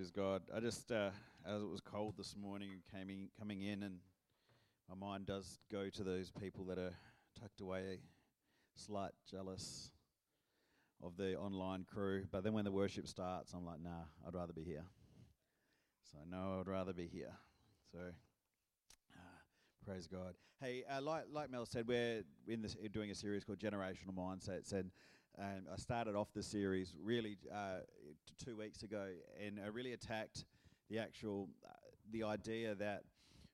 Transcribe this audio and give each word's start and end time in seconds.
Praise 0.00 0.12
God. 0.12 0.40
I 0.56 0.60
just, 0.60 0.90
uh, 0.90 1.10
as 1.44 1.60
it 1.60 1.68
was 1.68 1.82
cold 1.82 2.14
this 2.16 2.34
morning, 2.34 2.70
came 2.90 3.10
in, 3.10 3.28
coming 3.38 3.60
in, 3.60 3.82
and 3.82 3.98
my 4.88 4.94
mind 4.94 5.26
does 5.26 5.58
go 5.70 5.90
to 5.90 6.02
those 6.02 6.30
people 6.30 6.64
that 6.64 6.78
are 6.78 6.94
tucked 7.38 7.60
away, 7.60 7.98
slight 8.74 9.10
jealous 9.30 9.90
of 11.02 11.18
the 11.18 11.36
online 11.36 11.84
crew. 11.84 12.24
But 12.32 12.44
then 12.44 12.54
when 12.54 12.64
the 12.64 12.72
worship 12.72 13.06
starts, 13.08 13.52
I'm 13.52 13.66
like, 13.66 13.82
nah, 13.82 14.04
I'd 14.26 14.32
rather 14.32 14.54
be 14.54 14.62
here. 14.62 14.86
So 16.10 16.16
no, 16.30 16.60
I'd 16.60 16.66
rather 16.66 16.94
be 16.94 17.06
here. 17.06 17.34
So 17.92 17.98
ah, 19.18 19.38
praise 19.84 20.06
God. 20.06 20.32
Hey, 20.62 20.82
uh, 20.90 21.02
like 21.02 21.24
like 21.30 21.50
Mel 21.50 21.66
said, 21.66 21.86
we're 21.86 22.22
in 22.48 22.62
this 22.62 22.74
doing 22.90 23.10
a 23.10 23.14
series 23.14 23.44
called 23.44 23.58
Generational 23.58 24.14
Mindsets, 24.16 24.72
and 24.72 24.92
and 25.38 25.66
I 25.72 25.76
started 25.76 26.14
off 26.14 26.28
the 26.34 26.42
series 26.42 26.94
really 27.02 27.36
uh, 27.52 27.80
two 28.44 28.56
weeks 28.56 28.82
ago, 28.82 29.06
and 29.44 29.60
I 29.64 29.68
really 29.68 29.92
attacked 29.92 30.44
the 30.88 30.98
actual 30.98 31.48
uh, 31.64 31.72
the 32.12 32.24
idea 32.24 32.74
that 32.74 33.02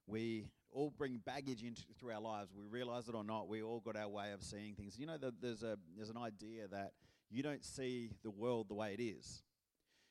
we 0.06 0.46
all 0.72 0.92
bring 0.96 1.20
baggage 1.24 1.62
into 1.62 1.82
through 1.98 2.12
our 2.12 2.20
lives. 2.20 2.52
We 2.56 2.64
realize 2.64 3.08
it 3.08 3.14
or 3.14 3.24
not, 3.24 3.48
we 3.48 3.62
all 3.62 3.80
got 3.80 3.96
our 3.96 4.08
way 4.08 4.32
of 4.32 4.42
seeing 4.42 4.74
things. 4.74 4.98
You 4.98 5.06
know, 5.06 5.18
the, 5.18 5.32
there's 5.40 5.62
a 5.62 5.76
there's 5.96 6.10
an 6.10 6.18
idea 6.18 6.68
that 6.68 6.92
you 7.30 7.42
don't 7.42 7.64
see 7.64 8.10
the 8.22 8.30
world 8.30 8.68
the 8.68 8.74
way 8.74 8.94
it 8.98 9.02
is. 9.02 9.42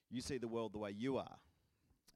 You 0.09 0.22
see 0.22 0.38
the 0.38 0.47
world 0.47 0.73
the 0.73 0.80
way 0.80 0.91
you 0.91 1.17
are, 1.17 1.38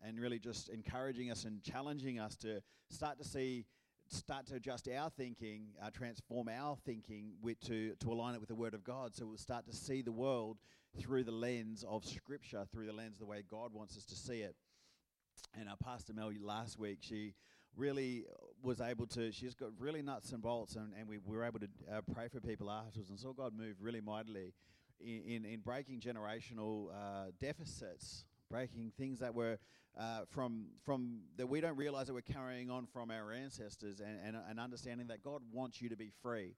and 0.03 0.19
really 0.19 0.39
just 0.39 0.69
encouraging 0.69 1.31
us 1.31 1.45
and 1.45 1.61
challenging 1.63 2.19
us 2.19 2.35
to 2.37 2.61
start 2.89 3.17
to 3.19 3.25
see 3.25 3.65
start 4.09 4.47
to 4.47 4.55
adjust 4.55 4.87
our 4.89 5.09
thinking, 5.09 5.67
uh, 5.81 5.89
transform 5.91 6.49
our 6.49 6.75
thinking 6.85 7.33
with, 7.41 7.59
to, 7.61 7.95
to 7.99 8.11
align 8.11 8.33
it 8.33 8.39
with 8.39 8.49
the 8.49 8.55
Word 8.55 8.73
of 8.73 8.83
God. 8.83 9.15
So 9.15 9.25
we'll 9.27 9.37
start 9.37 9.65
to 9.67 9.75
see 9.75 10.01
the 10.01 10.11
world 10.11 10.57
through 10.97 11.23
the 11.23 11.31
lens 11.31 11.85
of 11.87 12.03
Scripture, 12.03 12.65
through 12.71 12.87
the 12.87 12.93
lens 12.93 13.15
of 13.15 13.19
the 13.19 13.25
way 13.25 13.43
God 13.49 13.73
wants 13.73 13.95
us 13.97 14.05
to 14.05 14.15
see 14.15 14.41
it. 14.41 14.55
And 15.59 15.69
our 15.69 15.77
Pastor 15.77 16.13
Mel 16.13 16.31
last 16.41 16.77
week, 16.79 16.99
she 17.01 17.33
really 17.75 18.25
was 18.61 18.81
able 18.81 19.07
to, 19.07 19.31
she's 19.31 19.55
got 19.55 19.69
really 19.79 20.01
nuts 20.01 20.31
and 20.31 20.41
bolts, 20.41 20.75
and, 20.75 20.91
and 20.97 21.07
we, 21.07 21.17
we 21.19 21.37
were 21.37 21.45
able 21.45 21.59
to 21.59 21.69
uh, 21.91 22.01
pray 22.13 22.27
for 22.27 22.39
people 22.39 22.69
afterwards 22.69 23.09
and 23.09 23.19
saw 23.19 23.31
God 23.31 23.53
move 23.55 23.75
really 23.79 24.01
mightily 24.01 24.53
in, 24.99 25.21
in, 25.25 25.45
in 25.45 25.59
breaking 25.59 25.99
generational 25.99 26.87
uh, 26.89 27.31
deficits, 27.39 28.25
breaking 28.49 28.91
things 28.97 29.19
that 29.19 29.33
were 29.33 29.57
uh, 29.97 30.21
from 30.29 30.67
from 30.85 31.21
that 31.37 31.47
we 31.47 31.61
don't 31.61 31.77
realize 31.77 32.07
that 32.07 32.13
we're 32.13 32.21
carrying 32.21 32.69
on 32.69 32.85
from 32.85 33.11
our 33.11 33.31
ancestors, 33.31 33.99
and, 33.99 34.17
and, 34.25 34.37
and 34.49 34.59
understanding 34.59 35.07
that 35.07 35.23
God 35.23 35.41
wants 35.51 35.81
you 35.81 35.89
to 35.89 35.95
be 35.95 36.11
free. 36.21 36.55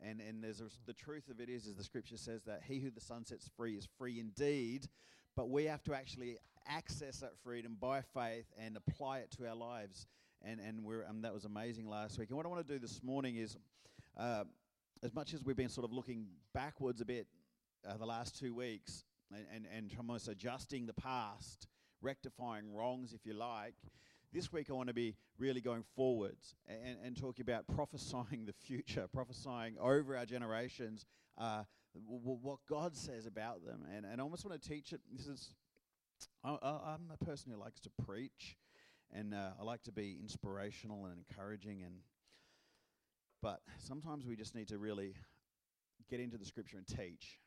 And 0.00 0.20
and 0.20 0.42
there's 0.42 0.60
a, 0.60 0.68
the 0.86 0.92
truth 0.92 1.28
of 1.28 1.40
it 1.40 1.48
is, 1.48 1.66
is 1.66 1.76
the 1.76 1.84
scripture 1.84 2.16
says 2.16 2.42
that 2.44 2.62
he 2.66 2.80
who 2.80 2.90
the 2.90 3.00
son 3.00 3.24
sets 3.24 3.48
free 3.56 3.74
is 3.74 3.88
free 3.98 4.20
indeed, 4.20 4.88
but 5.36 5.48
we 5.48 5.64
have 5.64 5.82
to 5.84 5.94
actually 5.94 6.38
access 6.66 7.18
that 7.18 7.36
freedom 7.42 7.76
by 7.80 8.00
faith 8.00 8.46
and 8.58 8.76
apply 8.76 9.18
it 9.18 9.30
to 9.38 9.46
our 9.46 9.56
lives. 9.56 10.06
And 10.42 10.60
and 10.60 10.84
we're 10.84 11.02
and 11.02 11.24
that 11.24 11.32
was 11.32 11.44
amazing 11.44 11.88
last 11.88 12.18
week. 12.18 12.28
And 12.28 12.36
what 12.36 12.44
I 12.44 12.48
want 12.48 12.66
to 12.66 12.72
do 12.72 12.78
this 12.78 13.02
morning 13.02 13.36
is, 13.36 13.56
uh, 14.18 14.44
as 15.02 15.14
much 15.14 15.32
as 15.32 15.44
we've 15.44 15.56
been 15.56 15.70
sort 15.70 15.84
of 15.84 15.92
looking 15.92 16.26
backwards 16.52 17.00
a 17.00 17.04
bit 17.04 17.26
uh, 17.88 17.96
the 17.96 18.04
last 18.04 18.38
two 18.38 18.54
weeks, 18.54 19.04
and, 19.32 19.46
and 19.54 19.66
and 19.74 19.90
almost 19.98 20.28
adjusting 20.28 20.86
the 20.86 20.94
past 20.94 21.68
rectifying 22.04 22.72
wrongs, 22.72 23.12
if 23.12 23.26
you 23.26 23.34
like. 23.34 23.74
This 24.32 24.52
week, 24.52 24.68
I 24.68 24.74
want 24.74 24.88
to 24.88 24.94
be 24.94 25.16
really 25.38 25.60
going 25.60 25.84
forwards 25.96 26.54
and, 26.68 26.98
and 27.02 27.16
talking 27.16 27.42
about 27.42 27.66
prophesying 27.74 28.44
the 28.46 28.52
future, 28.52 29.06
prophesying 29.12 29.76
over 29.80 30.16
our 30.16 30.26
generations 30.26 31.06
uh, 31.38 31.62
w- 31.94 32.38
what 32.42 32.58
God 32.68 32.96
says 32.96 33.26
about 33.26 33.64
them. 33.64 33.84
And, 33.94 34.04
and 34.04 34.20
I 34.20 34.22
almost 34.24 34.44
want 34.44 34.60
to 34.60 34.68
teach 34.68 34.92
it. 34.92 35.00
This 35.10 35.26
is, 35.26 35.54
I, 36.44 36.50
am 36.50 37.10
a 37.12 37.24
person 37.24 37.52
who 37.52 37.58
likes 37.58 37.80
to 37.80 37.90
preach, 38.04 38.56
and 39.12 39.34
uh, 39.34 39.50
I 39.58 39.62
like 39.62 39.82
to 39.84 39.92
be 39.92 40.18
inspirational 40.20 41.06
and 41.06 41.14
encouraging. 41.16 41.82
And 41.82 41.94
but 43.40 43.60
sometimes 43.78 44.26
we 44.26 44.36
just 44.36 44.54
need 44.54 44.68
to 44.68 44.78
really 44.78 45.14
get 46.10 46.20
into 46.20 46.38
the 46.38 46.44
scripture 46.44 46.76
and 46.76 46.86
teach. 46.86 47.38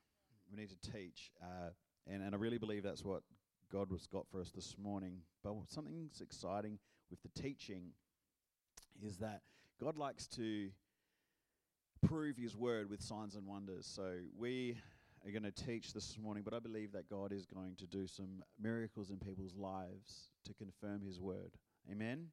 We 0.49 0.57
need 0.57 0.69
to 0.69 0.91
teach, 0.91 1.31
uh, 1.41 1.69
and 2.07 2.21
and 2.23 2.33
I 2.33 2.37
really 2.37 2.57
believe 2.57 2.83
that's 2.83 3.03
what 3.03 3.23
God 3.71 3.89
has 3.91 4.07
got 4.07 4.27
for 4.31 4.39
us 4.39 4.51
this 4.51 4.75
morning. 4.81 5.21
But 5.43 5.55
something's 5.67 6.21
exciting 6.21 6.79
with 7.09 7.19
the 7.21 7.41
teaching 7.41 7.91
is 9.01 9.17
that 9.17 9.41
God 9.81 9.97
likes 9.97 10.27
to 10.27 10.69
prove 12.05 12.37
His 12.37 12.55
word 12.55 12.89
with 12.89 13.01
signs 13.01 13.35
and 13.35 13.45
wonders. 13.45 13.85
So 13.85 14.15
we 14.37 14.77
are 15.25 15.31
going 15.31 15.43
to 15.43 15.51
teach 15.51 15.93
this 15.93 16.17
morning, 16.17 16.43
but 16.43 16.53
I 16.53 16.59
believe 16.59 16.91
that 16.93 17.09
God 17.09 17.31
is 17.31 17.45
going 17.45 17.75
to 17.77 17.87
do 17.87 18.07
some 18.07 18.43
miracles 18.61 19.09
in 19.09 19.17
people's 19.17 19.55
lives 19.55 20.29
to 20.45 20.53
confirm 20.53 21.01
His 21.01 21.19
word. 21.19 21.51
Amen? 21.91 22.27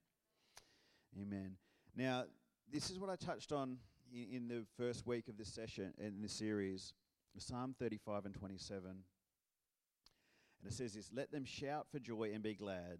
Amen. 1.21 1.57
Now, 1.97 2.25
this 2.73 2.91
is 2.91 2.99
what 2.99 3.11
I 3.11 3.17
touched 3.17 3.53
on 3.53 3.79
in, 4.13 4.37
in 4.37 4.49
the 4.49 4.65
first 4.77 5.07
week 5.07 5.29
of 5.29 5.37
this 5.37 5.49
session, 5.49 5.93
in 5.99 6.23
this 6.23 6.33
series 6.33 6.93
Psalm 7.41 7.75
35 7.79 8.27
and 8.27 8.35
27. 8.35 8.91
And 8.91 10.73
it 10.73 10.73
says 10.73 10.95
this 10.95 11.11
Let 11.13 11.33
them 11.33 11.45
shout 11.45 11.87
for 11.91 11.99
joy 11.99 12.31
and 12.33 12.43
be 12.43 12.55
glad 12.55 12.99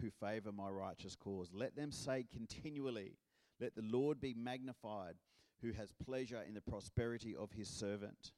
who 0.00 0.10
favor 0.10 0.52
my 0.52 0.68
righteous 0.68 1.16
cause. 1.16 1.50
Let 1.52 1.76
them 1.76 1.92
say 1.92 2.26
continually, 2.32 3.16
Let 3.60 3.74
the 3.74 3.82
Lord 3.82 4.20
be 4.20 4.34
magnified 4.34 5.14
who 5.62 5.72
has 5.72 5.92
pleasure 6.04 6.42
in 6.46 6.54
the 6.54 6.60
prosperity 6.60 7.34
of 7.36 7.52
his 7.52 7.68
servant. 7.68 8.32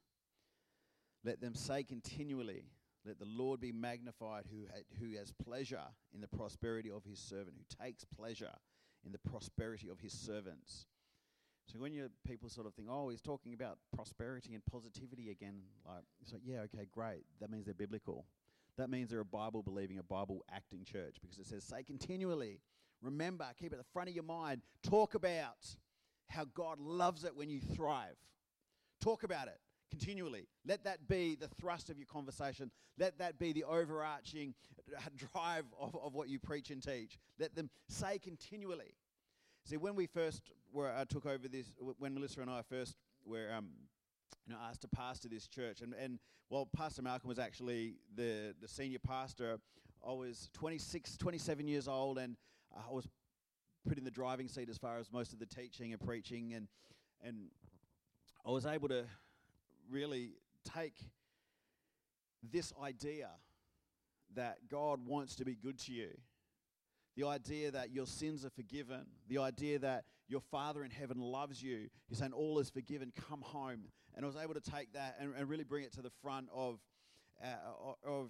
Let 1.23 1.41
them 1.41 1.55
say 1.55 1.83
continually, 1.83 2.65
Let 3.05 3.19
the 3.19 3.25
Lord 3.25 3.59
be 3.59 3.71
magnified 3.71 4.45
who, 4.51 4.67
who 4.99 5.17
has 5.17 5.31
pleasure 5.43 5.85
in 6.13 6.21
the 6.21 6.27
prosperity 6.27 6.91
of 6.91 7.03
his 7.03 7.19
servant, 7.19 7.55
who 7.57 7.85
takes 7.85 8.05
pleasure 8.05 8.53
in 9.05 9.11
the 9.11 9.29
prosperity 9.29 9.89
of 9.89 9.99
his 9.99 10.13
servants. 10.13 10.85
So 11.71 11.79
when 11.79 11.93
you 11.93 12.09
people 12.25 12.49
sort 12.49 12.65
of 12.65 12.73
think, 12.73 12.87
oh, 12.89 13.09
he's 13.09 13.21
talking 13.21 13.53
about 13.53 13.77
prosperity 13.93 14.53
and 14.53 14.63
positivity 14.65 15.31
again, 15.31 15.61
like 15.85 16.03
it's 16.21 16.31
like, 16.31 16.41
yeah, 16.45 16.59
okay, 16.61 16.87
great. 16.89 17.25
That 17.41 17.51
means 17.51 17.65
they're 17.65 17.73
biblical. 17.73 18.25
That 18.77 18.89
means 18.89 19.09
they're 19.09 19.19
a 19.19 19.25
Bible 19.25 19.63
believing, 19.63 19.97
a 19.97 20.03
Bible 20.03 20.45
acting 20.53 20.85
church 20.85 21.17
because 21.21 21.37
it 21.39 21.45
says, 21.45 21.63
say 21.63 21.83
continually. 21.83 22.61
Remember, 23.01 23.45
keep 23.59 23.73
at 23.73 23.79
the 23.79 23.85
front 23.91 24.09
of 24.09 24.15
your 24.15 24.23
mind. 24.23 24.61
Talk 24.81 25.13
about 25.13 25.75
how 26.29 26.45
God 26.53 26.79
loves 26.79 27.23
it 27.25 27.35
when 27.35 27.49
you 27.49 27.59
thrive. 27.59 28.15
Talk 29.01 29.23
about 29.23 29.47
it 29.47 29.59
continually. 29.89 30.47
Let 30.65 30.83
that 30.85 31.07
be 31.07 31.35
the 31.35 31.47
thrust 31.47 31.89
of 31.89 31.97
your 31.97 32.07
conversation. 32.07 32.71
Let 32.97 33.17
that 33.19 33.39
be 33.39 33.53
the 33.53 33.63
overarching 33.63 34.53
drive 35.15 35.65
of, 35.79 35.95
of 36.01 36.13
what 36.13 36.29
you 36.29 36.39
preach 36.39 36.71
and 36.71 36.81
teach. 36.81 37.17
Let 37.39 37.55
them 37.55 37.69
say 37.87 38.19
continually. 38.19 38.95
See, 39.65 39.77
when 39.77 39.95
we 39.95 40.07
first 40.07 40.41
were, 40.71 40.91
I 40.95 41.03
took 41.03 41.25
over 41.25 41.47
this, 41.47 41.71
when 41.97 42.13
Melissa 42.13 42.41
and 42.41 42.49
I 42.49 42.61
first 42.61 42.95
were 43.25 43.49
um, 43.55 43.67
you 44.45 44.53
know, 44.53 44.59
asked 44.69 44.81
to 44.81 44.87
pastor 44.87 45.27
this 45.29 45.47
church. 45.47 45.81
And, 45.81 45.93
and 45.93 46.19
while 46.49 46.65
Pastor 46.65 47.01
Malcolm 47.01 47.29
was 47.29 47.39
actually 47.39 47.95
the, 48.15 48.55
the 48.61 48.67
senior 48.67 48.99
pastor, 48.99 49.59
I 50.07 50.13
was 50.13 50.49
26, 50.53 51.17
27 51.17 51.67
years 51.67 51.87
old, 51.87 52.17
and 52.17 52.35
I 52.75 52.91
was 52.91 53.07
put 53.87 53.97
in 53.97 54.03
the 54.03 54.11
driving 54.11 54.47
seat 54.47 54.69
as 54.69 54.77
far 54.77 54.97
as 54.97 55.11
most 55.11 55.33
of 55.33 55.39
the 55.39 55.45
teaching 55.45 55.93
and 55.93 56.01
preaching. 56.01 56.53
And, 56.53 56.67
and 57.23 57.47
I 58.45 58.51
was 58.51 58.65
able 58.65 58.89
to 58.89 59.05
really 59.89 60.31
take 60.63 60.95
this 62.43 62.73
idea 62.81 63.29
that 64.35 64.57
God 64.69 65.05
wants 65.05 65.35
to 65.37 65.45
be 65.45 65.55
good 65.55 65.79
to 65.79 65.93
you 65.93 66.09
the 67.17 67.25
idea 67.25 67.71
that 67.71 67.91
your 67.91 68.05
sins 68.05 68.45
are 68.45 68.51
forgiven, 68.51 69.07
the 69.27 69.39
idea 69.39 69.79
that 69.79 70.05
your 70.27 70.41
Father 70.41 70.83
in 70.83 70.91
heaven 70.91 71.19
loves 71.19 71.61
you. 71.61 71.89
He's 72.07 72.19
saying, 72.19 72.33
All 72.33 72.59
is 72.59 72.69
forgiven, 72.69 73.11
come 73.29 73.41
home. 73.41 73.85
And 74.15 74.25
I 74.25 74.27
was 74.27 74.35
able 74.35 74.55
to 74.55 74.61
take 74.61 74.93
that 74.93 75.17
and, 75.19 75.33
and 75.37 75.47
really 75.49 75.63
bring 75.63 75.83
it 75.83 75.93
to 75.93 76.01
the 76.01 76.11
front 76.21 76.47
of, 76.53 76.79
uh, 77.43 78.07
of, 78.07 78.29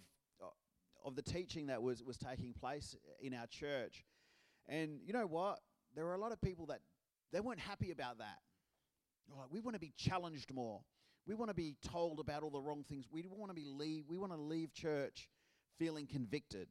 of 1.06 1.16
the 1.16 1.22
teaching 1.22 1.68
that 1.68 1.81
was, 1.81 2.03
was 2.03 2.18
taking 2.18 2.53
place 2.53 2.96
in 3.21 3.33
our 3.33 3.48
church. 3.48 4.04
And 4.68 5.00
you 5.06 5.13
know 5.13 5.25
what? 5.25 5.60
There 5.95 6.06
were 6.06 6.13
a 6.13 6.19
lot 6.19 6.31
of 6.31 6.42
people 6.42 6.66
that 6.68 6.81
they 7.31 7.39
weren't 7.39 7.60
happy 7.60 7.92
about 7.92 8.19
that. 8.19 8.39
Like, 9.30 9.48
we 9.50 9.60
want 9.60 9.75
to 9.75 9.80
be 9.80 9.94
challenged 9.98 10.54
more. 10.54 10.81
We 11.25 11.36
want 11.36 11.50
to 11.50 11.56
be 11.56 11.75
told 11.86 12.19
about 12.19 12.44
all 12.44 12.50
the 12.50 12.62
wrong 12.62 12.86
things. 12.88 13.06
We 13.12 13.27
want 13.30 13.50
to 13.50 13.56
be 13.56 13.66
leave. 13.66 14.06
We 14.07 14.18
want 14.18 14.31
to 14.31 14.38
leave 14.38 14.74
church 14.74 15.30
feeling 15.77 16.07
convicted. 16.07 16.68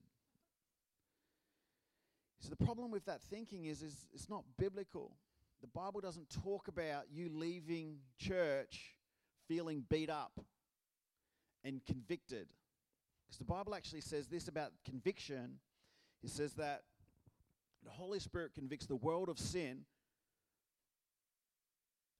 So 2.40 2.50
the 2.50 2.64
problem 2.64 2.90
with 2.90 3.04
that 3.06 3.22
thinking 3.22 3.66
is, 3.66 3.82
is 3.82 4.06
it's 4.14 4.28
not 4.28 4.44
biblical. 4.58 5.12
The 5.60 5.68
Bible 5.68 6.00
doesn't 6.00 6.30
talk 6.30 6.68
about 6.68 7.04
you 7.10 7.30
leaving 7.32 7.98
church 8.18 8.96
feeling 9.48 9.84
beat 9.88 10.10
up 10.10 10.40
and 11.64 11.84
convicted. 11.84 12.48
Because 13.26 13.38
the 13.38 13.44
Bible 13.44 13.74
actually 13.74 14.02
says 14.02 14.26
this 14.26 14.48
about 14.48 14.72
conviction. 14.84 15.58
It 16.22 16.30
says 16.30 16.54
that 16.54 16.82
the 17.84 17.90
Holy 17.90 18.18
Spirit 18.18 18.54
convicts 18.54 18.86
the 18.86 18.96
world 18.96 19.28
of 19.28 19.38
sin 19.38 19.84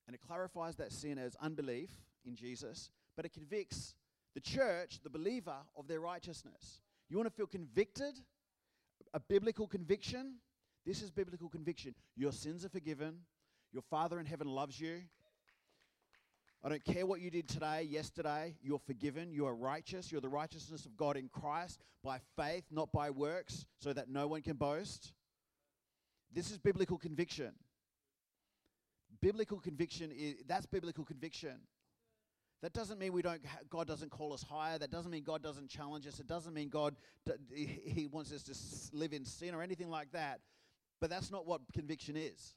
and 0.07 0.15
it 0.15 0.21
clarifies 0.27 0.77
that 0.77 0.93
sin 0.93 1.19
as 1.19 1.37
unbelief 1.41 1.91
in 2.25 2.37
Jesus, 2.37 2.91
but 3.17 3.25
it 3.25 3.33
convicts 3.33 3.95
the 4.35 4.41
church, 4.41 5.01
the 5.03 5.11
believer, 5.11 5.57
of 5.77 5.89
their 5.89 6.01
righteousness. 6.01 6.81
you 7.09 7.17
want 7.17 7.29
to 7.29 7.35
feel 7.35 7.47
convicted? 7.47 8.15
A 9.15 9.21
biblical 9.21 9.67
conviction? 9.67 10.35
This 10.87 11.03
is 11.03 11.11
biblical 11.11 11.49
conviction. 11.49 11.95
Your 12.17 12.33
sins 12.33 12.65
are 12.65 12.69
forgiven. 12.69 13.17
Your 13.73 13.83
Father 13.83 14.21
in 14.21 14.27
heaven 14.27 14.47
loves 14.47 14.81
you. 14.81 15.03
I 16.65 16.69
don't 16.69 16.85
care 16.85 17.05
what 17.05 17.21
you 17.21 17.31
did 17.31 17.49
today, 17.49 17.87
yesterday, 17.89 18.55
you're 18.63 18.79
forgiven, 18.79 19.31
you 19.31 19.47
are 19.47 19.55
righteous, 19.55 20.11
you're 20.11 20.21
the 20.21 20.29
righteousness 20.29 20.85
of 20.85 20.97
God 20.97 21.17
in 21.17 21.29
Christ 21.29 21.85
by 22.03 22.19
faith, 22.37 22.65
not 22.71 22.91
by 22.91 23.11
works, 23.11 23.67
so 23.79 23.93
that 23.93 24.09
no 24.09 24.27
one 24.27 24.43
can 24.43 24.57
boast. 24.57 25.13
This 26.33 26.51
is 26.51 26.59
biblical 26.59 26.99
conviction. 26.99 27.53
Biblical 29.21 29.61
conviction 29.61 30.11
is 30.11 30.37
that's 30.47 30.67
biblical 30.67 31.05
conviction. 31.05 31.61
That 32.63 32.73
doesn't 32.73 32.99
mean 32.99 33.13
we 33.13 33.23
don't. 33.23 33.43
God 33.71 33.87
doesn't 33.87 34.11
call 34.11 34.33
us 34.33 34.43
higher. 34.43 34.79
That 34.79 34.91
doesn't 34.91 35.11
mean 35.11 35.23
God 35.23 35.43
doesn't 35.43 35.69
challenge 35.69 36.07
us. 36.07 36.19
It 36.19 36.27
doesn't 36.27 36.55
mean 36.55 36.69
God 36.69 36.97
He 37.55 38.09
wants 38.11 38.33
us 38.33 38.43
to 38.45 38.97
live 38.97 39.13
in 39.13 39.25
sin 39.25 39.55
or 39.55 39.63
anything 39.63 39.91
like 39.91 40.11
that. 40.13 40.41
But 41.01 41.11
that's 41.11 41.31
not 41.31 41.47
what 41.47 41.61
conviction 41.73 42.17
is. 42.17 42.55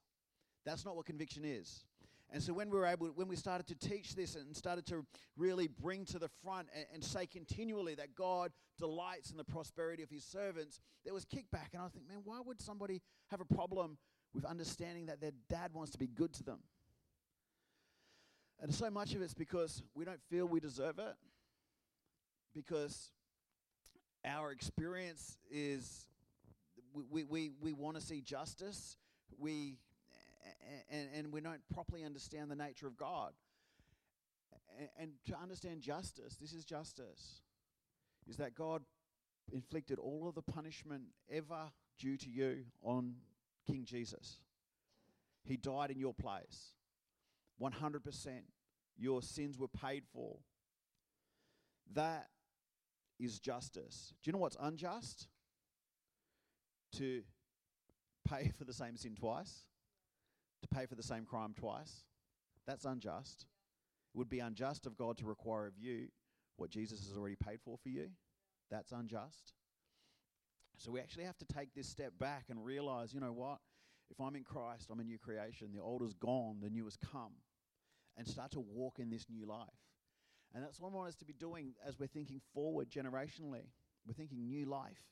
That's 0.66 0.86
not 0.86 0.96
what 0.96 1.06
conviction 1.06 1.44
is. 1.46 1.84
And 2.32 2.44
so 2.44 2.54
when 2.54 2.70
we 2.70 2.78
were 2.78 2.86
able, 2.86 3.08
when 3.08 3.28
we 3.28 3.36
started 3.36 3.66
to 3.68 3.76
teach 3.76 4.16
this 4.16 4.36
and 4.36 4.56
started 4.56 4.86
to 4.88 5.04
really 5.36 5.68
bring 5.68 6.06
to 6.06 6.20
the 6.20 6.30
front 6.44 6.68
and, 6.76 6.86
and, 6.94 7.04
say 7.04 7.26
continually 7.26 7.96
that 7.96 8.14
God 8.14 8.52
delights 8.78 9.32
in 9.32 9.38
the 9.38 9.44
prosperity 9.44 10.04
of 10.04 10.12
His 10.12 10.24
servants, 10.24 10.80
there 11.04 11.14
was 11.14 11.26
kickback. 11.26 11.74
And 11.74 11.82
I 11.82 11.88
think, 11.88 12.08
man, 12.08 12.20
why 12.24 12.40
would 12.46 12.62
somebody 12.62 13.02
have 13.32 13.42
a 13.42 13.46
problem 13.46 13.98
with 14.34 14.46
understanding 14.46 15.08
that 15.08 15.22
their 15.22 15.32
dad 15.50 15.74
wants 15.74 15.92
to 15.94 15.98
be 15.98 16.06
good 16.06 16.32
to 16.34 16.44
them? 16.44 16.60
And 18.62 18.74
so 18.74 18.92
much 18.92 19.16
of 19.16 19.22
it's 19.22 19.34
because 19.34 19.82
we 19.96 20.06
don't 20.06 20.22
feel 20.30 20.46
we 20.46 20.60
deserve 20.60 21.00
it, 21.00 21.16
because 22.54 23.10
our 24.24 24.52
experience 24.52 25.38
is 25.50 26.06
we, 26.94 27.24
we, 27.24 27.52
we, 27.62 27.74
want 27.74 27.96
to 27.96 28.02
see 28.02 28.22
justice. 28.22 28.98
We 29.38 29.78
and, 30.90 31.08
and 31.16 31.34
we 31.34 31.42
don't 31.42 31.62
properly 31.74 32.04
understand 32.04 32.50
the 32.50 32.56
nature 32.56 32.88
of 32.88 32.98
God. 32.98 33.34
And, 34.78 34.90
and 35.00 35.12
to 35.28 35.38
understand 35.42 35.82
justice, 35.82 36.38
this 36.40 36.54
is 36.54 36.66
justice, 36.66 37.42
is 38.28 38.38
that 38.38 38.56
God 38.56 38.84
inflicted 39.52 40.00
all 40.00 40.28
of 40.28 40.36
the 40.36 40.42
punishment 40.42 41.04
ever 41.32 41.72
due 41.98 42.18
to 42.18 42.30
you 42.30 42.66
on 42.82 43.16
King 43.68 43.86
Jesus. 43.86 44.38
He 45.44 45.58
died 45.58 45.92
in 45.92 46.00
your 46.00 46.14
place. 46.14 46.74
100%. 47.62 48.02
Your 48.98 49.22
sins 49.22 49.58
were 49.58 49.68
paid 49.68 50.04
for. 50.14 50.38
That 51.94 52.28
is 53.20 53.40
justice. 53.40 54.14
Do 54.22 54.30
you 54.30 54.34
know 54.34 54.40
what's 54.40 54.58
unjust? 54.60 55.28
To 56.94 57.22
pay 58.28 58.52
for 58.58 58.66
the 58.66 58.74
same 58.74 58.98
sin 58.98 59.16
twice 59.16 59.66
to 60.62 60.68
pay 60.68 60.86
for 60.86 60.96
the 60.96 61.04
same 61.04 61.26
crime 61.26 61.54
twice. 61.58 62.04
That's 62.68 62.86
unjust. 62.86 63.46
It 64.14 64.18
would 64.18 64.30
be 64.30 64.40
unjust 64.40 64.86
of 64.86 64.98
God 64.98 65.18
to 65.18 65.26
require 65.26 65.68
of 65.68 65.78
you 65.78 66.08
what 66.58 66.70
Jesus 66.70 67.08
has 67.08 67.18
already 67.18 67.36
paid 67.36 67.60
for 67.64 67.78
for 67.78 67.90
you. 67.90 68.08
That's 68.70 68.92
unjust. 68.92 69.54
So 70.78 70.92
we 70.92 71.00
actually 71.00 71.26
have 71.26 71.38
to 71.40 71.46
take 71.46 71.74
this 71.74 71.88
step 71.88 72.14
back 72.20 72.46
and 72.50 72.64
realize, 72.64 73.14
you 73.14 73.20
know 73.20 73.34
what? 73.34 73.60
If 74.10 74.20
I'm 74.20 74.36
in 74.36 74.44
Christ, 74.44 74.90
I'm 74.92 75.00
a 75.00 75.04
new 75.04 75.18
creation. 75.18 75.70
The 75.74 75.82
old 75.82 76.02
is 76.02 76.14
gone, 76.14 76.58
the 76.62 76.70
new 76.70 76.86
has 76.86 76.98
come. 77.12 77.34
And 78.18 78.28
start 78.28 78.52
to 78.52 78.60
walk 78.60 79.00
in 79.00 79.10
this 79.10 79.26
new 79.30 79.46
life. 79.46 79.68
And 80.54 80.64
that's 80.64 80.80
what 80.80 80.92
I 80.92 80.96
want 80.96 81.10
us 81.10 81.16
to 81.18 81.26
be 81.26 81.34
doing 81.34 81.74
as 81.86 82.00
we're 82.00 82.08
thinking 82.08 82.42
forward 82.54 82.90
generationally. 82.90 83.68
We're 84.06 84.14
thinking 84.14 84.48
new 84.48 84.66
life, 84.66 85.04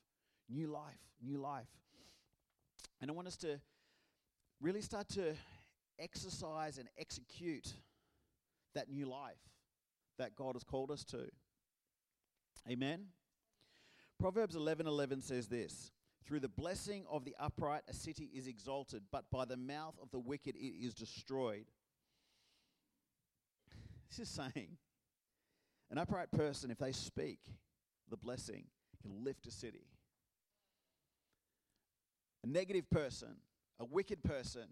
new 0.50 0.68
life, 0.68 1.00
new 1.22 1.38
life. 1.38 1.68
And 3.02 3.12
I 3.12 3.14
want 3.14 3.28
us 3.28 3.38
to 3.38 3.60
really 4.62 4.82
start 4.82 5.08
to 5.10 5.34
exercise 6.00 6.78
and 6.78 6.88
execute 6.98 7.74
that 8.74 8.90
new 8.90 9.06
life 9.06 9.38
that 10.18 10.36
God 10.36 10.56
has 10.56 10.64
called 10.64 10.92
us 10.92 11.04
to. 11.06 11.28
Amen. 12.70 13.08
Proverbs 14.20 14.56
11:11 14.56 15.22
says 15.22 15.48
this, 15.48 15.92
through 16.26 16.40
the 16.40 16.50
blessing 16.50 17.06
of 17.10 17.24
the 17.24 17.36
upright 17.40 17.84
a 17.88 17.94
city 17.94 18.30
is 18.34 18.48
exalted, 18.48 19.04
but 19.12 19.30
by 19.32 19.46
the 19.46 19.58
mouth 19.58 19.98
of 20.02 20.12
the 20.12 20.20
wicked 20.20 20.56
it 20.56 20.60
is 20.60 20.94
destroyed. 20.94 21.66
This 24.10 24.20
is 24.20 24.30
saying 24.30 24.78
an 25.90 25.98
upright 25.98 26.32
person 26.32 26.72
if 26.72 26.78
they 26.78 26.92
speak 26.92 27.40
the 28.10 28.18
blessing 28.18 28.66
can 29.02 29.24
lift 29.24 29.48
a 29.48 29.52
city. 29.52 29.86
A 32.44 32.48
negative 32.48 32.90
person 32.90 33.38
a 33.80 33.86
wicked 33.86 34.24
person 34.24 34.68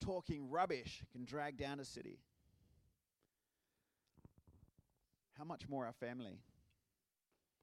talking 0.00 0.50
rubbish 0.50 1.02
can 1.12 1.24
drag 1.24 1.56
down 1.56 1.80
a 1.80 1.84
city. 1.84 2.18
How 5.34 5.44
much 5.44 5.68
more 5.68 5.84
our 5.84 5.92
family? 5.92 6.40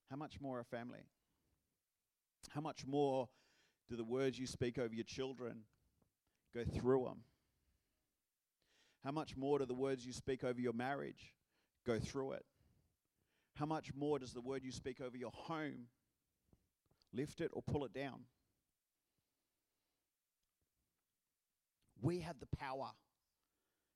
How 0.09 0.15
much 0.15 0.39
more 0.39 0.57
our 0.57 0.63
family? 0.63 1.07
How 2.49 2.61
much 2.61 2.85
more 2.85 3.29
do 3.89 3.95
the 3.95 4.03
words 4.03 4.37
you 4.37 4.45
speak 4.45 4.77
over 4.77 4.93
your 4.93 5.05
children 5.05 5.61
go 6.53 6.63
through 6.63 7.05
them? 7.05 7.21
How 9.03 9.11
much 9.11 9.35
more 9.35 9.59
do 9.59 9.65
the 9.65 9.73
words 9.73 10.05
you 10.05 10.13
speak 10.13 10.43
over 10.43 10.61
your 10.61 10.73
marriage 10.73 11.33
go 11.85 11.99
through 11.99 12.33
it? 12.33 12.45
How 13.55 13.65
much 13.65 13.93
more 13.95 14.19
does 14.19 14.33
the 14.33 14.41
word 14.41 14.63
you 14.63 14.71
speak 14.71 15.01
over 15.01 15.17
your 15.17 15.31
home 15.33 15.87
lift 17.11 17.41
it 17.41 17.51
or 17.53 17.61
pull 17.63 17.85
it 17.85 17.93
down? 17.93 18.21
We 22.03 22.19
have 22.19 22.35
the 22.39 22.57
power 22.57 22.89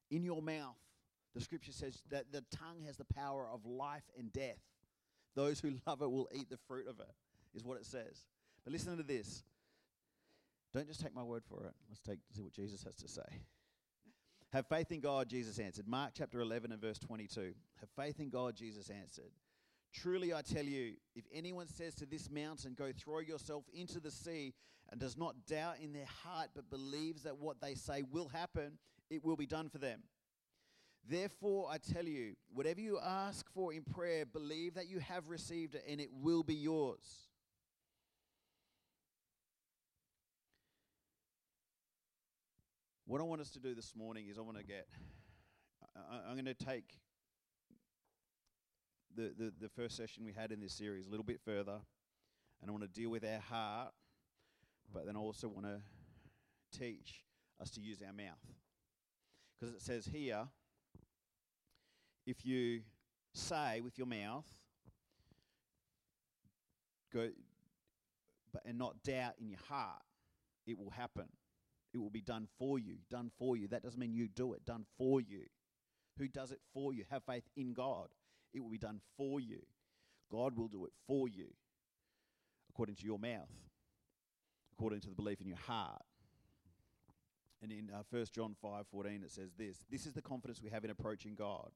in 0.09 0.23
your 0.23 0.41
mouth. 0.41 0.77
The 1.35 1.41
scripture 1.41 1.73
says 1.73 2.01
that 2.09 2.31
the 2.31 2.43
tongue 2.51 2.81
has 2.87 2.97
the 2.97 3.05
power 3.05 3.47
of 3.51 3.65
life 3.65 4.09
and 4.17 4.31
death. 4.33 4.57
Those 5.35 5.59
who 5.59 5.73
love 5.85 6.01
it 6.01 6.09
will 6.09 6.29
eat 6.33 6.49
the 6.49 6.57
fruit 6.67 6.87
of 6.87 6.99
it, 6.99 7.11
is 7.53 7.63
what 7.63 7.77
it 7.77 7.85
says. 7.85 8.25
But 8.63 8.73
listen 8.73 8.97
to 8.97 9.03
this. 9.03 9.43
Don't 10.73 10.87
just 10.87 11.01
take 11.01 11.13
my 11.13 11.21
word 11.21 11.43
for 11.47 11.65
it. 11.65 11.73
Let's 11.89 12.01
take 12.01 12.19
see 12.33 12.41
what 12.41 12.53
Jesus 12.53 12.83
has 12.83 12.95
to 12.95 13.07
say. 13.07 13.41
Have 14.53 14.65
faith 14.67 14.91
in 14.91 15.01
God, 15.01 15.29
Jesus 15.29 15.59
answered. 15.59 15.87
Mark 15.87 16.13
chapter 16.17 16.39
11 16.39 16.71
and 16.71 16.81
verse 16.81 16.97
22. 16.99 17.53
Have 17.79 17.89
faith 17.95 18.19
in 18.19 18.29
God, 18.29 18.55
Jesus 18.55 18.89
answered. 18.89 19.31
Truly 19.93 20.33
I 20.33 20.41
tell 20.41 20.63
you, 20.63 20.93
if 21.15 21.25
anyone 21.33 21.67
says 21.67 21.95
to 21.95 22.05
this 22.05 22.29
mountain, 22.29 22.73
Go 22.77 22.91
throw 22.97 23.19
yourself 23.19 23.65
into 23.73 23.99
the 23.99 24.11
sea, 24.11 24.53
and 24.89 24.99
does 24.99 25.17
not 25.17 25.45
doubt 25.45 25.75
in 25.81 25.93
their 25.93 26.07
heart, 26.23 26.49
but 26.55 26.69
believes 26.69 27.23
that 27.23 27.37
what 27.37 27.59
they 27.61 27.75
say 27.75 28.03
will 28.09 28.29
happen, 28.29 28.77
it 29.09 29.23
will 29.23 29.35
be 29.35 29.45
done 29.45 29.69
for 29.69 29.77
them. 29.77 30.01
Therefore, 31.09 31.69
I 31.71 31.77
tell 31.77 32.05
you, 32.05 32.35
whatever 32.53 32.81
you 32.81 32.99
ask 33.03 33.49
for 33.53 33.73
in 33.73 33.83
prayer, 33.83 34.25
believe 34.25 34.73
that 34.75 34.89
you 34.89 34.99
have 34.99 35.29
received 35.29 35.75
it, 35.75 35.83
and 35.89 36.01
it 36.01 36.09
will 36.11 36.43
be 36.43 36.55
yours. 36.55 37.27
What 43.05 43.21
I 43.21 43.23
want 43.23 43.39
us 43.39 43.49
to 43.51 43.59
do 43.59 43.73
this 43.73 43.95
morning 43.95 44.27
is 44.29 44.37
I 44.37 44.41
want 44.41 44.57
to 44.57 44.65
get, 44.65 44.85
I, 45.95 46.29
am 46.29 46.35
going 46.35 46.43
to 46.43 46.53
take 46.53 46.93
the, 49.15 49.33
the, 49.37 49.53
the 49.61 49.69
first 49.69 49.95
session 49.95 50.25
we 50.25 50.33
had 50.33 50.51
in 50.51 50.59
this 50.59 50.73
series 50.73 51.07
a 51.07 51.09
little 51.09 51.23
bit 51.23 51.39
further, 51.45 51.79
and 52.61 52.69
I 52.69 52.71
want 52.71 52.83
to 52.83 52.89
deal 52.89 53.09
with 53.09 53.23
our 53.23 53.39
heart 53.39 53.93
but 54.93 55.05
then 55.05 55.15
I 55.15 55.19
also 55.19 55.47
want 55.47 55.65
to 55.65 55.81
teach 56.77 57.23
us 57.61 57.69
to 57.71 57.81
use 57.81 58.01
our 58.05 58.13
mouth. 58.13 58.37
Because 59.59 59.75
it 59.75 59.81
says 59.81 60.05
here, 60.05 60.47
if 62.25 62.45
you 62.45 62.81
say 63.33 63.81
with 63.81 63.97
your 63.97 64.07
mouth, 64.07 64.45
go, 67.13 67.29
but 68.53 68.63
and 68.65 68.77
not 68.77 69.01
doubt 69.03 69.33
in 69.39 69.49
your 69.49 69.59
heart, 69.67 70.01
it 70.65 70.77
will 70.77 70.91
happen. 70.91 71.27
It 71.93 71.97
will 71.97 72.09
be 72.09 72.21
done 72.21 72.47
for 72.59 72.77
you. 72.77 72.97
Done 73.09 73.31
for 73.39 73.57
you. 73.57 73.67
That 73.69 73.81
doesn't 73.81 73.99
mean 73.99 74.13
you 74.13 74.27
do 74.27 74.53
it. 74.53 74.65
Done 74.65 74.85
for 74.97 75.21
you. 75.21 75.43
Who 76.17 76.27
does 76.27 76.51
it 76.51 76.59
for 76.73 76.93
you? 76.93 77.05
Have 77.09 77.23
faith 77.23 77.45
in 77.55 77.73
God. 77.73 78.07
It 78.53 78.61
will 78.61 78.69
be 78.69 78.77
done 78.77 78.99
for 79.15 79.39
you. 79.39 79.59
God 80.29 80.57
will 80.57 80.67
do 80.67 80.85
it 80.85 80.91
for 81.07 81.27
you, 81.27 81.47
according 82.69 82.95
to 82.95 83.05
your 83.05 83.17
mouth 83.17 83.66
according 84.77 85.01
to 85.01 85.09
the 85.09 85.15
belief 85.15 85.41
in 85.41 85.47
your 85.47 85.57
heart. 85.57 86.03
And 87.61 87.71
in 87.71 87.89
uh, 87.93 88.03
1 88.09 88.25
John 88.31 88.55
5:14 88.63 89.23
it 89.23 89.31
says 89.31 89.51
this, 89.57 89.77
this 89.89 90.05
is 90.05 90.13
the 90.13 90.21
confidence 90.21 90.61
we 90.61 90.69
have 90.69 90.85
in 90.85 90.91
approaching 90.91 91.35
God, 91.35 91.71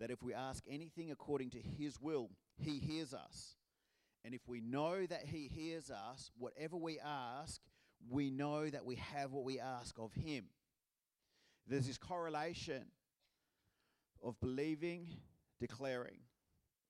that 0.00 0.10
if 0.10 0.22
we 0.22 0.32
ask 0.32 0.64
anything 0.68 1.10
according 1.10 1.50
to 1.50 1.58
his 1.58 2.00
will, 2.00 2.30
he 2.56 2.78
hears 2.78 3.12
us. 3.12 3.56
And 4.24 4.34
if 4.34 4.40
we 4.46 4.60
know 4.60 5.04
that 5.04 5.26
he 5.26 5.50
hears 5.54 5.90
us, 5.90 6.30
whatever 6.38 6.76
we 6.76 6.98
ask, 6.98 7.60
we 8.08 8.30
know 8.30 8.68
that 8.68 8.84
we 8.84 8.96
have 8.96 9.32
what 9.32 9.44
we 9.44 9.60
ask 9.60 9.98
of 9.98 10.12
him. 10.14 10.44
There's 11.66 11.86
this 11.86 11.98
correlation 11.98 12.84
of 14.22 14.40
believing, 14.40 15.08
declaring, 15.60 16.20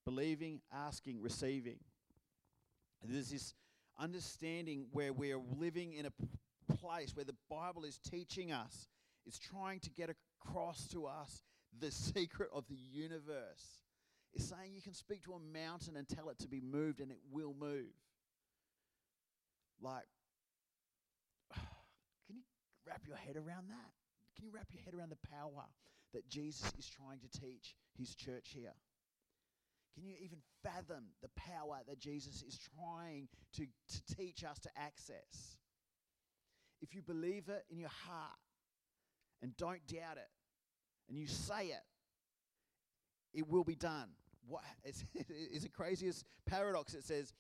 believing, 0.04 0.60
asking, 0.72 1.20
receiving. 1.20 1.78
There's 3.02 3.30
this 3.30 3.54
understanding 3.98 4.86
where 4.92 5.12
we 5.12 5.32
are 5.32 5.40
living 5.58 5.92
in 5.94 6.06
a 6.06 6.74
place 6.74 7.14
where 7.14 7.24
the 7.24 7.36
Bible 7.50 7.84
is 7.84 7.98
teaching 7.98 8.52
us, 8.52 8.88
it's 9.26 9.38
trying 9.38 9.80
to 9.80 9.90
get 9.90 10.10
across 10.10 10.86
to 10.88 11.06
us 11.06 11.42
the 11.78 11.90
secret 11.90 12.50
of 12.52 12.64
the 12.68 12.76
universe. 12.76 13.80
It's 14.32 14.48
saying 14.48 14.74
you 14.74 14.82
can 14.82 14.94
speak 14.94 15.22
to 15.24 15.34
a 15.34 15.38
mountain 15.38 15.96
and 15.96 16.08
tell 16.08 16.28
it 16.28 16.38
to 16.40 16.48
be 16.48 16.60
moved 16.60 17.00
and 17.00 17.10
it 17.10 17.18
will 17.30 17.54
move. 17.58 17.94
Like, 19.80 20.06
can 21.54 22.36
you 22.36 22.42
wrap 22.86 23.02
your 23.06 23.16
head 23.16 23.36
around 23.36 23.68
that? 23.68 23.92
Can 24.36 24.44
you 24.44 24.50
wrap 24.52 24.68
your 24.72 24.82
head 24.82 24.94
around 24.94 25.10
the 25.10 25.28
power 25.28 25.64
that 26.12 26.28
Jesus 26.28 26.72
is 26.78 26.88
trying 26.88 27.20
to 27.20 27.40
teach 27.40 27.76
his 27.96 28.14
church 28.14 28.50
here? 28.54 28.74
Can 29.94 30.04
you 30.04 30.14
even 30.20 30.38
fathom 30.62 31.04
the 31.22 31.28
power 31.36 31.78
that 31.86 32.00
Jesus 32.00 32.42
is 32.42 32.58
trying 32.76 33.28
to, 33.54 33.66
to 33.66 34.16
teach 34.16 34.44
us 34.44 34.58
to 34.60 34.70
access? 34.76 35.56
If 36.82 36.94
you 36.94 37.02
believe 37.02 37.48
it 37.48 37.64
in 37.70 37.78
your 37.78 37.90
heart 37.90 38.38
and 39.42 39.56
don't 39.56 39.86
doubt 39.86 40.16
it, 40.16 40.28
and 41.08 41.18
you 41.18 41.26
say 41.26 41.66
it, 41.66 41.82
it 43.32 43.48
will 43.48 43.64
be 43.64 43.76
done. 43.76 44.08
What 44.48 44.62
is, 44.84 45.04
is 45.28 45.62
the 45.62 45.68
craziest 45.68 46.24
paradox? 46.46 46.94
It 46.94 47.04
says, 47.04 47.32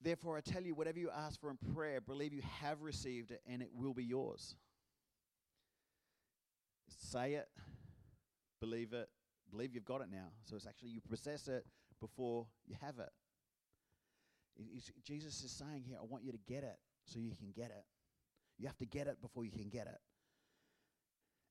Therefore, 0.00 0.36
I 0.36 0.40
tell 0.40 0.62
you, 0.62 0.74
whatever 0.74 0.98
you 0.98 1.10
ask 1.10 1.40
for 1.40 1.50
in 1.50 1.58
prayer, 1.74 2.00
believe 2.00 2.32
you 2.32 2.42
have 2.60 2.82
received 2.82 3.32
it 3.32 3.40
and 3.50 3.60
it 3.62 3.70
will 3.74 3.94
be 3.94 4.04
yours. 4.04 4.54
Say 6.88 7.34
it, 7.34 7.48
believe 8.60 8.92
it, 8.92 9.08
believe 9.50 9.74
you've 9.74 9.84
got 9.84 10.00
it 10.00 10.08
now. 10.10 10.28
So 10.44 10.56
it's 10.56 10.66
actually 10.66 10.90
you 10.90 11.00
possess 11.00 11.48
it 11.48 11.64
before 12.00 12.46
you 12.66 12.76
have 12.80 12.98
it. 12.98 13.10
Jesus 15.04 15.42
is 15.44 15.52
saying 15.52 15.84
here, 15.86 15.98
I 16.00 16.04
want 16.04 16.24
you 16.24 16.32
to 16.32 16.38
get 16.48 16.64
it 16.64 16.76
so 17.04 17.18
you 17.18 17.32
can 17.36 17.52
get 17.54 17.70
it. 17.70 17.84
You 18.58 18.66
have 18.66 18.76
to 18.78 18.86
get 18.86 19.06
it 19.06 19.20
before 19.20 19.44
you 19.44 19.52
can 19.52 19.68
get 19.68 19.86
it. 19.86 19.98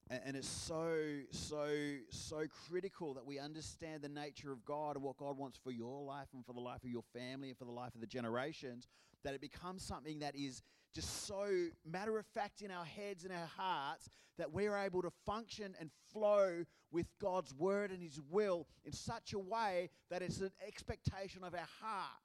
And, 0.10 0.22
and 0.26 0.38
it's 0.38 0.48
so, 0.48 0.94
so, 1.32 1.70
so 2.10 2.44
critical 2.70 3.14
that 3.14 3.26
we 3.26 3.40
understand 3.40 4.02
the 4.02 4.10
nature 4.10 4.52
of 4.52 4.66
God 4.66 4.96
and 4.96 5.04
what 5.04 5.18
God 5.18 5.38
wants 5.38 5.58
for 5.64 5.72
your 5.72 6.04
life 6.04 6.28
and 6.34 6.46
for 6.46 6.54
the 6.54 6.60
life 6.60 6.84
of 6.84 6.90
your 6.90 7.04
family 7.14 7.50
and 7.50 7.58
for 7.58 7.66
the 7.66 7.72
life 7.72 7.96
of 7.96 8.02
the 8.02 8.08
generations, 8.08 8.88
that 9.24 9.34
it 9.34 9.42
becomes 9.42 9.84
something 9.84 10.20
that 10.20 10.36
is 10.36 10.62
just 10.94 11.26
so 11.26 11.48
matter 11.86 12.18
of 12.18 12.26
fact 12.26 12.62
in 12.62 12.72
our 12.72 12.86
heads 12.86 13.24
and 13.24 13.34
our 13.34 13.50
hearts 13.58 14.10
that 14.38 14.52
we're 14.52 14.78
able 14.78 15.02
to 15.02 15.12
function 15.26 15.76
and 15.80 15.90
flow 16.12 16.64
with 16.92 17.08
God's 17.22 17.54
word 17.54 17.92
and 17.92 18.02
His 18.02 18.20
will 18.30 18.68
in 18.86 18.94
such 18.94 19.34
a 19.34 19.40
way 19.40 19.90
that 20.10 20.22
it's 20.22 20.40
an 20.40 20.52
expectation 20.66 21.44
of 21.44 21.54
our 21.54 21.68
heart 21.82 22.22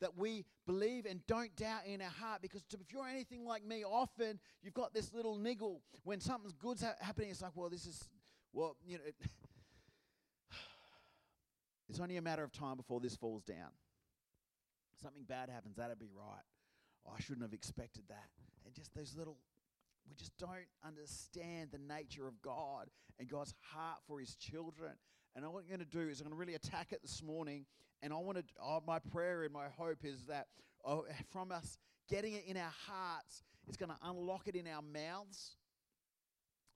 that 0.00 0.16
we 0.16 0.44
believe 0.66 1.06
and 1.06 1.26
don't 1.26 1.54
doubt 1.56 1.86
in 1.86 2.00
our 2.00 2.08
heart. 2.08 2.42
Because 2.42 2.62
if 2.72 2.92
you're 2.92 3.06
anything 3.06 3.44
like 3.44 3.64
me, 3.64 3.84
often 3.84 4.38
you've 4.62 4.74
got 4.74 4.94
this 4.94 5.12
little 5.12 5.36
niggle 5.36 5.82
when 6.04 6.20
something's 6.20 6.52
good's 6.52 6.82
ha- 6.82 6.94
happening. 7.00 7.30
It's 7.30 7.42
like, 7.42 7.52
well, 7.54 7.68
this 7.68 7.86
is, 7.86 8.08
well, 8.52 8.76
you 8.86 8.98
know, 8.98 9.04
it, 9.06 9.14
it's 11.88 12.00
only 12.00 12.16
a 12.16 12.22
matter 12.22 12.44
of 12.44 12.52
time 12.52 12.76
before 12.76 13.00
this 13.00 13.16
falls 13.16 13.42
down. 13.42 13.70
Something 15.02 15.24
bad 15.24 15.48
happens, 15.48 15.76
that'd 15.76 15.98
be 15.98 16.10
right. 16.14 16.44
Oh, 17.06 17.12
I 17.16 17.20
shouldn't 17.20 17.42
have 17.42 17.52
expected 17.52 18.04
that. 18.08 18.28
And 18.64 18.74
just 18.74 18.94
those 18.94 19.14
little, 19.16 19.38
we 20.08 20.14
just 20.16 20.36
don't 20.38 20.68
understand 20.86 21.70
the 21.72 21.78
nature 21.78 22.26
of 22.26 22.40
God 22.42 22.88
and 23.18 23.28
God's 23.28 23.54
heart 23.60 23.98
for 24.06 24.20
his 24.20 24.34
children. 24.36 24.92
And 25.34 25.44
what 25.52 25.62
I'm 25.62 25.68
going 25.68 25.80
to 25.80 25.84
do 25.84 26.08
is 26.08 26.20
I'm 26.20 26.26
going 26.26 26.36
to 26.36 26.40
really 26.40 26.54
attack 26.54 26.92
it 26.92 27.02
this 27.02 27.22
morning 27.22 27.66
and 28.02 28.12
I 28.12 28.16
want 28.16 28.38
to, 28.38 28.44
oh, 28.62 28.82
my 28.86 28.98
prayer 28.98 29.42
and 29.42 29.52
my 29.52 29.66
hope 29.76 30.04
is 30.04 30.24
that 30.28 30.46
oh, 30.84 31.04
from 31.30 31.52
us 31.52 31.78
getting 32.08 32.34
it 32.34 32.44
in 32.46 32.56
our 32.56 32.72
hearts, 32.86 33.42
it's 33.66 33.76
going 33.76 33.90
to 33.90 33.96
unlock 34.04 34.46
it 34.46 34.54
in 34.54 34.66
our 34.66 34.82
mouths. 34.82 35.56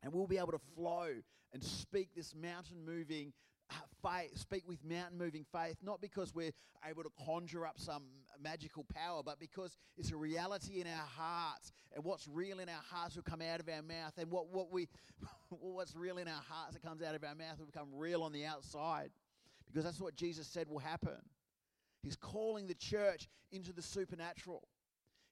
And 0.03 0.13
we'll 0.13 0.27
be 0.27 0.39
able 0.39 0.53
to 0.53 0.61
flow 0.75 1.09
and 1.53 1.63
speak 1.63 2.09
this 2.15 2.35
mountain 2.35 2.85
moving 2.85 3.33
uh, 3.71 3.75
faith, 4.03 4.37
speak 4.37 4.65
with 4.67 4.85
mountain 4.85 5.17
moving 5.17 5.47
faith, 5.53 5.77
not 5.83 6.01
because 6.01 6.35
we're 6.35 6.53
able 6.89 7.05
to 7.05 7.13
conjure 7.25 7.65
up 7.65 7.79
some 7.79 8.03
magical 8.41 8.85
power, 8.85 9.23
but 9.25 9.41
because 9.41 9.77
it's 9.97 10.13
a 10.13 10.17
reality 10.17 10.81
in 10.81 10.87
our 10.87 11.07
hearts. 11.17 11.73
And 11.95 12.05
what's 12.05 12.27
real 12.29 12.61
in 12.61 12.69
our 12.69 12.83
hearts 12.91 13.17
will 13.17 13.23
come 13.23 13.43
out 13.43 13.61
of 13.61 13.69
our 13.69 13.83
mouth. 13.83 14.13
And 14.17 14.31
what, 14.31 14.49
what 14.49 14.71
we, 14.73 14.89
what's 15.51 15.95
real 15.95 16.19
in 16.19 16.29
our 16.29 16.43
hearts 16.49 16.75
that 16.75 16.83
comes 16.83 17.03
out 17.03 17.15
of 17.15 17.25
our 17.25 17.35
mouth 17.35 17.59
will 17.59 17.67
become 17.67 17.89
real 17.93 18.23
on 18.23 18.33
the 18.33 18.45
outside 18.45 19.11
because 19.67 19.85
that's 19.85 20.01
what 20.01 20.15
Jesus 20.15 20.47
said 20.47 20.69
will 20.69 20.79
happen. 20.79 21.17
He's 22.03 22.17
calling 22.17 22.67
the 22.67 22.75
church 22.75 23.29
into 23.53 23.73
the 23.73 23.83
supernatural. 23.83 24.69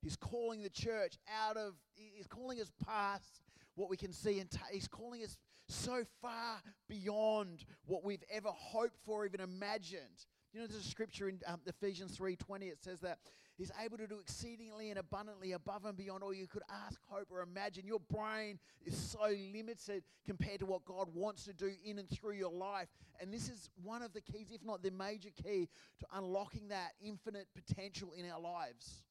He's 0.03 0.17
calling 0.17 0.63
the 0.63 0.71
church 0.71 1.19
out 1.47 1.57
of, 1.57 1.75
he's 1.95 2.27
calling 2.27 2.61
us 2.61 2.73
past 2.85 3.43
what 3.75 3.91
we 3.91 3.97
can 3.97 4.13
see, 4.13 4.41
and 4.41 4.51
t- 4.51 4.59
he's 4.73 4.89
calling 4.89 5.23
us 5.23 5.37
so 5.69 6.05
far 6.23 6.61
beyond 6.89 7.65
what 7.87 8.05
we've 8.05 8.25
ever 8.33 8.49
hoped 8.49 8.97
for, 9.05 9.27
even 9.27 9.41
imagined. 9.41 10.27
You 10.53 10.61
know, 10.61 10.67
there's 10.67 10.85
a 10.85 10.89
scripture 10.89 11.29
in 11.29 11.39
um, 11.47 11.61
Ephesians 11.67 12.19
3:20. 12.19 12.63
It 12.63 12.83
says 12.83 13.01
that 13.01 13.19
He's 13.57 13.71
able 13.85 13.99
to 13.99 14.07
do 14.07 14.19
exceedingly 14.19 14.91
and 14.91 14.99
abundantly 14.99 15.53
above 15.53 15.85
and 15.85 15.97
beyond 15.97 16.23
all 16.23 16.33
you 16.33 16.47
could 16.47 16.63
ask, 16.87 16.99
hope, 17.09 17.29
or 17.31 17.43
imagine. 17.43 17.87
Your 17.87 18.01
brain 18.01 18.59
is 18.87 18.97
so 18.97 19.29
limited 19.53 20.03
compared 20.27 20.61
to 20.61 20.67
what 20.67 20.85
God 20.87 21.09
wants 21.15 21.45
to 21.45 21.53
do 21.53 21.71
in 21.85 21.99
and 21.99 22.09
through 22.09 22.33
your 22.33 22.51
life. 22.51 22.89
And 23.21 23.33
this 23.33 23.51
is 23.51 23.69
one 23.85 24.01
of 24.01 24.15
the 24.15 24.23
keys, 24.23 24.47
if 24.51 24.65
not 24.65 24.83
the 24.83 24.91
major 24.91 25.29
key, 25.31 25.69
to 26.01 26.07
unlocking 26.15 26.69
that 26.69 26.93
infinite 27.03 27.49
potential 27.55 28.13
in 28.17 28.29
our 28.31 28.41
lives. 28.41 29.03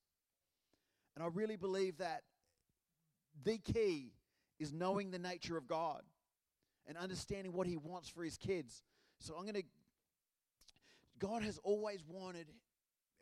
And 1.15 1.23
I 1.23 1.27
really 1.27 1.55
believe 1.55 1.97
that 1.97 2.23
the 3.43 3.59
key 3.59 4.13
is 4.59 4.73
knowing 4.73 5.11
the 5.11 5.19
nature 5.19 5.57
of 5.57 5.67
God 5.67 6.01
and 6.87 6.97
understanding 6.97 7.53
what 7.53 7.67
He 7.67 7.77
wants 7.77 8.09
for 8.09 8.23
His 8.23 8.35
kids. 8.35 8.83
So 9.19 9.35
I'm 9.35 9.43
going 9.43 9.53
to. 9.53 9.63
God 11.19 11.43
has 11.43 11.59
always 11.63 12.03
wanted 12.07 12.47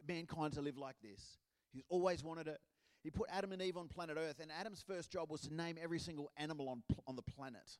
mankind 0.07 0.53
to 0.53 0.61
live 0.61 0.77
like 0.77 0.95
this. 1.01 1.37
He's 1.73 1.83
always 1.89 2.23
wanted 2.23 2.47
it. 2.47 2.59
He 3.03 3.11
put 3.11 3.29
Adam 3.31 3.51
and 3.51 3.61
Eve 3.61 3.77
on 3.77 3.87
planet 3.87 4.17
Earth, 4.19 4.39
and 4.41 4.51
Adam's 4.51 4.83
first 4.85 5.11
job 5.11 5.29
was 5.29 5.41
to 5.41 5.53
name 5.53 5.77
every 5.81 5.99
single 5.99 6.31
animal 6.37 6.69
on, 6.69 6.83
on 7.07 7.15
the 7.15 7.21
planet. 7.21 7.77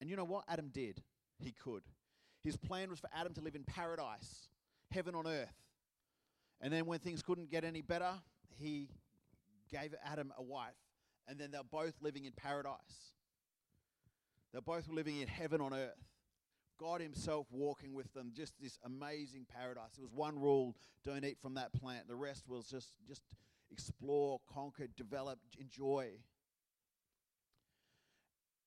And 0.00 0.08
you 0.08 0.16
know 0.16 0.24
what? 0.24 0.44
Adam 0.48 0.70
did. 0.72 1.02
He 1.38 1.52
could. 1.52 1.82
His 2.42 2.56
plan 2.56 2.90
was 2.90 2.98
for 2.98 3.10
Adam 3.14 3.34
to 3.34 3.40
live 3.40 3.54
in 3.54 3.64
paradise, 3.64 4.48
heaven 4.90 5.14
on 5.14 5.26
earth. 5.26 5.54
And 6.60 6.72
then 6.72 6.86
when 6.86 6.98
things 6.98 7.22
couldn't 7.22 7.50
get 7.50 7.64
any 7.64 7.80
better, 7.80 8.12
he 8.58 8.88
gave 9.70 9.94
Adam 10.04 10.32
a 10.36 10.42
wife. 10.42 10.74
And 11.28 11.38
then 11.38 11.50
they're 11.50 11.62
both 11.62 11.94
living 12.00 12.24
in 12.24 12.32
paradise. 12.32 13.14
They're 14.52 14.60
both 14.60 14.88
living 14.88 15.20
in 15.20 15.28
heaven 15.28 15.60
on 15.60 15.72
earth. 15.72 16.09
God 16.80 17.02
Himself 17.02 17.46
walking 17.50 17.92
with 17.92 18.12
them, 18.14 18.32
just 18.34 18.54
this 18.60 18.78
amazing 18.84 19.46
paradise. 19.54 19.92
There 19.96 20.02
was 20.02 20.14
one 20.14 20.38
rule 20.38 20.76
don't 21.04 21.24
eat 21.24 21.38
from 21.40 21.54
that 21.54 21.72
plant. 21.74 22.08
The 22.08 22.16
rest 22.16 22.44
was 22.48 22.66
just, 22.66 22.92
just 23.06 23.22
explore, 23.70 24.40
conquer, 24.52 24.86
develop, 24.96 25.38
enjoy. 25.58 26.08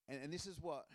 And, 0.08 0.22
and 0.24 0.32
this 0.32 0.46
is 0.46 0.60
what 0.62 0.86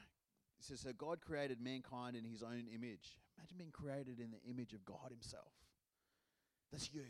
it 0.60 0.64
says 0.64 0.80
so 0.80 0.92
God 0.96 1.20
created 1.20 1.60
mankind 1.60 2.16
in 2.16 2.25
His 2.25 2.42
own 2.42 2.66
image. 2.72 3.18
Imagine 3.37 3.58
being 3.58 3.72
created 3.72 4.20
in 4.20 4.30
the 4.30 4.50
image 4.50 4.72
of 4.72 4.84
God 4.84 5.10
Himself. 5.10 5.52
That's 6.70 6.92
you. 6.94 7.04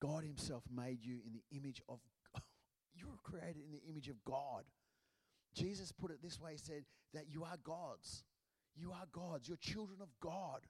God 0.00 0.24
Himself 0.24 0.62
made 0.74 1.04
you 1.04 1.18
in 1.26 1.34
the 1.34 1.56
image 1.56 1.82
of 1.86 1.98
you 2.94 3.06
were 3.08 3.20
created 3.22 3.62
in 3.62 3.72
the 3.72 3.82
image 3.90 4.08
of 4.08 4.24
God. 4.24 4.64
Jesus 5.54 5.92
put 5.92 6.10
it 6.10 6.22
this 6.22 6.40
way, 6.40 6.52
he 6.52 6.58
said 6.58 6.84
that 7.12 7.24
you 7.28 7.44
are 7.44 7.56
God's. 7.64 8.24
You 8.76 8.92
are 8.92 9.06
God's. 9.12 9.48
You're 9.48 9.56
children 9.58 10.00
of 10.00 10.08
God. 10.20 10.60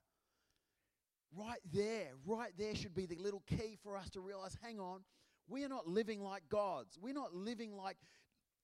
Right 1.33 1.61
there, 1.71 2.09
right 2.25 2.51
there 2.57 2.75
should 2.75 2.93
be 2.93 3.05
the 3.05 3.15
little 3.15 3.43
key 3.47 3.77
for 3.81 3.95
us 3.95 4.09
to 4.11 4.19
realize 4.19 4.57
hang 4.61 4.79
on, 4.79 5.01
we 5.47 5.63
are 5.63 5.69
not 5.69 5.87
living 5.87 6.21
like 6.21 6.43
gods. 6.49 6.97
We're 7.01 7.13
not 7.13 7.33
living 7.33 7.75
like, 7.75 7.97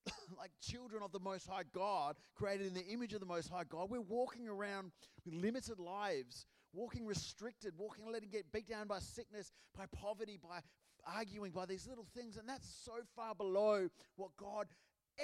like 0.38 0.52
children 0.62 1.02
of 1.04 1.12
the 1.12 1.20
Most 1.20 1.48
High 1.48 1.64
God, 1.74 2.16
created 2.36 2.68
in 2.68 2.74
the 2.74 2.86
image 2.88 3.14
of 3.14 3.20
the 3.20 3.26
Most 3.26 3.50
High 3.50 3.64
God. 3.64 3.90
We're 3.90 4.02
walking 4.02 4.48
around 4.48 4.92
with 5.26 5.34
limited 5.34 5.80
lives, 5.80 6.46
walking 6.74 7.06
restricted, 7.06 7.74
walking 7.78 8.12
letting 8.12 8.30
get 8.30 8.52
beat 8.52 8.68
down 8.68 8.88
by 8.88 9.00
sickness, 9.00 9.52
by 9.78 9.86
poverty, 9.94 10.38
by 10.42 10.60
arguing, 11.06 11.52
by 11.52 11.66
these 11.66 11.88
little 11.88 12.08
things. 12.16 12.38
And 12.38 12.48
that's 12.48 12.68
so 12.84 12.94
far 13.16 13.34
below 13.36 13.90
what 14.16 14.32
God 14.38 14.68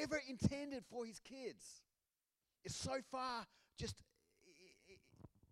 ever 0.02 0.22
intended 0.28 0.84
for 0.90 1.06
his 1.06 1.20
kids. 1.20 1.82
It's 2.64 2.76
so 2.76 2.98
far 3.12 3.46
just, 3.78 3.96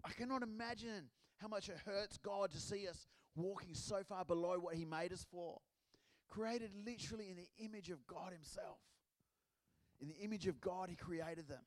I 0.03 0.11
cannot 0.11 0.43
imagine 0.43 1.09
how 1.41 1.47
much 1.47 1.69
it 1.69 1.77
hurts 1.85 2.17
God 2.17 2.51
to 2.51 2.59
see 2.59 2.87
us 2.87 3.07
walking 3.35 3.73
so 3.73 4.03
far 4.07 4.25
below 4.25 4.57
what 4.59 4.75
He 4.75 4.85
made 4.85 5.11
us 5.11 5.25
for. 5.31 5.59
Created 6.29 6.71
literally 6.85 7.29
in 7.29 7.37
the 7.37 7.65
image 7.65 7.89
of 7.89 8.05
God 8.07 8.31
Himself. 8.31 8.77
In 9.99 10.07
the 10.07 10.17
image 10.23 10.47
of 10.47 10.61
God, 10.61 10.89
He 10.89 10.95
created 10.95 11.47
them. 11.47 11.63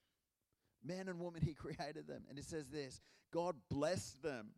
Man 0.84 1.08
and 1.08 1.18
woman, 1.18 1.42
He 1.42 1.54
created 1.54 2.06
them. 2.06 2.24
And 2.28 2.38
it 2.38 2.44
says 2.44 2.68
this 2.68 3.00
God 3.32 3.56
blessed 3.70 4.22
them 4.22 4.50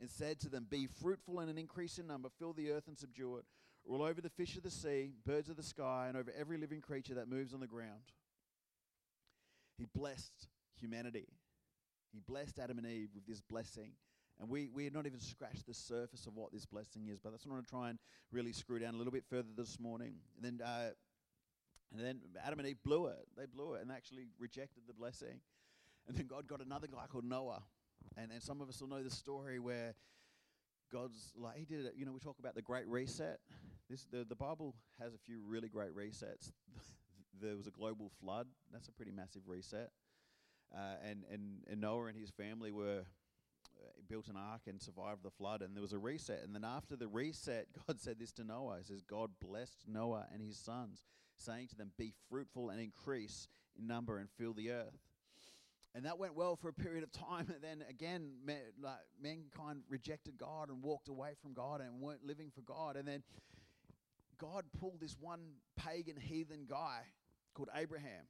and 0.00 0.10
said 0.10 0.40
to 0.40 0.48
them, 0.48 0.66
Be 0.68 0.86
fruitful 0.86 1.40
and 1.40 1.50
an 1.50 1.58
increase 1.58 1.98
in 1.98 2.06
number, 2.06 2.28
fill 2.38 2.52
the 2.52 2.70
earth 2.70 2.88
and 2.88 2.98
subdue 2.98 3.36
it, 3.36 3.44
rule 3.86 4.02
over 4.02 4.20
the 4.20 4.30
fish 4.30 4.56
of 4.56 4.62
the 4.62 4.70
sea, 4.70 5.12
birds 5.26 5.48
of 5.48 5.56
the 5.56 5.62
sky, 5.62 6.06
and 6.08 6.16
over 6.16 6.32
every 6.38 6.58
living 6.58 6.80
creature 6.80 7.14
that 7.14 7.28
moves 7.28 7.54
on 7.54 7.60
the 7.60 7.66
ground. 7.66 8.10
He 9.78 9.86
blessed 9.94 10.48
humanity. 10.80 11.26
He 12.12 12.20
blessed 12.20 12.58
Adam 12.58 12.78
and 12.78 12.86
Eve 12.86 13.08
with 13.14 13.26
this 13.26 13.40
blessing. 13.40 13.92
And 14.40 14.48
we, 14.48 14.68
we 14.74 14.84
had 14.84 14.94
not 14.94 15.06
even 15.06 15.20
scratched 15.20 15.66
the 15.66 15.74
surface 15.74 16.26
of 16.26 16.34
what 16.34 16.52
this 16.52 16.66
blessing 16.66 17.08
is, 17.08 17.18
but 17.18 17.30
that's 17.30 17.46
what 17.46 17.52
I 17.52 17.56
want 17.56 17.66
to 17.66 17.70
try 17.70 17.90
and 17.90 17.98
really 18.30 18.52
screw 18.52 18.78
down 18.78 18.94
a 18.94 18.96
little 18.96 19.12
bit 19.12 19.24
further 19.28 19.48
this 19.56 19.78
morning. 19.78 20.14
And 20.36 20.60
then, 20.60 20.66
uh, 20.66 20.90
and 21.92 22.04
then 22.04 22.20
Adam 22.44 22.58
and 22.58 22.68
Eve 22.68 22.82
blew 22.84 23.06
it. 23.06 23.26
They 23.36 23.46
blew 23.46 23.74
it 23.74 23.82
and 23.82 23.92
actually 23.92 24.26
rejected 24.38 24.82
the 24.86 24.94
blessing. 24.94 25.40
And 26.08 26.16
then 26.16 26.26
God 26.26 26.48
got 26.48 26.64
another 26.64 26.86
guy 26.86 27.04
called 27.08 27.24
Noah. 27.24 27.62
And, 28.16 28.32
and 28.32 28.42
some 28.42 28.60
of 28.60 28.68
us 28.68 28.80
will 28.80 28.88
know 28.88 29.02
the 29.02 29.10
story 29.10 29.58
where 29.58 29.94
God's 30.92 31.32
like, 31.36 31.56
He 31.56 31.64
did 31.64 31.86
it. 31.86 31.94
You 31.96 32.04
know, 32.04 32.12
we 32.12 32.18
talk 32.18 32.38
about 32.38 32.54
the 32.54 32.62
Great 32.62 32.88
Reset. 32.88 33.38
This, 33.88 34.06
the, 34.10 34.24
the 34.24 34.34
Bible 34.34 34.74
has 35.00 35.14
a 35.14 35.18
few 35.18 35.40
really 35.46 35.68
great 35.68 35.94
resets. 35.94 36.50
there 37.40 37.56
was 37.56 37.66
a 37.66 37.70
global 37.70 38.10
flood. 38.20 38.46
That's 38.72 38.88
a 38.88 38.92
pretty 38.92 39.12
massive 39.12 39.42
reset. 39.46 39.90
Uh, 40.74 40.96
and, 41.08 41.24
and, 41.30 41.42
and 41.70 41.80
Noah 41.80 42.06
and 42.06 42.16
his 42.16 42.30
family 42.30 42.72
were 42.72 43.00
uh, 43.00 43.90
built 44.08 44.28
an 44.28 44.36
ark 44.36 44.62
and 44.66 44.80
survived 44.80 45.22
the 45.22 45.30
flood, 45.30 45.62
and 45.62 45.74
there 45.76 45.82
was 45.82 45.92
a 45.92 45.98
reset. 45.98 46.42
And 46.44 46.54
then 46.54 46.64
after 46.64 46.96
the 46.96 47.08
reset, 47.08 47.66
God 47.86 48.00
said 48.00 48.18
this 48.18 48.32
to 48.32 48.44
Noah. 48.44 48.78
He 48.78 48.84
says, 48.84 49.02
God 49.02 49.30
blessed 49.40 49.84
Noah 49.86 50.26
and 50.32 50.42
his 50.42 50.56
sons, 50.56 51.04
saying 51.36 51.68
to 51.68 51.76
them, 51.76 51.92
Be 51.98 52.12
fruitful 52.30 52.70
and 52.70 52.80
increase 52.80 53.48
in 53.78 53.86
number 53.86 54.18
and 54.18 54.28
fill 54.38 54.54
the 54.54 54.70
earth. 54.70 54.98
And 55.94 56.06
that 56.06 56.18
went 56.18 56.34
well 56.34 56.56
for 56.56 56.68
a 56.68 56.72
period 56.72 57.02
of 57.02 57.12
time. 57.12 57.48
And 57.54 57.62
then 57.62 57.84
again, 57.88 58.32
me, 58.46 58.54
like, 58.80 58.94
mankind 59.22 59.82
rejected 59.90 60.38
God 60.38 60.70
and 60.70 60.82
walked 60.82 61.08
away 61.08 61.34
from 61.40 61.52
God 61.52 61.80
and 61.80 62.00
weren't 62.00 62.24
living 62.24 62.50
for 62.54 62.62
God. 62.62 62.96
And 62.96 63.06
then 63.06 63.22
God 64.38 64.64
pulled 64.80 65.00
this 65.00 65.16
one 65.20 65.40
pagan 65.76 66.16
heathen 66.16 66.66
guy 66.68 67.00
called 67.54 67.68
Abraham 67.76 68.24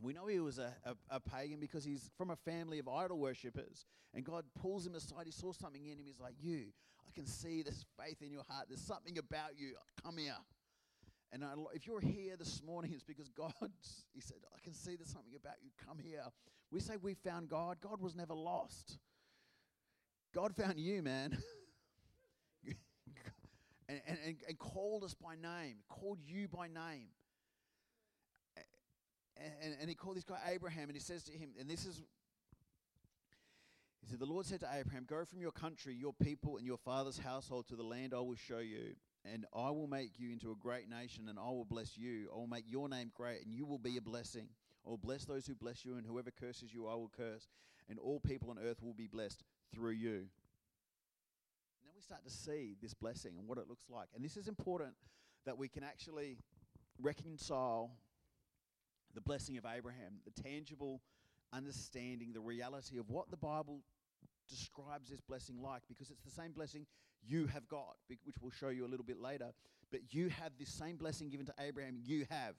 we 0.00 0.12
know 0.12 0.26
he 0.26 0.40
was 0.40 0.58
a, 0.58 0.74
a, 0.84 0.94
a, 1.10 1.20
pagan 1.20 1.60
because 1.60 1.84
he's 1.84 2.10
from 2.16 2.30
a 2.30 2.36
family 2.36 2.78
of 2.78 2.88
idol 2.88 3.18
worshippers. 3.18 3.86
And 4.14 4.24
God 4.24 4.44
pulls 4.60 4.86
him 4.86 4.94
aside. 4.94 5.24
He 5.24 5.32
saw 5.32 5.52
something 5.52 5.84
in 5.84 5.98
him. 5.98 6.06
He's 6.06 6.20
like, 6.20 6.34
You, 6.40 6.66
I 7.06 7.10
can 7.14 7.26
see 7.26 7.62
this 7.62 7.84
faith 7.98 8.22
in 8.22 8.30
your 8.30 8.44
heart. 8.48 8.66
There's 8.68 8.80
something 8.80 9.18
about 9.18 9.58
you. 9.58 9.74
Come 10.02 10.18
here. 10.18 10.36
And 11.32 11.44
I, 11.44 11.54
if 11.74 11.86
you're 11.86 12.00
here 12.00 12.36
this 12.36 12.62
morning, 12.62 12.92
it's 12.94 13.02
because 13.02 13.28
God, 13.30 13.52
He 14.12 14.20
said, 14.20 14.38
I 14.54 14.60
can 14.62 14.74
see 14.74 14.96
there's 14.96 15.10
something 15.10 15.34
about 15.34 15.56
you. 15.62 15.70
Come 15.86 15.98
here. 15.98 16.24
We 16.70 16.80
say 16.80 16.94
we 17.00 17.14
found 17.14 17.48
God. 17.48 17.78
God 17.80 18.00
was 18.00 18.14
never 18.14 18.34
lost. 18.34 18.98
God 20.34 20.54
found 20.54 20.78
you, 20.78 21.02
man. 21.02 21.38
and, 23.88 24.00
and, 24.06 24.36
and 24.48 24.58
called 24.58 25.04
us 25.04 25.14
by 25.14 25.34
name, 25.34 25.76
called 25.88 26.18
you 26.24 26.48
by 26.48 26.68
name 26.68 27.08
and, 29.36 29.74
and 29.80 29.88
he 29.88 29.94
called 29.94 30.16
this 30.16 30.24
guy 30.24 30.38
Abraham, 30.48 30.88
and 30.88 30.94
he 30.94 31.00
says 31.00 31.22
to 31.24 31.32
him, 31.32 31.50
and 31.58 31.68
this 31.68 31.86
is 31.86 32.02
he 34.02 34.08
said, 34.08 34.18
The 34.18 34.26
Lord 34.26 34.46
said 34.46 34.60
to 34.60 34.68
Abraham, 34.72 35.04
Go 35.08 35.24
from 35.24 35.40
your 35.40 35.52
country, 35.52 35.94
your 35.94 36.12
people, 36.12 36.56
and 36.56 36.66
your 36.66 36.76
father's 36.76 37.18
household 37.18 37.68
to 37.68 37.76
the 37.76 37.84
land 37.84 38.12
I 38.14 38.20
will 38.20 38.34
show 38.34 38.58
you, 38.58 38.96
and 39.24 39.46
I 39.54 39.70
will 39.70 39.86
make 39.86 40.18
you 40.18 40.32
into 40.32 40.50
a 40.50 40.56
great 40.56 40.88
nation, 40.88 41.28
and 41.28 41.38
I 41.38 41.50
will 41.50 41.64
bless 41.64 41.96
you. 41.96 42.28
I 42.32 42.36
will 42.36 42.48
make 42.48 42.64
your 42.68 42.88
name 42.88 43.12
great, 43.14 43.44
and 43.44 43.54
you 43.54 43.64
will 43.64 43.78
be 43.78 43.96
a 43.96 44.02
blessing. 44.02 44.48
I 44.84 44.90
will 44.90 44.98
bless 44.98 45.24
those 45.24 45.46
who 45.46 45.54
bless 45.54 45.84
you, 45.84 45.96
and 45.96 46.06
whoever 46.06 46.32
curses 46.32 46.74
you, 46.74 46.88
I 46.88 46.94
will 46.94 47.12
curse, 47.16 47.48
and 47.88 47.98
all 47.98 48.18
people 48.18 48.50
on 48.50 48.58
earth 48.58 48.82
will 48.82 48.94
be 48.94 49.06
blessed 49.06 49.44
through 49.72 49.92
you. 49.92 50.26
Then 51.84 51.92
we 51.94 52.02
start 52.02 52.24
to 52.24 52.30
see 52.30 52.76
this 52.82 52.94
blessing 52.94 53.34
and 53.38 53.46
what 53.46 53.58
it 53.58 53.68
looks 53.68 53.84
like. 53.88 54.08
And 54.16 54.24
this 54.24 54.36
is 54.36 54.48
important 54.48 54.94
that 55.46 55.56
we 55.56 55.68
can 55.68 55.84
actually 55.84 56.38
reconcile 57.00 57.92
the 59.14 59.20
blessing 59.20 59.56
of 59.58 59.64
Abraham, 59.64 60.20
the 60.24 60.42
tangible 60.42 61.00
understanding, 61.52 62.32
the 62.32 62.40
reality 62.40 62.98
of 62.98 63.10
what 63.10 63.30
the 63.30 63.36
Bible 63.36 63.80
describes 64.48 65.10
this 65.10 65.20
blessing 65.20 65.60
like, 65.60 65.82
because 65.88 66.10
it's 66.10 66.22
the 66.22 66.30
same 66.30 66.52
blessing 66.52 66.86
you 67.24 67.46
have 67.46 67.68
got, 67.68 67.96
which 68.08 68.36
we'll 68.40 68.50
show 68.50 68.68
you 68.68 68.84
a 68.86 68.88
little 68.88 69.04
bit 69.04 69.20
later. 69.20 69.52
But 69.90 70.00
you 70.10 70.28
have 70.30 70.52
this 70.58 70.70
same 70.70 70.96
blessing 70.96 71.28
given 71.28 71.46
to 71.46 71.54
Abraham, 71.60 71.98
you 72.02 72.26
have. 72.30 72.54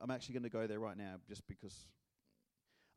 I'm 0.00 0.10
actually 0.10 0.34
going 0.34 0.42
to 0.44 0.48
go 0.48 0.66
there 0.66 0.80
right 0.80 0.96
now 0.96 1.16
just 1.28 1.46
because. 1.46 1.86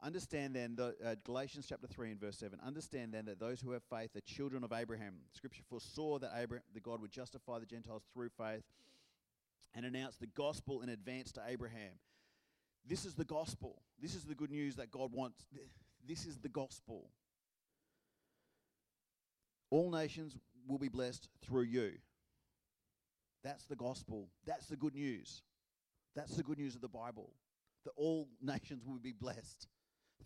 Understand 0.01 0.55
then, 0.55 0.77
the, 0.77 0.95
uh, 1.05 1.15
Galatians 1.25 1.65
chapter 1.67 1.85
3 1.85 2.11
and 2.11 2.21
verse 2.21 2.37
7. 2.37 2.57
Understand 2.65 3.13
then 3.13 3.25
that 3.25 3.37
those 3.37 3.59
who 3.59 3.71
have 3.71 3.83
faith 3.83 4.15
are 4.15 4.21
children 4.21 4.63
of 4.63 4.71
Abraham. 4.71 5.15
Scripture 5.33 5.61
foresaw 5.69 6.17
that 6.19 6.31
Abraham, 6.37 6.63
the 6.73 6.79
God 6.79 7.01
would 7.01 7.11
justify 7.11 7.59
the 7.59 7.65
Gentiles 7.65 8.03
through 8.13 8.29
faith 8.29 8.63
and 9.75 9.85
announced 9.85 10.19
the 10.19 10.27
gospel 10.27 10.81
in 10.81 10.89
advance 10.89 11.31
to 11.33 11.41
Abraham. 11.47 11.93
This 12.85 13.05
is 13.05 13.13
the 13.13 13.25
gospel. 13.25 13.81
This 14.01 14.15
is 14.15 14.23
the 14.23 14.35
good 14.35 14.51
news 14.51 14.75
that 14.75 14.91
God 14.91 15.11
wants. 15.13 15.45
This 16.07 16.25
is 16.25 16.37
the 16.37 16.49
gospel. 16.49 17.09
All 19.69 19.91
nations 19.91 20.37
will 20.67 20.79
be 20.79 20.89
blessed 20.89 21.29
through 21.43 21.63
you. 21.63 21.91
That's 23.43 23.65
the 23.65 23.75
gospel. 23.75 24.29
That's 24.45 24.67
the 24.67 24.75
good 24.75 24.95
news. 24.95 25.43
That's 26.15 26.35
the 26.35 26.43
good 26.43 26.57
news 26.57 26.75
of 26.75 26.81
the 26.81 26.87
Bible. 26.87 27.31
That 27.85 27.91
all 27.95 28.27
nations 28.41 28.83
will 28.85 28.99
be 28.99 29.13
blessed 29.13 29.67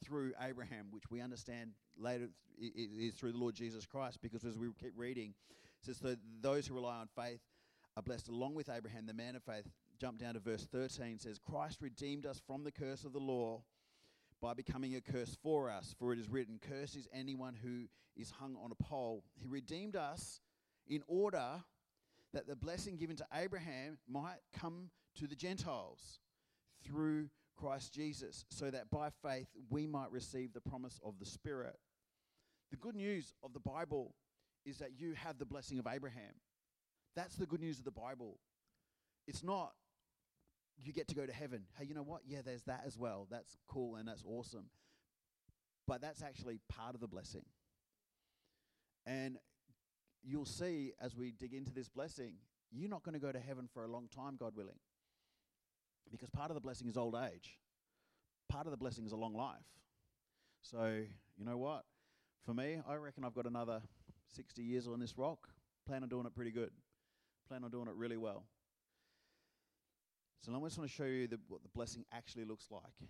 through 0.04 0.34
Abraham, 0.42 0.88
which 0.92 1.10
we 1.12 1.22
understand 1.22 1.72
later 1.98 2.30
is 2.60 3.14
through 3.14 3.34
the 3.34 3.38
Lord 3.38 3.56
Jesus 3.56 3.86
Christ, 3.86 4.20
because 4.22 4.44
as 4.46 4.58
we 4.58 4.68
keep 4.80 4.94
reading, 4.96 5.34
it 5.52 5.86
says 5.86 6.00
that 6.00 6.18
those 6.42 6.68
who 6.68 6.76
rely 6.76 6.98
on 6.98 7.08
faith 7.16 7.42
are 7.96 8.04
blessed 8.04 8.28
along 8.30 8.56
with 8.56 8.70
Abraham, 8.70 9.06
the 9.06 9.14
man 9.14 9.36
of 9.36 9.44
faith. 9.44 9.70
Jump 10.00 10.20
down 10.20 10.34
to 10.34 10.40
verse 10.40 10.68
13 10.72 11.20
says, 11.20 11.40
Christ 11.40 11.80
redeemed 11.82 12.26
us 12.26 12.42
from 12.46 12.64
the 12.64 12.72
curse 12.72 13.04
of 13.04 13.14
the 13.14 13.20
law 13.20 13.64
by 14.42 14.54
becoming 14.54 14.96
a 14.96 15.02
curse 15.02 15.38
for 15.42 15.70
us. 15.70 15.96
For 15.98 16.12
it 16.12 16.20
is 16.20 16.30
written, 16.30 16.60
Curse 16.60 16.96
is 16.96 17.08
anyone 17.14 17.56
who 17.62 17.86
is 18.18 18.32
hung 18.32 18.58
on 18.62 18.72
a 18.72 18.84
pole. 18.84 19.24
He 19.36 19.48
redeemed 19.48 19.96
us 19.96 20.42
in 20.88 21.04
order 21.08 21.64
that 22.34 22.48
the 22.48 22.56
blessing 22.56 22.98
given 22.98 23.16
to 23.18 23.26
Abraham 23.34 23.98
might 24.10 24.40
come 24.58 24.90
to 25.20 25.28
the 25.28 25.36
Gentiles 25.36 26.20
through 26.86 27.30
Christ 27.56 27.94
Jesus, 27.94 28.46
so 28.50 28.72
that 28.72 28.90
by 28.90 29.10
faith 29.24 29.48
we 29.70 29.86
might 29.86 30.12
receive 30.12 30.54
the 30.54 30.62
promise 30.62 31.00
of 31.06 31.20
the 31.20 31.26
Spirit. 31.26 31.78
The 32.72 32.78
good 32.78 32.96
news 32.96 33.34
of 33.44 33.54
the 33.54 33.60
Bible 33.60 34.16
is 34.66 34.80
that 34.80 34.98
you 34.98 35.14
have 35.14 35.38
the 35.38 35.46
blessing 35.46 35.78
of 35.78 35.88
Abraham. 35.88 36.34
That's 37.16 37.36
the 37.36 37.46
good 37.46 37.62
news 37.62 37.80
of 37.80 37.86
the 37.86 37.92
Bible. 37.92 38.40
It's 39.28 39.44
not 39.44 39.74
you 40.82 40.92
get 40.92 41.08
to 41.10 41.16
go 41.16 41.26
to 41.26 41.34
heaven. 41.34 41.64
Hey, 41.78 41.86
you 41.86 41.94
know 41.94 42.04
what? 42.04 42.22
Yeah, 42.26 42.40
there's 42.44 42.64
that 42.64 42.84
as 42.86 42.98
well. 42.98 43.28
That's 43.30 43.58
cool 43.68 43.96
and 43.96 44.08
that's 44.08 44.24
awesome. 44.28 44.66
But 45.88 46.02
that's 46.02 46.22
actually 46.22 46.60
part 46.70 46.96
of 46.96 47.02
the 47.02 47.08
blessing. 47.08 47.44
And 49.06 49.38
you'll 50.24 50.46
see 50.46 50.94
as 51.02 51.16
we 51.16 51.32
dig 51.32 51.54
into 51.54 51.74
this 51.74 51.90
blessing, 51.90 52.36
you're 52.72 52.90
not 52.90 53.04
going 53.04 53.14
to 53.14 53.20
go 53.20 53.32
to 53.32 53.40
heaven 53.40 53.68
for 53.72 53.84
a 53.84 53.88
long 53.88 54.08
time, 54.14 54.36
God 54.40 54.56
willing. 54.56 54.80
Because 56.12 56.30
part 56.30 56.50
of 56.50 56.56
the 56.56 56.62
blessing 56.62 56.88
is 56.88 56.98
old 56.98 57.16
age, 57.16 57.58
part 58.50 58.66
of 58.66 58.72
the 58.72 58.78
blessing 58.78 59.06
is 59.06 59.12
a 59.12 59.18
long 59.18 59.34
life. 59.34 59.58
So, 60.62 61.02
you 61.38 61.46
know 61.46 61.58
what? 61.58 61.84
For 62.46 62.54
me, 62.54 62.78
I 62.88 62.96
reckon 62.96 63.24
I've 63.26 63.36
got 63.36 63.46
another 63.46 63.82
60 64.36 64.62
years 64.62 64.88
on 64.88 65.00
this 65.00 65.18
rock. 65.18 65.50
Plan 65.88 66.04
on 66.04 66.10
doing 66.10 66.26
it 66.26 66.36
pretty 66.36 66.52
good 66.52 66.72
plan 67.48 67.64
on 67.64 67.72
doing 67.72 67.88
it 67.88 67.96
really 67.96 68.18
well. 68.18 68.44
So 70.42 70.52
I 70.52 70.60
just 70.60 70.78
want 70.78 70.90
to 70.90 70.96
show 70.96 71.06
you 71.06 71.28
the, 71.28 71.40
what 71.48 71.64
the 71.64 71.70
blessing 71.70 72.04
actually 72.12 72.44
looks 72.44 72.68
like. 72.70 73.10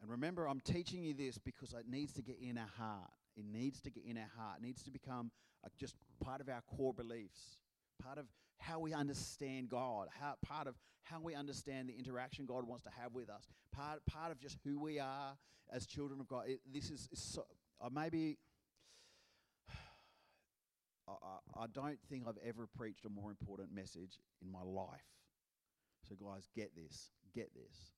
And 0.00 0.10
remember, 0.10 0.46
I'm 0.46 0.60
teaching 0.60 1.02
you 1.02 1.12
this 1.14 1.36
because 1.38 1.72
it 1.72 1.86
needs 1.88 2.12
to 2.12 2.22
get 2.22 2.36
in 2.40 2.56
our 2.56 2.70
heart. 2.78 3.10
It 3.36 3.44
needs 3.44 3.80
to 3.82 3.90
get 3.90 4.04
in 4.04 4.16
our 4.16 4.30
heart. 4.36 4.58
It 4.60 4.66
needs 4.66 4.82
to 4.84 4.90
become 4.90 5.32
a, 5.64 5.68
just 5.78 5.96
part 6.22 6.40
of 6.40 6.48
our 6.48 6.62
core 6.76 6.94
beliefs, 6.94 7.58
part 8.00 8.18
of 8.18 8.26
how 8.58 8.78
we 8.78 8.92
understand 8.92 9.68
God, 9.68 10.08
how, 10.20 10.34
part 10.46 10.68
of 10.68 10.74
how 11.02 11.20
we 11.20 11.34
understand 11.34 11.88
the 11.88 11.96
interaction 11.98 12.46
God 12.46 12.66
wants 12.66 12.84
to 12.84 12.90
have 13.00 13.14
with 13.14 13.30
us, 13.30 13.48
part, 13.72 14.04
part 14.06 14.30
of 14.30 14.38
just 14.40 14.58
who 14.64 14.78
we 14.78 15.00
are 15.00 15.36
as 15.72 15.86
children 15.86 16.20
of 16.20 16.28
God. 16.28 16.44
It, 16.46 16.60
this 16.72 16.90
is, 16.90 17.08
is 17.10 17.20
so, 17.20 17.44
uh, 17.80 17.88
maybe 17.92 18.38
I, 21.08 21.62
I 21.62 21.66
don't 21.72 21.98
think 22.08 22.24
I've 22.28 22.38
ever 22.46 22.66
preached 22.66 23.04
a 23.04 23.08
more 23.08 23.30
important 23.30 23.74
message 23.74 24.18
in 24.42 24.50
my 24.50 24.62
life. 24.62 25.00
So, 26.08 26.14
guys, 26.14 26.48
get 26.54 26.74
this. 26.76 27.10
Get 27.34 27.52
this. 27.54 27.92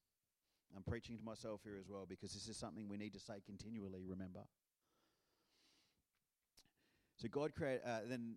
I'm 0.76 0.82
preaching 0.82 1.16
to 1.18 1.24
myself 1.24 1.60
here 1.64 1.76
as 1.78 1.88
well 1.88 2.06
because 2.08 2.32
this 2.32 2.48
is 2.48 2.56
something 2.56 2.88
we 2.88 2.96
need 2.96 3.12
to 3.14 3.20
say 3.20 3.34
continually, 3.44 4.04
remember. 4.06 4.40
So, 7.16 7.28
God 7.28 7.54
created, 7.54 7.82
uh, 7.86 8.00
then 8.08 8.36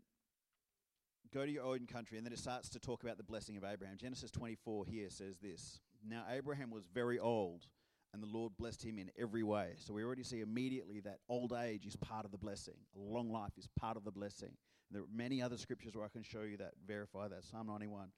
go 1.34 1.46
to 1.46 1.52
your 1.52 1.66
own 1.66 1.88
country, 1.88 2.18
and 2.18 2.26
then 2.26 2.34
it 2.34 2.40
starts 2.40 2.70
to 2.70 2.80
talk 2.80 3.04
about 3.04 3.18
the 3.18 3.24
blessing 3.24 3.58
of 3.58 3.64
Abraham. 3.64 3.98
Genesis 3.98 4.30
24 4.32 4.86
here 4.86 5.10
says 5.10 5.38
this 5.42 5.80
Now, 6.08 6.24
Abraham 6.30 6.70
was 6.70 6.86
very 6.94 7.20
old, 7.20 7.68
and 8.14 8.22
the 8.22 8.28
Lord 8.28 8.54
blessed 8.58 8.84
him 8.84 9.00
in 9.00 9.10
every 9.20 9.44
way. 9.44 9.74
So 9.78 9.94
we 9.94 10.04
already 10.04 10.24
see 10.24 10.42
immediately 10.42 11.00
that 11.02 11.20
old 11.28 11.52
age 11.54 11.86
is 11.86 11.96
part 11.96 12.26
of 12.26 12.32
the 12.32 12.38
blessing, 12.38 12.76
a 12.96 13.00
long 13.00 13.32
life 13.32 13.54
is 13.58 13.68
part 13.80 13.98
of 13.98 14.04
the 14.04 14.12
blessing. 14.12 14.52
There 14.92 15.02
are 15.02 15.06
many 15.14 15.42
other 15.42 15.58
scriptures 15.58 15.96
where 15.96 16.06
I 16.06 16.10
can 16.10 16.22
show 16.22 16.44
you 16.44 16.58
that, 16.58 16.74
verify 16.86 17.28
that. 17.28 17.44
Psalm 17.44 17.68
91 17.68 18.10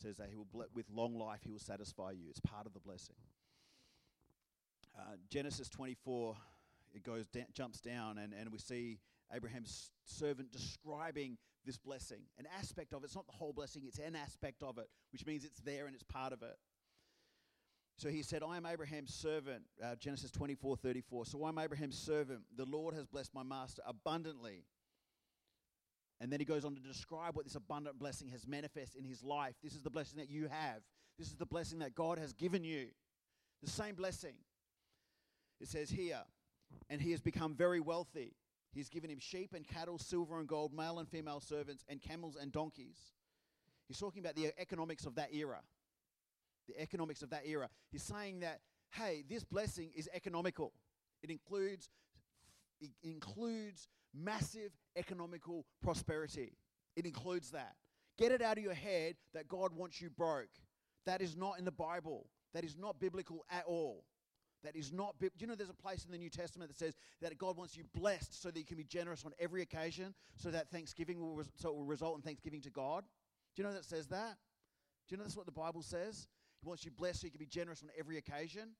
says 0.00 0.16
that 0.18 0.28
he 0.30 0.36
will 0.36 0.46
ble- 0.52 0.68
with 0.74 0.86
long 0.90 1.18
life 1.18 1.40
he 1.42 1.50
will 1.50 1.58
satisfy 1.58 2.12
you. 2.12 2.26
It's 2.30 2.40
part 2.40 2.66
of 2.66 2.72
the 2.72 2.80
blessing. 2.80 3.16
Uh, 4.96 5.16
Genesis 5.28 5.68
24, 5.68 6.36
it 6.94 7.02
goes 7.02 7.26
da- 7.26 7.46
jumps 7.52 7.80
down, 7.80 8.18
and, 8.18 8.32
and 8.32 8.50
we 8.52 8.58
see 8.58 8.98
Abraham's 9.34 9.90
servant 10.04 10.52
describing 10.52 11.36
this 11.64 11.76
blessing, 11.76 12.20
an 12.38 12.46
aspect 12.58 12.92
of 12.94 13.02
it. 13.02 13.06
It's 13.06 13.14
not 13.14 13.26
the 13.26 13.32
whole 13.32 13.52
blessing; 13.52 13.82
it's 13.86 13.98
an 13.98 14.16
aspect 14.16 14.62
of 14.62 14.78
it, 14.78 14.88
which 15.12 15.26
means 15.26 15.44
it's 15.44 15.60
there 15.60 15.86
and 15.86 15.94
it's 15.94 16.02
part 16.04 16.32
of 16.32 16.42
it. 16.42 16.56
So 18.00 18.08
he 18.08 18.22
said, 18.22 18.42
I 18.42 18.56
am 18.56 18.64
Abraham's 18.64 19.12
servant, 19.12 19.60
uh, 19.84 19.94
Genesis 19.94 20.30
24 20.30 20.74
34. 20.74 21.26
So 21.26 21.44
I'm 21.44 21.58
Abraham's 21.58 21.98
servant. 21.98 22.40
The 22.56 22.64
Lord 22.64 22.94
has 22.94 23.06
blessed 23.06 23.34
my 23.34 23.42
master 23.42 23.82
abundantly. 23.86 24.64
And 26.18 26.32
then 26.32 26.40
he 26.40 26.46
goes 26.46 26.64
on 26.64 26.74
to 26.74 26.80
describe 26.80 27.36
what 27.36 27.44
this 27.44 27.56
abundant 27.56 27.98
blessing 27.98 28.30
has 28.30 28.46
manifest 28.46 28.96
in 28.96 29.04
his 29.04 29.22
life. 29.22 29.54
This 29.62 29.74
is 29.74 29.82
the 29.82 29.90
blessing 29.90 30.18
that 30.18 30.30
you 30.30 30.48
have. 30.48 30.80
This 31.18 31.28
is 31.28 31.34
the 31.34 31.44
blessing 31.44 31.80
that 31.80 31.94
God 31.94 32.18
has 32.18 32.32
given 32.32 32.64
you. 32.64 32.86
The 33.62 33.68
same 33.68 33.96
blessing. 33.96 34.36
It 35.60 35.68
says 35.68 35.90
here, 35.90 36.22
and 36.88 37.02
he 37.02 37.10
has 37.10 37.20
become 37.20 37.54
very 37.54 37.80
wealthy. 37.80 38.32
He's 38.72 38.88
given 38.88 39.10
him 39.10 39.18
sheep 39.18 39.52
and 39.54 39.68
cattle, 39.68 39.98
silver 39.98 40.38
and 40.38 40.48
gold, 40.48 40.72
male 40.72 41.00
and 41.00 41.08
female 41.08 41.40
servants, 41.40 41.84
and 41.86 42.00
camels 42.00 42.38
and 42.40 42.50
donkeys. 42.50 42.96
He's 43.88 43.98
talking 43.98 44.22
about 44.22 44.36
the 44.36 44.58
economics 44.58 45.04
of 45.04 45.16
that 45.16 45.34
era. 45.34 45.60
The 46.68 46.80
economics 46.80 47.22
of 47.22 47.30
that 47.30 47.42
era. 47.46 47.68
He's 47.90 48.02
saying 48.02 48.40
that, 48.40 48.60
hey, 48.92 49.24
this 49.28 49.44
blessing 49.44 49.90
is 49.94 50.08
economical. 50.12 50.72
It 51.22 51.30
includes, 51.30 51.88
it 52.80 52.90
includes 53.02 53.88
massive 54.14 54.72
economical 54.96 55.66
prosperity. 55.82 56.52
It 56.96 57.06
includes 57.06 57.50
that. 57.50 57.74
Get 58.18 58.32
it 58.32 58.42
out 58.42 58.58
of 58.58 58.64
your 58.64 58.74
head 58.74 59.16
that 59.34 59.48
God 59.48 59.72
wants 59.74 60.00
you 60.00 60.10
broke. 60.10 60.50
That 61.06 61.22
is 61.22 61.36
not 61.36 61.58
in 61.58 61.64
the 61.64 61.72
Bible. 61.72 62.26
That 62.52 62.64
is 62.64 62.76
not 62.76 63.00
biblical 63.00 63.44
at 63.50 63.64
all. 63.66 64.04
That 64.62 64.76
is 64.76 64.92
not. 64.92 65.18
Bi- 65.18 65.30
you 65.38 65.46
know 65.46 65.54
there's 65.54 65.70
a 65.70 65.74
place 65.74 66.04
in 66.04 66.12
the 66.12 66.18
New 66.18 66.28
Testament 66.28 66.70
that 66.70 66.76
says 66.76 66.94
that 67.22 67.36
God 67.38 67.56
wants 67.56 67.76
you 67.76 67.84
blessed 67.94 68.42
so 68.42 68.50
that 68.50 68.58
you 68.58 68.66
can 68.66 68.76
be 68.76 68.84
generous 68.84 69.24
on 69.24 69.32
every 69.38 69.62
occasion, 69.62 70.14
so 70.36 70.50
that 70.50 70.70
Thanksgiving 70.70 71.18
will 71.18 71.34
res- 71.34 71.50
so 71.56 71.70
it 71.70 71.76
will 71.76 71.84
result 71.84 72.16
in 72.16 72.22
thanksgiving 72.22 72.60
to 72.62 72.70
God. 72.70 73.04
Do 73.56 73.62
you 73.62 73.68
know 73.68 73.72
that 73.72 73.86
says 73.86 74.08
that? 74.08 74.36
Do 75.08 75.14
you 75.14 75.16
know 75.16 75.24
that's 75.24 75.36
what 75.36 75.46
the 75.46 75.52
Bible 75.52 75.82
says? 75.82 76.28
He 76.62 76.68
wants 76.68 76.84
you 76.84 76.90
blessed 76.90 77.20
so 77.20 77.26
you 77.26 77.30
can 77.30 77.38
be 77.38 77.46
generous 77.46 77.82
on 77.82 77.88
every 77.98 78.18
occasion. 78.18 78.70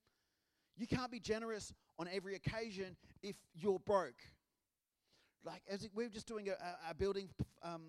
You 0.76 0.86
can't 0.86 1.10
be 1.10 1.20
generous 1.20 1.72
on 1.98 2.08
every 2.12 2.34
occasion 2.34 2.96
if 3.22 3.36
you're 3.54 3.78
broke. 3.78 4.20
Like 5.44 5.62
as 5.70 5.88
we're 5.94 6.08
just 6.08 6.26
doing 6.26 6.48
a, 6.48 6.52
a, 6.52 6.90
a 6.90 6.94
building 6.94 7.28
um, 7.62 7.82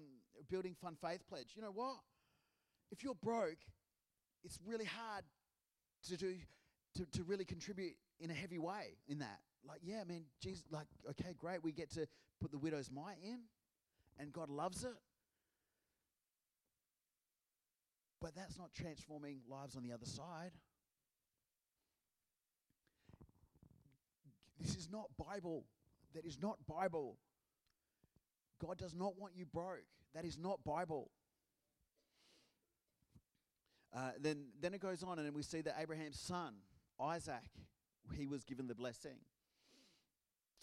building 0.50 0.76
fun 0.82 0.96
faith 1.02 1.22
pledge. 1.28 1.54
You 1.56 1.62
know 1.62 1.72
what? 1.72 1.98
If 2.92 3.04
you're 3.04 3.16
broke, 3.16 3.60
it's 4.44 4.60
really 4.66 4.86
hard 4.86 5.24
to 6.08 6.18
do 6.18 6.36
to, 6.96 7.06
to 7.06 7.24
really 7.24 7.46
contribute 7.46 7.94
in 8.20 8.32
a 8.32 8.34
heavy 8.34 8.60
way 8.60 8.98
in 9.08 9.20
that. 9.20 9.40
Like, 9.68 9.80
yeah, 9.84 10.04
man, 10.04 10.24
Jesus, 10.42 10.64
like, 10.72 10.88
okay, 11.12 11.36
great, 11.38 11.64
we 11.64 11.72
get 11.72 11.92
to 11.92 12.08
put 12.42 12.52
the 12.52 12.58
widow's 12.58 12.90
mite 12.92 13.18
in, 13.24 13.40
and 14.20 14.34
God 14.34 14.50
loves 14.50 14.84
it. 14.84 14.96
But 18.22 18.36
that's 18.36 18.58
not 18.58 18.74
transforming 18.74 19.40
lives 19.50 19.76
on 19.76 19.84
the 19.84 19.92
other 19.92 20.06
side. 20.06 20.52
This 24.60 24.76
is 24.76 24.90
not 24.92 25.06
Bible. 25.18 25.66
That 26.14 26.26
is 26.26 26.38
not 26.40 26.58
Bible. 26.68 27.18
God 28.64 28.78
does 28.78 28.94
not 28.94 29.18
want 29.18 29.34
you 29.36 29.46
broke. 29.46 29.86
That 30.14 30.24
is 30.24 30.38
not 30.38 30.64
Bible. 30.64 31.10
Uh, 33.96 34.12
then, 34.20 34.46
then 34.62 34.74
it 34.74 34.82
goes 34.82 35.04
on, 35.04 35.20
and 35.20 35.34
we 35.34 35.42
see 35.42 35.62
that 35.62 35.76
Abraham's 35.80 36.20
son, 36.20 36.54
Isaac, 37.00 37.44
he 38.16 38.28
was 38.28 38.44
given 38.44 38.68
the 38.68 38.76
blessing. 38.76 39.18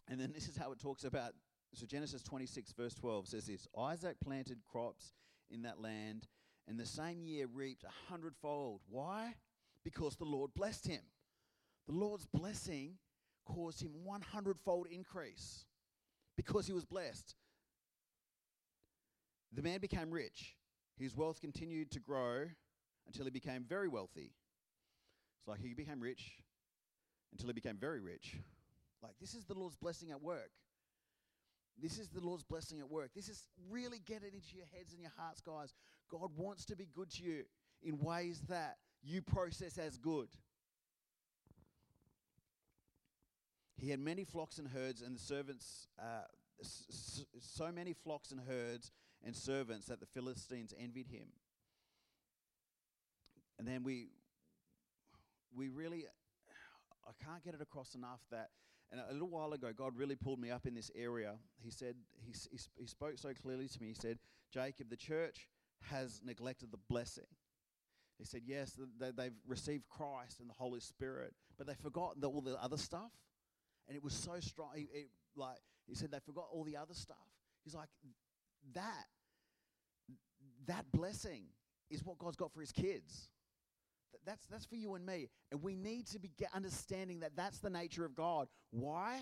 And 0.09 0.21
then 0.21 0.33
this 0.33 0.49
is 0.49 0.57
how 0.57 0.73
it 0.73 0.79
talks 0.79 1.05
about. 1.05 1.33
So 1.75 1.87
Genesis 1.87 2.23
26, 2.23 2.73
verse 2.73 2.94
12 2.94 3.27
says 3.27 3.47
this 3.47 3.66
Isaac 3.79 4.16
planted 4.25 4.59
crops 4.71 5.12
in 5.51 5.62
that 5.62 5.81
land, 5.81 6.27
and 6.69 6.79
the 6.79 6.87
same 6.87 7.23
year 7.23 7.47
reaped 7.53 7.85
a 7.85 8.11
hundredfold. 8.11 8.81
Why? 8.91 9.35
Because 9.85 10.17
the 10.17 10.25
Lord 10.25 10.51
blessed 10.55 10.87
him. 10.87 11.01
The 11.87 11.95
Lord's 11.95 12.27
blessing 12.27 12.99
caused 13.47 13.83
him 13.83 13.93
100 14.05 14.59
fold 14.59 14.87
increase 14.91 15.65
because 16.37 16.67
he 16.67 16.73
was 16.75 16.85
blessed. 16.85 17.35
The 19.53 19.63
man 19.63 19.81
became 19.81 20.11
rich. 20.11 20.57
His 20.99 21.17
wealth 21.17 21.41
continued 21.41 21.91
to 21.93 22.01
grow 22.01 22.45
until 23.07 23.25
he 23.25 23.31
became 23.31 23.65
very 23.67 23.89
wealthy. 23.89 24.33
It's 25.39 25.49
like 25.49 25.61
he 25.61 25.73
became 25.73 26.01
rich 26.01 26.33
until 27.33 27.49
he 27.49 27.55
became 27.55 27.77
very 27.77 28.01
rich. 28.01 28.37
Like, 29.03 29.15
this 29.21 29.35
is 29.35 29.45
the 29.45 29.55
Lord's 29.55 29.77
blessing 29.77 30.11
at 30.11 30.21
work. 30.21 30.51
This 31.81 31.99
is 31.99 32.09
the 32.09 32.21
Lord's 32.21 32.43
blessing 32.45 32.81
at 32.81 32.91
work. 32.91 33.11
This 33.14 33.29
is 33.29 33.47
really 33.71 34.01
get 34.05 34.23
it 34.23 34.35
into 34.35 34.57
your 34.57 34.67
heads 34.77 34.93
and 34.93 35.01
your 35.01 35.12
hearts, 35.17 35.41
guys. 35.41 35.73
God 36.11 36.31
wants 36.37 36.64
to 36.67 36.77
be 36.77 36.88
good 36.93 37.11
to 37.12 37.23
you 37.23 37.45
in 37.83 37.99
ways 37.99 38.43
that 38.49 38.79
you 39.03 39.23
process 39.23 39.79
as 39.79 39.97
good. 39.97 40.29
He 43.77 43.91
had 43.91 44.01
many 44.01 44.25
flocks 44.25 44.59
and 44.59 44.67
herds, 44.69 45.03
and 45.03 45.14
the 45.14 45.21
servants, 45.21 45.87
uh, 46.03 46.25
so 46.61 47.71
many 47.71 47.93
flocks 47.93 48.33
and 48.33 48.41
herds 48.41 48.91
and 49.25 49.37
servants 49.37 49.87
that 49.87 50.01
the 50.01 50.07
Philistines 50.07 50.75
envied 50.81 51.07
him. 51.07 51.29
And 53.59 53.67
then 53.69 53.85
we, 53.85 54.09
we 55.55 55.69
really, 55.69 56.07
I 57.07 57.25
can't 57.25 57.43
get 57.45 57.55
it 57.55 57.61
across 57.61 57.95
enough 57.95 58.21
that, 58.33 58.51
and 58.90 59.01
a 59.09 59.12
little 59.12 59.29
while 59.29 59.53
ago, 59.53 59.70
God 59.77 59.96
really 59.96 60.16
pulled 60.16 60.40
me 60.40 60.51
up 60.51 60.66
in 60.66 60.74
this 60.74 60.90
area. 60.94 61.35
He 61.62 61.70
said, 61.70 61.94
he, 62.24 62.33
he, 62.51 62.59
he 62.77 62.87
spoke 62.87 63.18
so 63.18 63.33
clearly 63.35 63.68
to 63.68 63.81
me. 63.81 63.88
He 63.88 63.94
said, 63.94 64.18
Jacob, 64.53 64.88
the 64.88 64.96
church 64.96 65.48
has 65.90 66.20
neglected 66.24 66.70
the 66.70 66.79
blessing. 66.88 67.27
He 68.18 68.24
said, 68.24 68.42
yes, 68.46 68.77
they, 68.98 69.11
they've 69.11 69.37
received 69.46 69.85
Christ 69.88 70.40
and 70.40 70.48
the 70.48 70.55
Holy 70.55 70.81
Spirit, 70.81 71.35
but 71.57 71.66
they 71.66 71.74
forgot 71.74 72.20
the, 72.20 72.29
all 72.29 72.40
the 72.40 72.61
other 72.61 72.77
stuff. 72.79 73.12
And 73.87 73.96
it 73.96 74.03
was 74.03 74.14
so 74.14 74.40
strong. 74.40 74.70
It, 74.74 75.09
like 75.37 75.59
he 75.87 75.94
said, 75.94 76.11
they 76.11 76.18
forgot 76.18 76.46
all 76.53 76.64
the 76.64 76.77
other 76.77 76.94
stuff. 76.94 77.16
He's 77.64 77.74
like, 77.74 77.88
that, 78.74 79.07
that 80.66 80.85
blessing 80.92 81.44
is 81.90 82.05
what 82.05 82.18
God's 82.18 82.37
got 82.37 82.53
for 82.53 82.61
His 82.61 82.72
kids. 82.72 83.29
Th- 84.12 84.23
That's 84.25 84.47
that's 84.47 84.66
for 84.66 84.77
you 84.77 84.94
and 84.94 85.05
me, 85.05 85.29
and 85.51 85.62
we 85.62 85.75
need 85.75 86.07
to 86.09 86.18
be 86.18 86.31
understanding 86.55 87.21
that 87.21 87.37
that's 87.37 87.59
the 87.59 87.71
nature 87.71 88.05
of 88.05 88.14
God. 88.14 88.49
Why? 88.71 89.21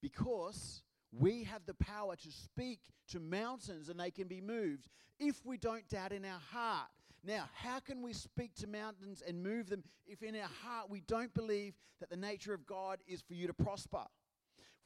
Because 0.00 0.82
we 1.12 1.44
have 1.44 1.62
the 1.66 1.74
power 1.74 2.16
to 2.16 2.30
speak 2.30 2.80
to 3.08 3.20
mountains 3.20 3.88
and 3.88 3.98
they 3.98 4.10
can 4.10 4.28
be 4.28 4.40
moved 4.40 4.88
if 5.18 5.44
we 5.44 5.56
don't 5.56 5.88
doubt 5.88 6.12
in 6.12 6.24
our 6.24 6.40
heart. 6.52 6.88
Now, 7.24 7.48
how 7.54 7.80
can 7.80 8.02
we 8.02 8.12
speak 8.12 8.54
to 8.56 8.66
mountains 8.66 9.22
and 9.26 9.42
move 9.42 9.68
them 9.68 9.82
if 10.06 10.22
in 10.22 10.36
our 10.36 10.48
heart 10.62 10.88
we 10.88 11.00
don't 11.00 11.32
believe 11.34 11.74
that 12.00 12.10
the 12.10 12.16
nature 12.16 12.54
of 12.54 12.66
God 12.66 12.98
is 13.08 13.22
for 13.22 13.34
you 13.34 13.46
to 13.46 13.54
prosper? 13.54 14.04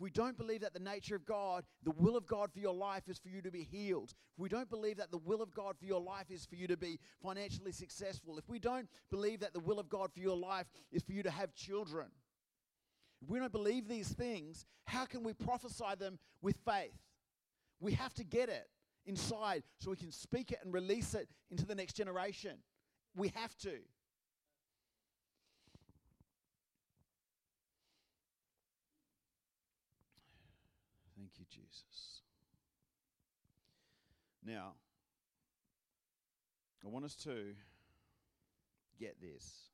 We 0.02 0.10
don't 0.10 0.36
believe 0.36 0.62
that 0.62 0.74
the 0.74 0.80
nature 0.80 1.14
of 1.14 1.24
God, 1.24 1.62
the 1.84 1.92
will 1.92 2.16
of 2.16 2.26
God 2.26 2.52
for 2.52 2.58
your 2.58 2.74
life 2.74 3.04
is 3.08 3.20
for 3.20 3.28
you 3.28 3.40
to 3.40 3.52
be 3.52 3.62
healed, 3.62 4.14
if 4.34 4.38
we 4.40 4.48
don't 4.48 4.68
believe 4.68 4.96
that 4.96 5.12
the 5.12 5.18
will 5.18 5.40
of 5.40 5.54
God 5.54 5.76
for 5.78 5.86
your 5.86 6.00
life 6.00 6.28
is 6.28 6.44
for 6.44 6.56
you 6.56 6.66
to 6.66 6.76
be 6.76 6.98
financially 7.22 7.70
successful, 7.70 8.36
if 8.36 8.48
we 8.48 8.58
don't 8.58 8.88
believe 9.12 9.38
that 9.38 9.52
the 9.52 9.60
will 9.60 9.78
of 9.78 9.88
God 9.88 10.12
for 10.12 10.18
your 10.18 10.36
life 10.36 10.66
is 10.90 11.04
for 11.04 11.12
you 11.12 11.22
to 11.22 11.30
have 11.30 11.54
children, 11.54 12.08
if 13.22 13.30
we 13.30 13.38
don't 13.38 13.52
believe 13.52 13.86
these 13.86 14.08
things, 14.08 14.66
how 14.86 15.04
can 15.04 15.22
we 15.22 15.34
prophesy 15.34 15.94
them 15.96 16.18
with 16.40 16.56
faith? 16.64 16.98
We 17.78 17.92
have 17.92 18.12
to 18.14 18.24
get 18.24 18.48
it 18.48 18.66
inside 19.06 19.62
so 19.78 19.92
we 19.92 19.96
can 19.96 20.10
speak 20.10 20.50
it 20.50 20.58
and 20.64 20.74
release 20.74 21.14
it 21.14 21.28
into 21.48 21.64
the 21.64 21.76
next 21.76 21.92
generation. 21.92 22.56
We 23.14 23.28
have 23.36 23.56
to. 23.58 23.78
Thank 31.22 31.38
you, 31.38 31.44
Jesus. 31.48 32.22
Now, 34.44 34.72
I 36.84 36.88
want 36.88 37.04
us 37.04 37.14
to 37.24 37.54
get 38.98 39.20
this. 39.20 39.68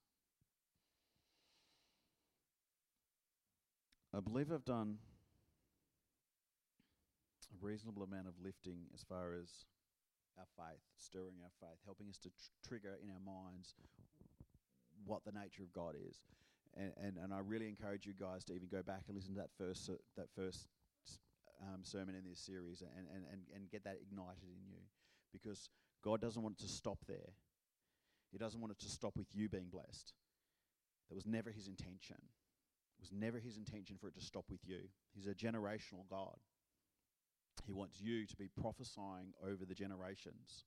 I 4.14 4.20
believe 4.20 4.52
I've 4.52 4.64
done 4.64 4.98
a 7.52 7.66
reasonable 7.66 8.02
amount 8.02 8.26
of 8.28 8.34
lifting 8.42 8.80
as 8.94 9.02
far 9.02 9.32
as 9.32 9.64
our 10.38 10.46
faith, 10.56 10.80
stirring 10.96 11.36
our 11.42 11.50
faith, 11.60 11.78
helping 11.84 12.08
us 12.08 12.18
to 12.18 12.28
tr- 12.28 12.68
trigger 12.68 12.98
in 13.02 13.10
our 13.10 13.20
minds 13.24 13.74
what 15.06 15.24
the 15.24 15.32
nature 15.32 15.62
of 15.62 15.72
God 15.72 15.94
is. 15.94 16.20
And, 16.76 16.92
and, 17.02 17.16
and 17.16 17.32
I 17.32 17.38
really 17.38 17.68
encourage 17.68 18.06
you 18.06 18.12
guys 18.18 18.44
to 18.44 18.54
even 18.54 18.68
go 18.70 18.82
back 18.82 19.02
and 19.08 19.16
listen 19.16 19.34
to 19.34 19.40
that 19.40 19.50
first 19.56 19.86
ser- 19.86 20.00
that 20.16 20.28
first 20.36 20.68
um, 21.62 21.82
sermon 21.82 22.14
in 22.14 22.28
this 22.28 22.38
series 22.38 22.82
and, 22.82 23.06
and, 23.12 23.24
and, 23.30 23.42
and 23.54 23.70
get 23.70 23.84
that 23.84 23.98
ignited 24.00 24.44
in 24.44 24.66
you 24.66 24.80
because 25.32 25.68
God 26.02 26.20
doesn't 26.20 26.42
want 26.42 26.58
it 26.58 26.62
to 26.66 26.72
stop 26.72 26.98
there. 27.06 27.34
He 28.30 28.38
doesn't 28.38 28.60
want 28.60 28.72
it 28.72 28.78
to 28.80 28.90
stop 28.90 29.16
with 29.16 29.28
you 29.32 29.48
being 29.48 29.68
blessed. 29.70 30.12
That 31.08 31.14
was 31.14 31.26
never 31.26 31.50
his 31.50 31.66
intention. 31.66 32.16
It 32.16 33.00
was 33.00 33.12
never 33.12 33.38
his 33.38 33.56
intention 33.56 33.96
for 34.00 34.08
it 34.08 34.14
to 34.14 34.20
stop 34.20 34.44
with 34.50 34.60
you. 34.66 34.80
He's 35.14 35.26
a 35.26 35.34
generational 35.34 36.08
God. 36.10 36.36
He 37.66 37.72
wants 37.72 38.00
you 38.00 38.26
to 38.26 38.36
be 38.36 38.48
prophesying 38.60 39.32
over 39.44 39.64
the 39.64 39.74
generations. 39.74 40.64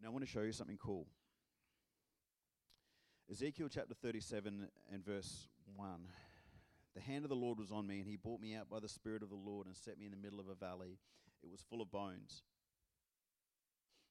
Now, 0.00 0.08
I 0.08 0.12
want 0.12 0.24
to 0.24 0.30
show 0.30 0.40
you 0.42 0.52
something 0.52 0.78
cool. 0.78 1.06
Ezekiel 3.30 3.68
chapter 3.70 3.94
37 3.94 4.68
and 4.92 5.04
verse 5.04 5.48
1. 5.76 5.88
The 6.94 7.00
hand 7.00 7.24
of 7.24 7.30
the 7.30 7.36
Lord 7.36 7.58
was 7.58 7.70
on 7.72 7.86
me, 7.86 8.00
and 8.00 8.08
he 8.08 8.16
brought 8.16 8.40
me 8.40 8.54
out 8.54 8.68
by 8.68 8.80
the 8.80 8.88
Spirit 8.88 9.22
of 9.22 9.30
the 9.30 9.34
Lord 9.34 9.66
and 9.66 9.76
set 9.76 9.98
me 9.98 10.04
in 10.04 10.10
the 10.10 10.16
middle 10.16 10.40
of 10.40 10.48
a 10.48 10.54
valley. 10.54 10.98
It 11.42 11.50
was 11.50 11.62
full 11.62 11.80
of 11.80 11.90
bones. 11.90 12.42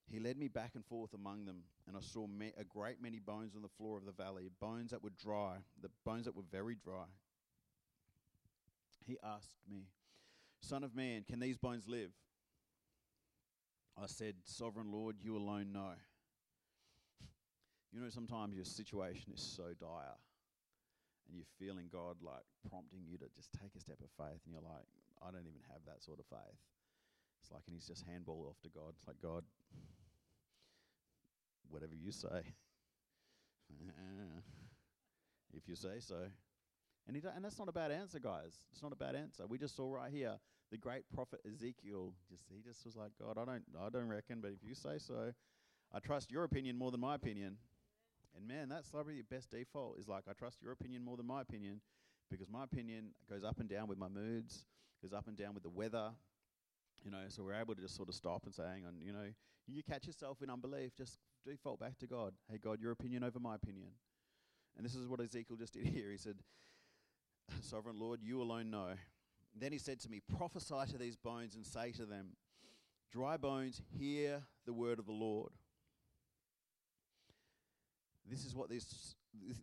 He 0.10 0.20
led 0.20 0.38
me 0.38 0.48
back 0.48 0.72
and 0.76 0.86
forth 0.86 1.13
among 1.13 1.46
them, 1.46 1.63
and 1.88 1.96
I 1.96 2.02
saw 2.02 2.28
ma- 2.28 2.46
a 2.58 2.63
great 2.63 3.02
many 3.02 3.20
bones 3.20 3.56
on 3.56 3.62
the 3.62 3.70
floor 3.70 3.98
of 3.98 4.06
the 4.06 4.12
valley, 4.12 4.50
bones 4.60 4.91
that 4.91 5.04
were 5.04 5.12
dry, 5.12 5.58
the 5.82 5.91
bones 6.06 6.26
that 6.26 6.36
were 6.36 6.44
very 6.52 6.76
dry. 6.76 7.06
He 9.06 9.17
asked 9.24 9.56
me, 9.70 9.86
Son 10.60 10.84
of 10.84 10.96
man, 10.96 11.24
can 11.28 11.39
these 11.39 11.58
bones 11.58 11.88
live? 11.88 12.12
I 14.02 14.08
said, 14.08 14.36
Sovereign 14.44 14.91
Lord, 14.91 15.17
you 15.22 15.38
alone 15.38 15.72
know. 15.72 15.94
You 17.94 18.02
know, 18.02 18.10
sometimes 18.10 18.56
your 18.56 18.65
situation 18.65 19.32
is 19.34 19.41
so 19.41 19.74
dire 19.80 20.17
and 21.32 21.39
you're 21.39 21.56
feeling 21.56 21.88
God 21.88 22.20
like 22.20 22.44
prompting 22.67 23.08
you 23.08 23.15
to 23.17 23.32
just 23.32 23.56
take 23.56 23.72
a 23.76 23.80
step 23.80 24.04
of 24.04 24.12
faith, 24.20 24.44
and 24.44 24.52
you're 24.52 24.62
like, 24.62 24.84
I 25.24 25.32
don't 25.32 25.48
even 25.48 25.63
have 25.72 25.88
that 25.88 26.04
sort 26.04 26.20
of 26.20 26.28
faith. 26.28 26.60
It's 27.39 27.52
like, 27.52 27.63
and 27.65 27.74
he's 27.74 27.88
just 27.88 28.04
handball 28.04 28.46
off 28.52 28.60
to 28.67 28.70
God. 28.70 28.94
It's 29.00 29.08
like, 29.08 29.24
God, 29.24 29.48
whatever 31.72 31.96
you 31.96 32.12
say. 32.12 32.44
if 35.56 35.67
you 35.67 35.76
say 35.76 36.00
so. 36.00 36.28
And, 37.08 37.15
he 37.15 37.24
and 37.36 37.44
that's 37.44 37.58
not 37.58 37.67
a 37.67 37.72
bad 37.72 37.91
answer, 37.91 38.20
guys. 38.20 38.54
It's 38.72 38.84
not 38.84 38.91
a 38.91 38.96
bad 38.96 39.15
answer. 39.15 39.48
We 39.48 39.58
just 39.58 39.76
saw 39.76 39.91
right 39.91 40.12
here 40.12 40.36
the 40.70 40.78
great 40.78 41.04
prophet 41.13 41.39
Ezekiel. 41.48 42.13
Just 42.30 42.44
he 42.50 42.62
just 42.62 42.86
was 42.86 42.96
like, 42.96 43.12
God, 43.20 43.38
I 43.38 43.46
don't, 43.46 43.63
I 43.80 43.89
don't 43.89 44.08
reckon, 44.08 44.39
but 44.41 44.52
if 44.52 44.63
you 44.67 44.76
say 44.76 44.98
so, 44.98 45.34
I 45.94 46.00
trust 46.00 46.32
your 46.32 46.44
opinion 46.44 46.78
more 46.78 46.91
than 46.91 47.00
my 47.00 47.15
opinion. 47.15 47.58
And 48.36 48.48
man, 48.48 48.70
that's 48.70 48.89
probably 48.89 49.17
the 49.17 49.36
best 49.36 49.52
default. 49.52 50.00
Is 50.00 50.08
like 50.08 50.24
I 50.30 50.34
trust 50.34 50.62
your 50.62 50.72
opinion 50.72 51.04
more 51.04 51.17
than 51.17 51.28
my 51.28 51.41
opinion, 51.41 51.82
because 52.30 52.50
my 52.50 52.63
opinion 52.63 53.12
goes 53.30 53.44
up 53.44 53.60
and 53.60 53.70
down 53.70 53.88
with 53.88 53.98
my 53.98 54.08
moods, 54.08 54.65
goes 55.02 55.13
up 55.13 55.28
and 55.28 55.38
down 55.38 55.54
with 55.54 55.63
the 55.63 55.70
weather. 55.70 56.12
You 57.04 57.12
know, 57.12 57.24
so 57.30 57.44
we're 57.44 57.56
able 57.56 57.74
to 57.74 57.82
just 57.82 57.96
sort 57.96 58.10
of 58.10 58.15
stop 58.15 58.44
and 58.46 58.54
say, 58.54 58.63
hang 58.63 58.86
on, 58.86 59.02
you 59.02 59.12
know, 59.12 59.26
you 59.67 59.82
catch 59.82 60.06
yourself 60.06 60.41
in 60.44 60.50
unbelief, 60.50 60.96
just 60.96 61.17
default 61.46 61.80
back 61.80 61.98
to 62.00 62.08
God. 62.08 62.34
Hey, 62.50 62.60
God, 62.60 62.80
your 62.80 62.91
opinion 62.91 63.24
over 63.24 63.39
my 63.39 63.56
opinion. 63.56 63.89
And 64.78 64.86
this 64.86 64.96
is 64.96 65.08
what 65.08 65.20
Ezekiel 65.20 65.58
just 65.58 65.74
did 65.74 65.86
here. 65.94 66.12
He 66.12 66.17
said, 66.17 66.36
Sovereign 67.62 68.00
Lord, 68.00 68.20
you 68.22 68.41
alone 68.41 68.70
know. 68.70 68.94
Then 69.60 69.72
he 69.72 69.78
said 69.78 70.00
to 70.02 70.10
me, 70.10 70.22
Prophesy 70.38 70.91
to 70.91 70.98
these 70.98 71.17
bones 71.17 71.56
and 71.56 71.65
say 71.65 71.91
to 71.91 72.06
them, 72.06 72.30
Dry 73.12 73.36
bones, 73.36 73.82
hear 73.98 74.44
the 74.65 74.74
word 74.74 75.00
of 75.00 75.06
the 75.06 75.12
Lord. 75.12 75.52
This 78.30 78.46
is 78.46 78.56
what 78.56 78.70
this, 78.70 79.16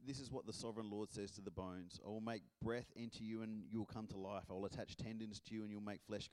this 0.07 0.21
is 0.21 0.31
what 0.31 0.47
the 0.47 0.53
sovereign 0.53 0.90
Lord 0.90 1.11
says 1.11 1.31
to 1.33 1.40
the 1.40 1.51
bones. 1.51 2.01
I 2.05 2.09
will 2.09 2.21
make 2.21 2.42
breath 2.62 2.92
into 2.97 3.25
you 3.25 3.42
and 3.42 3.62
you 3.71 3.79
will 3.79 3.87
come 3.87 4.07
to 4.09 4.18
life. 4.18 4.44
I 4.51 4.55
will 4.55 4.66
attach 4.66 4.97
tendons 4.97 5.40
to 5.49 5.55
you 5.55 5.62
and 5.62 5.71
you'll 5.71 5.81
make 5.81 6.01
flesh 6.07 6.29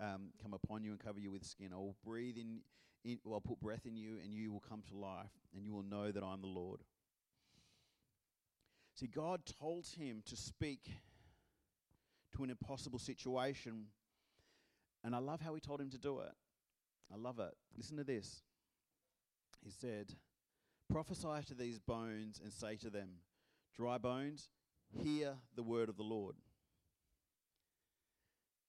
um, 0.00 0.30
come 0.42 0.54
upon 0.54 0.82
you 0.82 0.90
and 0.90 1.00
cover 1.00 1.20
you 1.20 1.30
with 1.30 1.44
skin. 1.44 1.70
I 1.72 1.76
will 1.76 1.96
breathe 2.04 2.36
in, 2.36 2.60
in 3.04 3.18
well, 3.24 3.34
I'll 3.34 3.40
put 3.40 3.60
breath 3.60 3.86
in 3.86 3.96
you 3.96 4.18
and 4.22 4.34
you 4.34 4.52
will 4.52 4.62
come 4.68 4.82
to 4.90 4.96
life 4.96 5.30
and 5.54 5.64
you 5.64 5.72
will 5.72 5.84
know 5.84 6.10
that 6.10 6.22
I'm 6.22 6.40
the 6.40 6.48
Lord. 6.48 6.80
See, 8.94 9.06
God 9.06 9.42
told 9.60 9.86
him 9.86 10.22
to 10.26 10.36
speak 10.36 10.90
to 12.36 12.44
an 12.44 12.50
impossible 12.50 12.98
situation. 12.98 13.86
And 15.04 15.14
I 15.14 15.18
love 15.18 15.40
how 15.40 15.54
he 15.54 15.60
told 15.60 15.80
him 15.80 15.90
to 15.90 15.98
do 15.98 16.20
it. 16.20 16.32
I 17.12 17.16
love 17.16 17.38
it. 17.38 17.54
Listen 17.76 17.96
to 17.96 18.04
this. 18.04 18.42
He 19.64 19.70
said, 19.70 20.12
Prophesy 20.90 21.44
to 21.46 21.54
these 21.54 21.78
bones 21.78 22.40
and 22.42 22.52
say 22.52 22.76
to 22.76 22.90
them, 22.90 23.08
Dry 23.76 23.98
bones, 23.98 24.48
hear 25.02 25.34
the 25.54 25.62
word 25.62 25.88
of 25.88 25.96
the 25.96 26.02
Lord. 26.02 26.34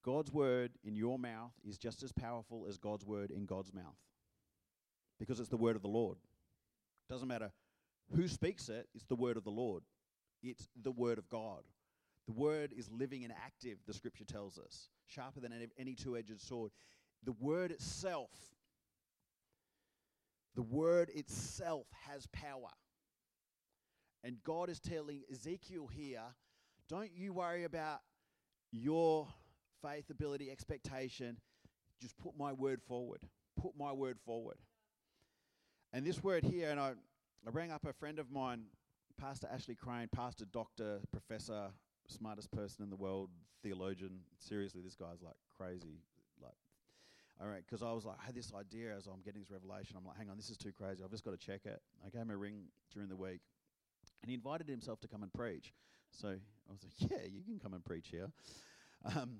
God's 0.03 0.31
word 0.31 0.71
in 0.83 0.95
your 0.95 1.19
mouth 1.19 1.53
is 1.67 1.77
just 1.77 2.03
as 2.03 2.11
powerful 2.11 2.65
as 2.67 2.77
God's 2.77 3.05
word 3.05 3.31
in 3.31 3.45
God's 3.45 3.73
mouth 3.73 3.97
because 5.19 5.39
it's 5.39 5.49
the 5.49 5.57
word 5.57 5.75
of 5.75 5.81
the 5.81 5.87
Lord. 5.89 6.17
Doesn't 7.09 7.27
matter 7.27 7.51
who 8.15 8.27
speaks 8.27 8.69
it, 8.69 8.87
it's 8.95 9.05
the 9.05 9.15
word 9.15 9.37
of 9.37 9.43
the 9.43 9.51
Lord. 9.51 9.83
It's 10.41 10.67
the 10.81 10.91
word 10.91 11.17
of 11.17 11.29
God. 11.29 11.63
The 12.25 12.33
word 12.33 12.73
is 12.75 12.89
living 12.91 13.23
and 13.23 13.33
active, 13.33 13.79
the 13.85 13.93
scripture 13.93 14.23
tells 14.23 14.57
us, 14.57 14.89
sharper 15.05 15.39
than 15.39 15.53
any 15.77 15.95
two 15.95 16.15
edged 16.15 16.39
sword. 16.39 16.71
The 17.23 17.33
word 17.33 17.71
itself, 17.71 18.29
the 20.59 20.63
word 20.63 21.09
itself 21.15 21.87
has 22.05 22.27
power. 22.33 22.67
And 24.25 24.43
God 24.43 24.69
is 24.69 24.81
telling 24.81 25.21
Ezekiel 25.31 25.87
here 25.87 26.35
don't 26.89 27.11
you 27.15 27.31
worry 27.31 27.63
about 27.63 27.99
your 28.69 29.25
faith, 29.81 30.09
ability, 30.09 30.51
expectation. 30.51 31.37
Just 32.01 32.17
put 32.17 32.37
my 32.37 32.51
word 32.51 32.81
forward. 32.85 33.21
Put 33.55 33.71
my 33.79 33.93
word 33.93 34.17
forward. 34.25 34.57
And 35.93 36.05
this 36.05 36.21
word 36.21 36.43
here, 36.43 36.71
and 36.71 36.79
I, 36.79 36.89
I 37.47 37.49
rang 37.53 37.71
up 37.71 37.85
a 37.85 37.93
friend 37.93 38.19
of 38.19 38.29
mine, 38.29 38.63
Pastor 39.17 39.47
Ashley 39.49 39.75
Crane, 39.75 40.09
pastor, 40.13 40.43
doctor, 40.43 40.99
professor, 41.13 41.67
smartest 42.07 42.51
person 42.51 42.83
in 42.83 42.89
the 42.89 42.97
world, 42.97 43.29
theologian. 43.63 44.19
Seriously, 44.39 44.81
this 44.83 44.95
guy's 44.95 45.21
like 45.21 45.37
crazy. 45.57 46.01
All 47.41 47.47
right, 47.47 47.63
because 47.65 47.81
I 47.81 47.91
was 47.93 48.03
like, 48.05 48.17
I 48.21 48.25
had 48.25 48.35
this 48.35 48.51
idea 48.53 48.93
as 48.97 49.07
I'm 49.07 49.21
getting 49.23 49.39
this 49.39 49.49
revelation. 49.49 49.95
I'm 49.97 50.05
like, 50.05 50.17
hang 50.17 50.29
on, 50.29 50.35
this 50.35 50.49
is 50.49 50.57
too 50.57 50.73
crazy. 50.73 51.01
I've 51.03 51.11
just 51.11 51.23
got 51.23 51.31
to 51.31 51.37
check 51.37 51.61
it. 51.65 51.81
I 52.05 52.09
gave 52.09 52.21
him 52.21 52.31
a 52.31 52.37
ring 52.37 52.63
during 52.93 53.07
the 53.07 53.15
week, 53.15 53.39
and 54.21 54.29
he 54.29 54.35
invited 54.35 54.67
himself 54.67 54.99
to 55.01 55.07
come 55.07 55.23
and 55.23 55.31
preach. 55.31 55.73
So 56.11 56.27
I 56.27 56.71
was 56.71 56.83
like, 56.83 57.11
yeah, 57.11 57.25
you 57.29 57.41
can 57.43 57.57
come 57.57 57.73
and 57.73 57.83
preach 57.83 58.09
here. 58.09 58.29
Um, 59.15 59.37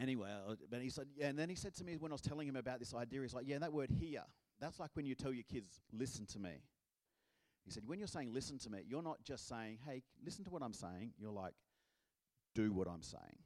anyway, 0.00 0.30
but 0.68 0.82
he 0.82 0.90
said, 0.90 1.06
yeah, 1.16 1.26
and 1.28 1.38
then 1.38 1.48
he 1.48 1.54
said 1.54 1.74
to 1.76 1.84
me 1.84 1.96
when 1.96 2.10
I 2.10 2.14
was 2.14 2.20
telling 2.20 2.48
him 2.48 2.56
about 2.56 2.80
this 2.80 2.94
idea, 2.94 3.22
he's 3.22 3.34
like, 3.34 3.46
yeah, 3.46 3.58
that 3.58 3.72
word 3.72 3.90
here, 3.90 4.24
that's 4.60 4.80
like 4.80 4.90
when 4.94 5.06
you 5.06 5.14
tell 5.14 5.32
your 5.32 5.44
kids, 5.44 5.80
listen 5.92 6.26
to 6.26 6.40
me. 6.40 6.62
He 7.64 7.70
said, 7.70 7.84
when 7.86 8.00
you're 8.00 8.08
saying 8.08 8.32
listen 8.32 8.58
to 8.58 8.70
me, 8.70 8.80
you're 8.88 9.02
not 9.02 9.22
just 9.22 9.46
saying, 9.46 9.78
hey, 9.86 10.02
listen 10.24 10.42
to 10.44 10.50
what 10.50 10.62
I'm 10.62 10.72
saying. 10.72 11.12
You're 11.16 11.30
like, 11.30 11.52
do 12.56 12.72
what 12.72 12.88
I'm 12.88 13.02
saying. 13.02 13.38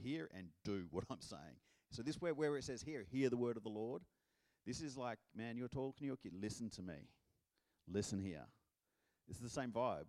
Hear 0.00 0.30
and 0.32 0.46
do 0.64 0.86
what 0.90 1.04
I'm 1.10 1.20
saying. 1.20 1.58
So 1.90 2.02
this 2.02 2.20
where 2.20 2.34
where 2.34 2.56
it 2.56 2.64
says 2.64 2.82
here, 2.82 3.04
hear 3.10 3.28
the 3.28 3.36
word 3.36 3.56
of 3.56 3.62
the 3.62 3.68
Lord. 3.68 4.02
This 4.66 4.80
is 4.80 4.96
like, 4.96 5.18
man, 5.34 5.56
you're 5.56 5.68
talking 5.68 5.94
to 5.98 6.04
your 6.04 6.16
kid, 6.16 6.32
listen 6.40 6.70
to 6.70 6.82
me. 6.82 7.08
Listen 7.88 8.20
here. 8.20 8.46
This 9.26 9.38
is 9.38 9.42
the 9.42 9.48
same 9.48 9.70
vibe. 9.70 10.04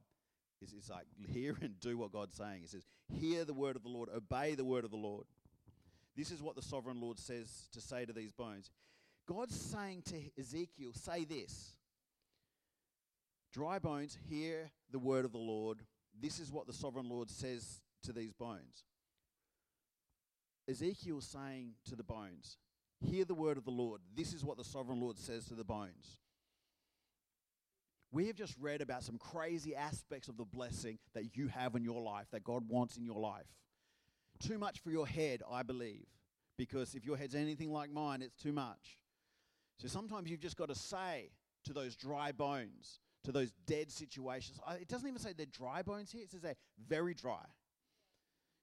It's, 0.62 0.74
it's 0.74 0.90
like 0.90 1.06
hear 1.34 1.58
and 1.62 1.80
do 1.80 1.98
what 1.98 2.12
God's 2.12 2.36
saying. 2.36 2.62
It 2.64 2.70
says, 2.70 2.86
hear 3.08 3.46
the 3.46 3.54
word 3.54 3.76
of 3.76 3.84
the 3.84 3.90
Lord, 3.90 4.10
obey 4.16 4.56
the 4.56 4.66
word 4.66 4.84
of 4.84 4.92
the 4.92 4.98
Lord. 4.98 5.26
This 6.16 6.32
is 6.32 6.42
what 6.42 6.56
the 6.56 6.62
sovereign 6.62 7.00
Lord 7.00 7.18
says 7.18 7.70
to 7.74 7.82
say 7.82 8.06
to 8.06 8.14
these 8.14 8.34
bones. 8.34 8.70
God's 9.28 9.60
saying 9.60 10.04
to 10.08 10.16
Ezekiel, 10.38 10.92
say 10.94 11.24
this. 11.24 11.76
Dry 13.54 13.80
bones, 13.80 14.18
hear 14.30 14.72
the 14.92 15.00
word 15.00 15.26
of 15.26 15.32
the 15.32 15.38
Lord. 15.38 15.80
This 16.20 16.40
is 16.40 16.52
what 16.52 16.68
the 16.68 16.74
sovereign 16.74 17.10
Lord 17.10 17.30
says 17.30 17.82
to 18.04 18.14
these 18.14 18.34
bones. 18.34 18.84
Ezekiel's 20.70 21.28
saying 21.28 21.74
to 21.86 21.96
the 21.96 22.04
bones, 22.04 22.58
Hear 23.02 23.26
the 23.26 23.34
word 23.34 23.58
of 23.58 23.66
the 23.66 23.72
Lord. 23.72 24.02
This 24.16 24.34
is 24.34 24.46
what 24.46 24.58
the 24.58 24.64
sovereign 24.64 25.02
Lord 25.02 25.18
says 25.18 25.46
to 25.46 25.56
the 25.56 25.64
bones. 25.64 26.20
We 28.12 28.28
have 28.28 28.36
just 28.36 28.56
read 28.60 28.82
about 28.82 29.04
some 29.04 29.18
crazy 29.18 29.76
aspects 29.76 30.28
of 30.28 30.38
the 30.38 30.46
blessing 30.46 31.00
that 31.14 31.36
you 31.36 31.48
have 31.48 31.76
in 31.76 31.84
your 31.84 32.02
life, 32.02 32.28
that 32.32 32.44
God 32.44 32.68
wants 32.68 32.98
in 32.98 33.06
your 33.06 33.20
life. 33.20 33.48
Too 34.40 34.58
much 34.58 34.80
for 34.82 34.92
your 34.92 35.08
head, 35.08 35.42
I 35.50 35.64
believe, 35.64 36.06
because 36.58 36.94
if 36.94 37.06
your 37.06 37.18
head's 37.18 37.36
anything 37.36 37.72
like 37.72 37.90
mine, 37.90 38.22
it's 38.22 38.36
too 38.36 38.52
much. 38.52 39.00
So 39.78 39.88
sometimes 39.88 40.30
you've 40.30 40.42
just 40.42 40.58
got 40.58 40.68
to 40.68 40.76
say 40.76 41.32
to 41.66 41.74
those 41.74 41.96
dry 41.96 42.32
bones, 42.32 43.00
to 43.24 43.32
those 43.32 43.52
dead 43.66 43.92
situations. 43.92 44.60
It 44.80 44.88
doesn't 44.88 45.08
even 45.08 45.20
say 45.20 45.34
they're 45.34 45.46
dry 45.46 45.82
bones 45.82 46.12
here, 46.12 46.24
it 46.24 46.32
says 46.32 46.42
they're 46.42 46.56
very 46.88 47.14
dry. 47.14 47.46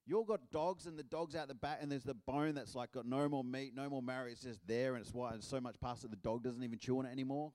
You 0.08 0.16
all 0.16 0.24
got 0.24 0.50
dogs, 0.50 0.86
and 0.86 0.98
the 0.98 1.02
dog's 1.02 1.36
out 1.36 1.48
the 1.48 1.54
back, 1.54 1.80
and 1.82 1.92
there's 1.92 2.02
the 2.02 2.14
bone 2.14 2.54
that's 2.54 2.74
like 2.74 2.92
got 2.92 3.04
no 3.04 3.28
more 3.28 3.44
meat, 3.44 3.74
no 3.76 3.90
more 3.90 4.00
marrow. 4.00 4.26
It's 4.30 4.40
just 4.40 4.66
there, 4.66 4.94
and 4.94 5.04
it's 5.04 5.12
white, 5.12 5.34
and 5.34 5.44
so 5.44 5.60
much 5.60 5.78
past 5.82 6.00
that 6.00 6.10
the 6.10 6.16
dog 6.16 6.42
doesn't 6.42 6.64
even 6.64 6.78
chew 6.78 6.98
on 6.98 7.04
it 7.04 7.12
anymore. 7.12 7.52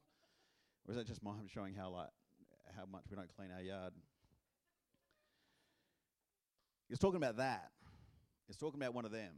Or 0.88 0.92
is 0.92 0.98
that 0.98 1.08
just 1.08 1.24
mine 1.24 1.50
showing 1.52 1.74
how 1.74 1.90
like 1.90 2.10
how 2.76 2.86
much 2.92 3.06
we 3.10 3.16
don't 3.16 3.36
clean 3.36 3.50
our 3.52 3.62
yard. 3.62 3.94
It's 6.92 7.00
talking 7.00 7.18
about 7.18 7.38
that. 7.38 7.72
It's 8.48 8.58
talking 8.58 8.80
about 8.80 8.94
one 8.94 9.06
of 9.06 9.12
them. 9.12 9.34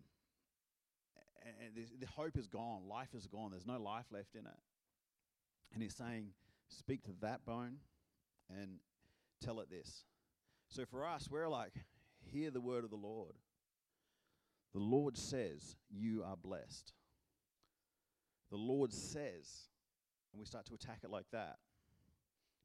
And 1.45 1.85
the 1.99 2.07
hope 2.07 2.37
is 2.37 2.47
gone. 2.47 2.87
Life 2.89 3.13
is 3.15 3.27
gone. 3.27 3.51
There's 3.51 3.67
no 3.67 3.79
life 3.79 4.05
left 4.11 4.35
in 4.35 4.41
it. 4.41 4.59
And 5.73 5.81
he's 5.81 5.95
saying, 5.95 6.31
Speak 6.67 7.03
to 7.03 7.11
that 7.21 7.45
bone 7.45 7.77
and 8.49 8.79
tell 9.43 9.59
it 9.59 9.69
this. 9.69 10.03
So 10.67 10.83
for 10.85 11.05
us, 11.05 11.29
we're 11.29 11.47
like, 11.47 11.73
Hear 12.31 12.51
the 12.51 12.61
word 12.61 12.83
of 12.83 12.89
the 12.89 12.95
Lord. 12.95 13.33
The 14.73 14.79
Lord 14.79 15.17
says, 15.17 15.75
You 15.89 16.23
are 16.25 16.35
blessed. 16.35 16.93
The 18.51 18.57
Lord 18.57 18.93
says, 18.93 19.69
and 20.31 20.39
we 20.39 20.45
start 20.45 20.65
to 20.67 20.73
attack 20.73 20.99
it 21.03 21.09
like 21.09 21.25
that. 21.31 21.57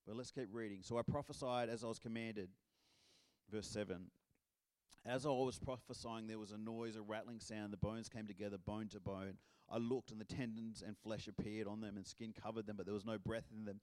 But 0.06 0.16
let's 0.16 0.30
keep 0.30 0.48
reading. 0.52 0.80
So 0.82 0.98
I 0.98 1.02
prophesied 1.02 1.68
as 1.68 1.84
I 1.84 1.86
was 1.86 1.98
commanded. 1.98 2.48
Verse 3.50 3.68
7. 3.68 4.06
As 5.06 5.24
I 5.24 5.30
was 5.30 5.58
prophesying, 5.58 6.26
there 6.26 6.38
was 6.38 6.50
a 6.50 6.58
noise, 6.58 6.96
a 6.96 7.02
rattling 7.02 7.40
sound. 7.40 7.72
The 7.72 7.78
bones 7.78 8.08
came 8.08 8.26
together, 8.26 8.58
bone 8.58 8.88
to 8.88 9.00
bone. 9.00 9.34
I 9.70 9.78
looked, 9.78 10.10
and 10.10 10.20
the 10.20 10.24
tendons 10.24 10.82
and 10.84 10.96
flesh 10.98 11.28
appeared 11.28 11.66
on 11.66 11.80
them, 11.80 11.96
and 11.96 12.06
skin 12.06 12.34
covered 12.42 12.66
them, 12.66 12.76
but 12.76 12.86
there 12.86 12.94
was 12.94 13.06
no 13.06 13.18
breath 13.18 13.46
in 13.56 13.64
them. 13.64 13.80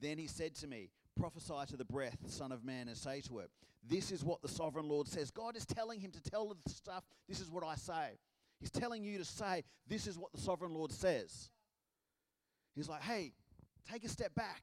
Then 0.00 0.18
he 0.18 0.26
said 0.26 0.54
to 0.56 0.66
me, 0.66 0.90
Prophesy 1.18 1.54
to 1.68 1.76
the 1.76 1.84
breath, 1.84 2.18
Son 2.26 2.52
of 2.52 2.64
Man, 2.64 2.88
and 2.88 2.96
say 2.96 3.20
to 3.22 3.40
it, 3.40 3.50
This 3.86 4.10
is 4.10 4.24
what 4.24 4.42
the 4.42 4.48
sovereign 4.48 4.88
Lord 4.88 5.08
says. 5.08 5.30
God 5.30 5.56
is 5.56 5.66
telling 5.66 6.00
him 6.00 6.10
to 6.12 6.22
tell 6.22 6.48
the 6.48 6.70
stuff, 6.70 7.04
This 7.28 7.40
is 7.40 7.50
what 7.50 7.64
I 7.64 7.74
say. 7.74 8.18
He's 8.58 8.70
telling 8.70 9.02
you 9.02 9.18
to 9.18 9.24
say, 9.24 9.64
This 9.86 10.06
is 10.06 10.18
what 10.18 10.32
the 10.32 10.40
sovereign 10.40 10.72
Lord 10.72 10.92
says. 10.92 11.50
He's 12.74 12.88
like, 12.88 13.02
Hey, 13.02 13.32
take 13.90 14.04
a 14.04 14.08
step 14.08 14.34
back. 14.34 14.62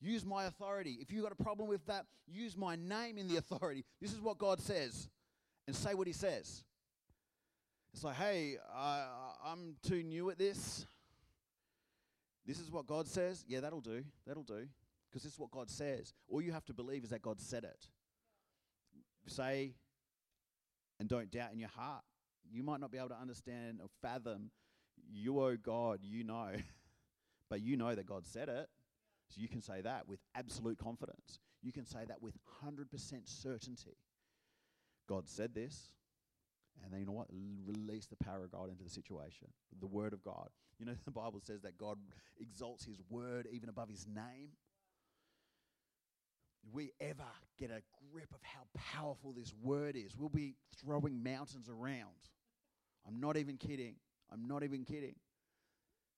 Use 0.00 0.24
my 0.24 0.44
authority. 0.44 0.98
If 1.00 1.10
you've 1.10 1.24
got 1.24 1.32
a 1.32 1.42
problem 1.42 1.68
with 1.68 1.84
that, 1.86 2.06
use 2.26 2.56
my 2.56 2.76
name 2.76 3.18
in 3.18 3.28
the 3.28 3.36
authority. 3.38 3.84
This 4.00 4.12
is 4.12 4.20
what 4.20 4.38
God 4.38 4.60
says 4.60 5.08
and 5.66 5.74
say 5.74 5.94
what 5.94 6.06
he 6.06 6.12
says. 6.12 6.64
It's 7.92 8.04
like, 8.04 8.16
hey, 8.16 8.58
uh, 8.76 9.06
I'm 9.44 9.74
too 9.82 10.02
new 10.02 10.30
at 10.30 10.38
this. 10.38 10.86
This 12.46 12.60
is 12.60 12.70
what 12.70 12.86
God 12.86 13.08
says. 13.08 13.44
Yeah, 13.48 13.60
that'll 13.60 13.80
do. 13.80 14.04
That'll 14.26 14.42
do. 14.42 14.68
Because 15.10 15.22
this 15.22 15.32
is 15.32 15.38
what 15.38 15.50
God 15.50 15.70
says. 15.70 16.12
All 16.28 16.42
you 16.42 16.52
have 16.52 16.64
to 16.66 16.74
believe 16.74 17.04
is 17.04 17.10
that 17.10 17.22
God 17.22 17.40
said 17.40 17.64
it. 17.64 17.88
Say 19.26 19.74
and 21.00 21.08
don't 21.08 21.30
doubt 21.30 21.52
in 21.52 21.58
your 21.58 21.68
heart. 21.68 22.02
You 22.50 22.62
might 22.62 22.80
not 22.80 22.90
be 22.90 22.98
able 22.98 23.10
to 23.10 23.20
understand 23.20 23.80
or 23.82 23.88
fathom. 24.02 24.50
You, 25.10 25.40
owe 25.40 25.56
God, 25.56 26.00
you 26.02 26.24
know. 26.24 26.50
but 27.50 27.60
you 27.60 27.76
know 27.76 27.94
that 27.94 28.06
God 28.06 28.26
said 28.26 28.48
it. 28.48 28.68
So 29.28 29.40
you 29.40 29.48
can 29.48 29.60
say 29.60 29.80
that 29.82 30.08
with 30.08 30.20
absolute 30.34 30.78
confidence. 30.78 31.38
You 31.62 31.72
can 31.72 31.84
say 31.84 32.04
that 32.08 32.22
with 32.22 32.34
100% 32.64 32.86
certainty. 33.24 33.96
God 35.08 35.28
said 35.28 35.54
this, 35.54 35.90
and 36.82 36.92
then 36.92 37.00
you 37.00 37.06
know 37.06 37.12
what? 37.12 37.28
Release 37.66 38.06
the 38.06 38.16
power 38.16 38.44
of 38.44 38.52
God 38.52 38.70
into 38.70 38.84
the 38.84 38.90
situation. 38.90 39.48
The 39.80 39.86
word 39.86 40.12
of 40.12 40.22
God. 40.22 40.48
You 40.78 40.86
know, 40.86 40.94
the 41.04 41.10
Bible 41.10 41.40
says 41.42 41.62
that 41.62 41.78
God 41.78 41.98
exalts 42.40 42.84
his 42.84 43.00
word 43.10 43.48
even 43.50 43.68
above 43.68 43.88
his 43.88 44.06
name. 44.06 44.50
We 46.72 46.92
ever 47.00 47.24
get 47.58 47.70
a 47.70 47.82
grip 48.12 48.32
of 48.34 48.40
how 48.42 48.60
powerful 48.74 49.32
this 49.32 49.52
word 49.62 49.96
is, 49.96 50.16
we'll 50.16 50.28
be 50.28 50.54
throwing 50.82 51.22
mountains 51.22 51.68
around. 51.68 52.28
I'm 53.06 53.20
not 53.20 53.36
even 53.36 53.56
kidding. 53.56 53.96
I'm 54.30 54.46
not 54.46 54.62
even 54.62 54.84
kidding. 54.84 55.14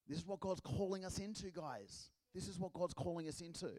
This 0.09 0.18
is 0.18 0.26
what 0.26 0.40
God's 0.40 0.61
calling 0.61 1.05
us 1.05 1.18
into, 1.18 1.50
guys. 1.50 2.11
This 2.35 2.48
is 2.48 2.59
what 2.59 2.72
God's 2.72 2.94
calling 2.94 3.29
us 3.29 3.40
into. 3.40 3.70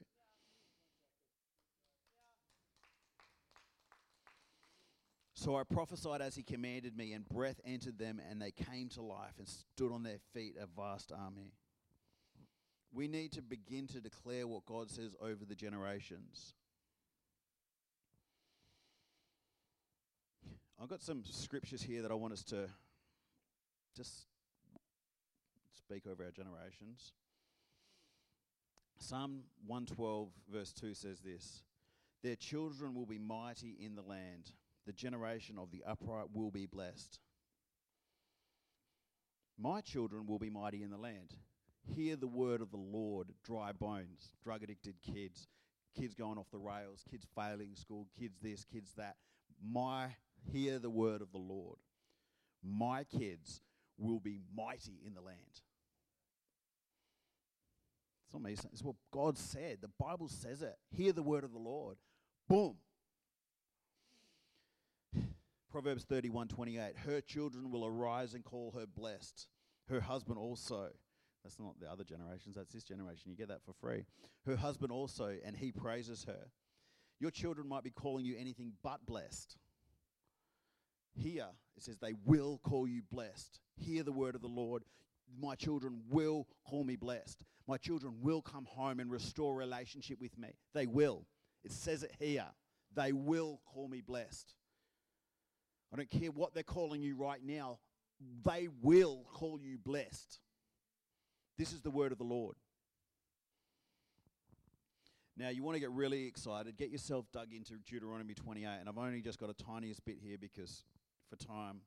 So 5.33 5.55
I 5.55 5.63
prophesied 5.63 6.21
as 6.21 6.35
he 6.35 6.43
commanded 6.43 6.95
me, 6.95 7.13
and 7.13 7.27
breath 7.27 7.59
entered 7.65 7.97
them, 7.97 8.21
and 8.29 8.39
they 8.39 8.51
came 8.51 8.89
to 8.89 9.01
life 9.01 9.33
and 9.39 9.47
stood 9.47 9.91
on 9.91 10.03
their 10.03 10.19
feet, 10.33 10.55
a 10.61 10.67
vast 10.67 11.11
army. 11.11 11.53
We 12.93 13.07
need 13.07 13.31
to 13.33 13.41
begin 13.41 13.87
to 13.87 14.01
declare 14.01 14.47
what 14.47 14.65
God 14.65 14.89
says 14.89 15.15
over 15.21 15.45
the 15.45 15.55
generations. 15.55 16.53
I've 20.81 20.89
got 20.89 21.01
some 21.01 21.23
scriptures 21.23 21.81
here 21.81 22.01
that 22.01 22.11
I 22.11 22.15
want 22.15 22.33
us 22.33 22.43
to 22.45 22.67
just 23.95 24.25
speak 25.71 26.03
over 26.05 26.23
our 26.23 26.31
generations. 26.31 27.13
Psalm 28.97 29.43
112, 29.67 30.29
verse 30.51 30.73
2 30.73 30.93
says 30.93 31.19
this 31.21 31.63
Their 32.23 32.35
children 32.35 32.93
will 32.93 33.05
be 33.05 33.19
mighty 33.19 33.77
in 33.79 33.95
the 33.95 34.01
land 34.01 34.51
the 34.85 34.93
generation 34.93 35.57
of 35.57 35.71
the 35.71 35.83
upright 35.85 36.27
will 36.33 36.51
be 36.51 36.65
blessed. 36.65 37.19
My 39.57 39.81
children 39.81 40.25
will 40.25 40.39
be 40.39 40.49
mighty 40.49 40.81
in 40.81 40.89
the 40.89 40.97
land. 40.97 41.35
Hear 41.83 42.15
the 42.15 42.27
word 42.27 42.61
of 42.61 42.71
the 42.71 42.77
Lord, 42.77 43.27
dry 43.43 43.71
bones, 43.71 44.31
drug 44.43 44.63
addicted 44.63 44.95
kids, 45.01 45.47
kids 45.97 46.13
going 46.13 46.37
off 46.37 46.51
the 46.51 46.59
rails, 46.59 47.03
kids 47.09 47.25
failing 47.35 47.75
school, 47.75 48.07
kids 48.19 48.37
this, 48.41 48.63
kids 48.63 48.93
that. 48.97 49.15
My 49.63 50.15
hear 50.51 50.79
the 50.79 50.89
word 50.89 51.21
of 51.21 51.31
the 51.31 51.37
Lord. 51.37 51.77
My 52.63 53.03
kids 53.03 53.61
will 53.97 54.19
be 54.19 54.39
mighty 54.55 54.99
in 55.05 55.13
the 55.13 55.21
land. 55.21 55.37
It's 58.25 58.33
not 58.33 58.43
me 58.43 58.55
saying, 58.55 58.69
it's 58.73 58.83
what 58.83 58.95
God 59.11 59.37
said. 59.37 59.79
The 59.81 59.89
Bible 59.99 60.29
says 60.29 60.61
it. 60.61 60.77
Hear 60.95 61.11
the 61.11 61.23
word 61.23 61.43
of 61.43 61.51
the 61.51 61.59
Lord. 61.59 61.97
Boom. 62.47 62.75
Proverbs 65.71 66.03
31 66.03 66.47
28. 66.47 66.97
Her 67.05 67.21
children 67.21 67.71
will 67.71 67.85
arise 67.85 68.33
and 68.33 68.43
call 68.43 68.73
her 68.77 68.85
blessed. 68.85 69.47
Her 69.89 70.01
husband 70.01 70.37
also. 70.37 70.89
That's 71.43 71.59
not 71.59 71.79
the 71.79 71.91
other 71.91 72.03
generations, 72.03 72.55
that's 72.55 72.71
this 72.71 72.83
generation. 72.83 73.31
You 73.31 73.35
get 73.35 73.47
that 73.47 73.63
for 73.63 73.73
free. 73.73 74.05
Her 74.45 74.55
husband 74.55 74.91
also, 74.91 75.35
and 75.43 75.55
he 75.55 75.71
praises 75.71 76.23
her. 76.25 76.47
Your 77.19 77.31
children 77.31 77.67
might 77.67 77.83
be 77.83 77.89
calling 77.89 78.25
you 78.25 78.35
anything 78.37 78.73
but 78.83 79.05
blessed. 79.05 79.57
Here, 81.13 81.47
it 81.75 81.83
says, 81.83 81.97
they 81.97 82.13
will 82.25 82.59
call 82.63 82.87
you 82.87 83.01
blessed. 83.11 83.59
Hear 83.75 84.03
the 84.03 84.11
word 84.11 84.35
of 84.35 84.41
the 84.41 84.47
Lord. 84.47 84.83
My 85.39 85.55
children 85.55 86.01
will 86.09 86.47
call 86.63 86.83
me 86.83 86.95
blessed. 86.95 87.43
My 87.67 87.77
children 87.77 88.15
will 88.21 88.41
come 88.41 88.65
home 88.65 88.99
and 88.99 89.11
restore 89.11 89.55
relationship 89.55 90.19
with 90.19 90.37
me. 90.37 90.49
They 90.73 90.85
will. 90.85 91.25
It 91.63 91.71
says 91.71 92.03
it 92.03 92.11
here. 92.19 92.47
They 92.95 93.11
will 93.11 93.61
call 93.65 93.87
me 93.87 94.01
blessed. 94.01 94.53
I 95.93 95.97
don't 95.97 96.09
care 96.09 96.31
what 96.31 96.53
they're 96.53 96.63
calling 96.63 97.01
you 97.01 97.15
right 97.15 97.43
now, 97.43 97.79
they 98.43 98.69
will 98.81 99.25
call 99.33 99.59
you 99.61 99.77
blessed. 99.77 100.39
This 101.57 101.73
is 101.73 101.81
the 101.81 101.91
word 101.91 102.11
of 102.11 102.17
the 102.17 102.23
Lord. 102.23 102.55
Now, 105.37 105.49
you 105.49 105.63
want 105.63 105.75
to 105.75 105.79
get 105.79 105.91
really 105.91 106.27
excited, 106.27 106.77
get 106.77 106.89
yourself 106.89 107.25
dug 107.31 107.53
into 107.53 107.73
Deuteronomy 107.89 108.33
28, 108.33 108.65
and 108.79 108.89
I've 108.89 108.97
only 108.97 109.21
just 109.21 109.39
got 109.39 109.49
a 109.49 109.53
tiniest 109.53 110.03
bit 110.05 110.17
here 110.21 110.37
because 110.39 110.83
for 111.29 111.35
time. 111.37 111.81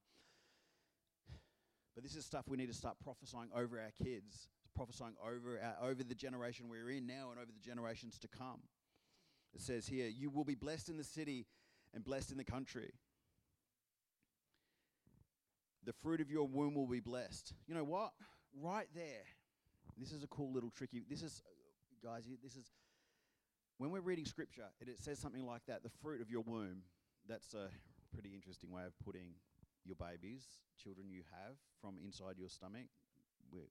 But 1.95 2.03
this 2.03 2.17
is 2.17 2.25
stuff 2.25 2.47
we 2.49 2.57
need 2.57 2.69
to 2.69 2.75
start 2.75 2.97
prophesying 3.03 3.51
over 3.55 3.79
our 3.79 3.93
kids, 4.03 4.49
prophesying 4.75 5.15
over 5.25 5.61
our, 5.61 5.89
over 5.89 6.03
the 6.03 6.15
generation 6.15 6.69
we're 6.69 6.91
in 6.91 7.07
now 7.07 7.31
and 7.31 7.39
over 7.39 7.53
the 7.53 7.65
generations 7.65 8.19
to 8.21 8.29
come. 8.29 8.63
It 9.55 9.61
says 9.61 9.87
here, 9.87 10.09
"You 10.09 10.31
will 10.31 10.45
be 10.45 10.57
blessed 10.57 10.89
in 10.89 10.97
the 10.97 11.05
city 11.05 11.47
and 11.93 12.03
blessed 12.03 12.33
in 12.33 12.39
the 12.39 12.45
country." 12.45 12.95
The 15.85 15.93
fruit 15.93 16.21
of 16.21 16.31
your 16.31 16.49
womb 16.49 16.75
will 16.75 16.89
be 16.89 17.01
blessed. 17.01 17.53
You 17.69 17.75
know 17.75 17.85
what? 17.85 18.15
Right 18.53 18.89
there. 18.95 19.25
This 19.99 20.13
is 20.13 20.23
a 20.23 20.27
cool 20.27 20.53
little 20.53 20.71
tricky. 20.71 21.05
This 21.09 21.23
is, 21.23 21.43
guys, 22.03 22.25
this 22.43 22.57
is, 22.57 22.73
when 23.79 23.91
we're 23.91 24.01
reading 24.01 24.25
scripture, 24.25 24.67
it, 24.81 24.89
it 24.89 24.99
says 24.99 25.19
something 25.19 25.47
like 25.47 25.63
that 25.67 25.83
the 25.83 25.91
fruit 26.03 26.21
of 26.21 26.31
your 26.31 26.43
womb. 26.43 26.83
That's 27.29 27.55
a 27.55 27.69
pretty 28.13 28.35
interesting 28.35 28.71
way 28.71 28.83
of 28.85 28.93
putting 29.05 29.35
your 29.85 29.97
babies, 29.97 30.45
children 30.83 31.09
you 31.09 31.23
have 31.31 31.57
from 31.81 31.97
inside 32.05 32.37
your 32.39 32.49
stomach. 32.49 32.87
We're 33.53 33.69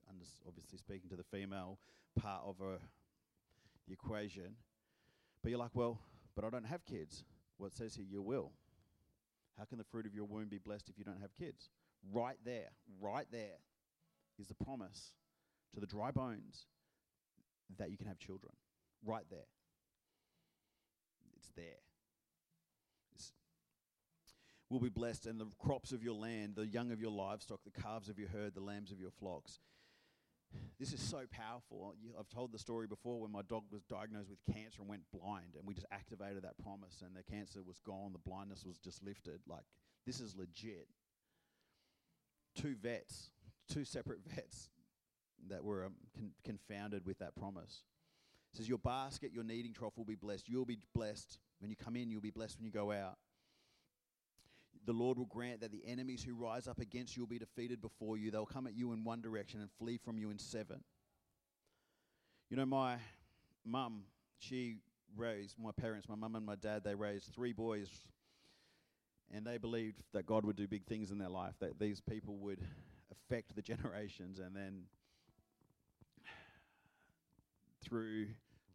obviously 0.48 0.78
speaking 0.78 1.10
to 1.10 1.16
the 1.16 1.24
female 1.24 1.78
part 2.20 2.44
of 2.46 2.56
a, 2.62 2.78
the 3.88 3.94
equation. 3.94 4.56
But 5.42 5.50
you're 5.50 5.60
like, 5.60 5.72
well, 5.74 6.00
but 6.36 6.46
I 6.46 6.50
don't 6.50 6.66
have 6.66 6.86
kids. 6.86 7.24
Well, 7.58 7.70
says 7.72 7.96
here, 7.96 8.06
you 8.10 8.22
will. 8.22 8.52
How 9.58 9.66
can 9.66 9.78
the 9.78 9.84
fruit 9.84 10.06
of 10.06 10.16
your 10.16 10.26
womb 10.26 10.48
be 10.48 10.58
blessed 10.58 10.90
if 10.90 10.98
you 10.98 11.04
don't 11.04 11.20
have 11.22 11.36
kids? 11.36 11.70
Right 12.12 12.38
there, 12.44 12.70
right 13.00 13.28
there 13.32 13.60
is 14.40 14.48
the 14.48 14.56
promise 14.56 15.14
to 15.74 15.80
the 15.80 15.88
dry 15.88 16.12
bones 16.12 16.66
that 17.78 17.92
you 17.92 17.98
can 17.98 18.08
have 18.08 18.20
children. 18.20 18.54
Right 19.06 19.26
there. 19.30 19.48
It's 21.36 21.52
there. 21.56 21.82
It's 23.14 23.34
will 24.70 24.80
be 24.80 24.90
blessed, 24.90 25.26
and 25.26 25.40
the 25.40 25.48
crops 25.60 25.92
of 25.92 26.04
your 26.04 26.16
land, 26.16 26.56
the 26.56 26.68
young 26.68 26.92
of 26.92 27.02
your 27.02 27.12
livestock, 27.12 27.60
the 27.64 27.82
calves 27.82 28.10
of 28.10 28.18
your 28.18 28.30
herd, 28.30 28.56
the 28.56 28.62
lambs 28.62 28.92
of 28.92 29.00
your 29.00 29.12
flocks. 29.12 29.60
This 30.80 30.94
is 30.94 31.02
so 31.02 31.24
powerful. 31.32 31.96
I've 32.20 32.30
told 32.30 32.52
the 32.52 32.60
story 32.60 32.86
before 32.86 33.22
when 33.22 33.32
my 33.32 33.42
dog 33.42 33.64
was 33.72 33.82
diagnosed 33.84 34.30
with 34.30 34.56
cancer 34.56 34.82
and 34.82 34.90
went 34.90 35.02
blind, 35.12 35.56
and 35.58 35.68
we 35.68 35.74
just 35.74 35.88
activated 35.92 36.44
that 36.44 36.58
promise, 36.62 37.02
and 37.04 37.16
the 37.16 37.24
cancer 37.24 37.60
was 37.66 37.80
gone, 37.80 38.14
the 38.14 38.30
blindness 38.30 38.64
was 38.66 38.78
just 38.78 39.04
lifted. 39.04 39.40
Like, 39.48 39.64
this 40.06 40.20
is 40.20 40.36
legit. 40.36 40.88
Two 42.56 42.76
vets, 42.76 43.32
two 43.68 43.84
separate 43.84 44.20
vets 44.36 44.70
that 45.50 45.64
were 45.64 45.86
um, 45.86 45.94
con- 46.16 46.32
confounded 46.44 47.06
with 47.06 47.20
that 47.20 47.36
promise. 47.36 47.84
It 48.54 48.58
says, 48.58 48.70
Your 48.70 48.78
basket, 48.78 49.32
your 49.34 49.44
kneading 49.44 49.74
trough 49.74 49.98
will 49.98 50.06
be 50.06 50.16
blessed. 50.16 50.48
You'll 50.48 50.66
be 50.66 50.78
blessed 50.94 51.40
when 51.60 51.70
you 51.70 51.76
come 51.76 51.96
in, 51.96 52.12
you'll 52.12 52.22
be 52.22 52.30
blessed 52.30 52.58
when 52.58 52.66
you 52.66 52.72
go 52.72 52.92
out. 52.92 53.18
The 54.86 54.94
Lord 54.94 55.18
will 55.18 55.28
grant 55.28 55.62
that 55.62 55.72
the 55.72 55.82
enemies 55.88 56.24
who 56.24 56.36
rise 56.36 56.68
up 56.68 56.80
against 56.80 57.16
you 57.16 57.24
will 57.24 57.30
be 57.30 57.40
defeated 57.40 57.82
before 57.82 58.18
you. 58.18 58.32
They'll 58.32 58.46
come 58.46 58.68
at 58.68 58.76
you 58.76 58.92
in 58.92 59.06
one 59.06 59.22
direction 59.22 59.62
and 59.62 59.70
flee 59.80 59.98
from 59.98 60.18
you 60.18 60.30
in 60.30 60.38
seven. 60.38 60.84
You 62.50 62.58
know, 62.58 62.66
my 62.66 62.98
mum, 63.66 64.04
she 64.40 64.76
raised 65.16 65.56
my 65.58 65.72
parents, 65.72 66.10
my 66.10 66.16
mum 66.16 66.36
and 66.36 66.46
my 66.46 66.56
dad, 66.56 66.84
they 66.84 66.96
raised 66.96 67.32
three 67.34 67.54
boys, 67.54 67.88
and 69.34 69.46
they 69.46 69.58
believed 69.58 70.02
that 70.14 70.26
God 70.26 70.46
would 70.46 70.56
do 70.56 70.68
big 70.68 70.86
things 70.86 71.12
in 71.12 71.18
their 71.18 71.30
life, 71.30 71.54
that 71.62 71.80
these 71.80 72.02
people 72.02 72.36
would 72.38 72.60
affect 73.12 73.56
the 73.56 73.62
generations, 73.62 74.40
and 74.40 74.56
then 74.56 74.84
through 77.84 78.28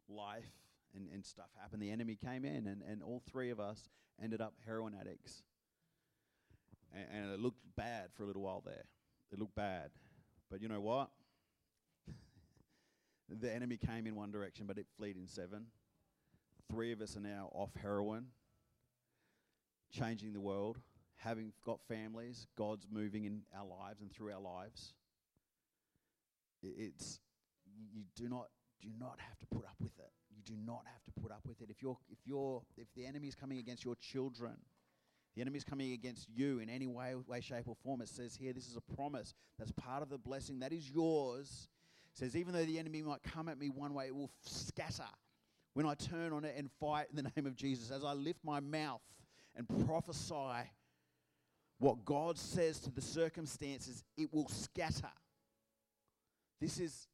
life 0.09 0.51
and, 0.95 1.09
and 1.13 1.25
stuff 1.25 1.49
happened, 1.61 1.83
the 1.83 1.91
enemy 1.91 2.17
came 2.17 2.45
in, 2.45 2.67
and, 2.67 2.83
and 2.89 3.03
all 3.03 3.23
three 3.31 3.51
of 3.51 3.61
us 3.61 3.89
ended 4.23 4.41
up 4.41 4.55
heroin 4.65 4.95
addicts. 4.99 5.43
And, 6.93 7.25
and 7.25 7.33
it 7.33 7.41
looked 7.41 7.61
bad 7.77 8.09
for 8.15 8.25
a 8.25 8.27
little 8.27 8.43
while 8.43 8.63
there. 8.65 8.85
It 9.33 9.39
looked 9.39 9.55
bad. 9.55 9.91
But 10.51 10.63
you 10.63 10.69
know 10.69 10.81
what? 10.81 11.11
the 13.29 13.53
enemy 13.53 13.77
came 13.77 14.07
in 14.07 14.15
one 14.15 14.31
direction, 14.31 14.67
but 14.67 14.79
it 14.79 14.87
fled 14.97 15.17
in 15.17 15.27
seven. 15.27 15.67
Three 16.71 16.93
of 16.93 17.01
us 17.01 17.17
are 17.17 17.21
now 17.21 17.51
off 17.53 17.71
heroin, 17.81 18.27
changing 19.91 20.33
the 20.33 20.41
world, 20.41 20.79
having 21.17 21.53
got 21.65 21.81
families. 21.89 22.47
God's 22.57 22.87
moving 22.91 23.25
in 23.25 23.43
our 23.57 23.67
lives 23.67 24.01
and 24.01 24.13
through 24.13 24.33
our 24.33 24.41
lives. 24.41 24.93
It's 26.63 27.21
you 27.93 28.03
do 28.17 28.29
not 28.29 28.49
do 28.81 28.89
not 28.99 29.19
have 29.19 29.39
to 29.39 29.47
put 29.47 29.65
up 29.65 29.77
with 29.81 29.99
it. 29.99 30.11
You 30.31 30.43
do 30.45 30.55
not 30.65 30.83
have 30.93 31.03
to 31.05 31.21
put 31.21 31.31
up 31.31 31.43
with 31.47 31.61
it. 31.61 31.71
If 31.71 31.83
you're 31.83 31.97
if 32.11 32.19
you're 32.25 32.63
if 32.77 32.89
the 32.95 33.07
enemy 33.07 33.29
is 33.29 33.35
coming 33.35 33.59
against 33.59 33.85
your 33.85 33.97
children, 33.97 34.57
the 35.35 35.43
enemy 35.43 35.59
is 35.59 35.65
coming 35.65 35.93
against 35.93 36.29
you 36.29 36.59
in 36.59 36.69
any 36.69 36.87
way, 36.87 37.15
way, 37.27 37.41
shape, 37.41 37.69
or 37.69 37.77
form. 37.85 38.01
It 38.01 38.09
says 38.09 38.35
here, 38.35 38.53
this 38.53 38.67
is 38.67 38.77
a 38.77 38.95
promise. 38.97 39.35
That's 39.59 39.71
part 39.73 40.03
of 40.03 40.09
the 40.09 40.19
blessing. 40.19 40.59
That 40.61 40.73
is 40.73 40.91
yours. 40.91 41.69
It 42.13 42.19
says, 42.19 42.37
even 42.37 42.53
though 42.53 42.65
the 42.65 42.79
enemy 42.79 43.03
might 43.03 43.23
come 43.23 43.49
at 43.49 43.57
me 43.57 43.69
one 43.69 43.95
way, 43.95 44.07
it 44.07 44.15
will 44.17 44.33
scatter 44.43 45.05
when 45.75 45.87
I 45.87 45.95
turn 45.95 46.33
on 46.33 46.45
it 46.45 46.57
and 46.57 46.69
fight 46.81 47.07
in 47.11 47.17
the 47.17 47.23
name 47.37 47.47
of 47.47 47.55
Jesus. 47.55 47.93
As 47.93 48.03
I 48.03 48.15
lift 48.15 48.41
my 48.43 48.59
mouth 48.59 49.01
and 49.55 49.69
prophesy 49.87 50.69
what 51.79 52.05
God 52.05 52.37
says 52.37 52.81
to 52.81 52.91
the 52.91 53.01
circumstances, 53.01 54.03
it 54.17 54.33
will 54.33 54.49
scatter. 54.49 55.13
This 56.61 56.81
is 56.81 57.07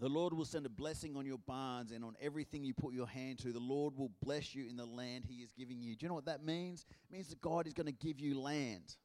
the 0.00 0.08
Lord 0.08 0.32
will 0.32 0.44
send 0.44 0.64
a 0.64 0.70
blessing 0.70 1.16
on 1.16 1.26
your 1.26 1.38
barns 1.38 1.90
and 1.90 2.04
on 2.04 2.14
everything 2.20 2.62
you 2.62 2.72
put 2.72 2.94
your 2.94 3.06
hand 3.06 3.40
to. 3.40 3.52
The 3.52 3.58
Lord 3.58 3.96
will 3.96 4.12
bless 4.22 4.54
you 4.54 4.68
in 4.68 4.76
the 4.76 4.86
land 4.86 5.24
He 5.28 5.42
is 5.42 5.50
giving 5.52 5.80
you. 5.80 5.96
Do 5.96 6.04
you 6.04 6.08
know 6.08 6.14
what 6.14 6.26
that 6.26 6.44
means? 6.44 6.86
It 7.10 7.12
means 7.12 7.28
that 7.28 7.40
God 7.40 7.66
is 7.66 7.74
going 7.74 7.86
to 7.86 7.92
give 7.92 8.20
you 8.20 8.40
land. 8.40 8.96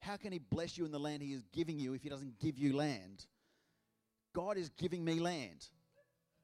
How 0.00 0.16
can 0.16 0.32
He 0.32 0.38
bless 0.38 0.76
you 0.76 0.84
in 0.84 0.92
the 0.92 0.98
land 0.98 1.22
He 1.22 1.32
is 1.32 1.42
giving 1.52 1.78
you 1.78 1.94
if 1.94 2.02
He 2.02 2.10
doesn't 2.10 2.38
give 2.38 2.58
you 2.58 2.76
land? 2.76 3.24
God 4.34 4.58
is 4.58 4.68
giving 4.68 5.02
me 5.02 5.20
land. 5.20 5.68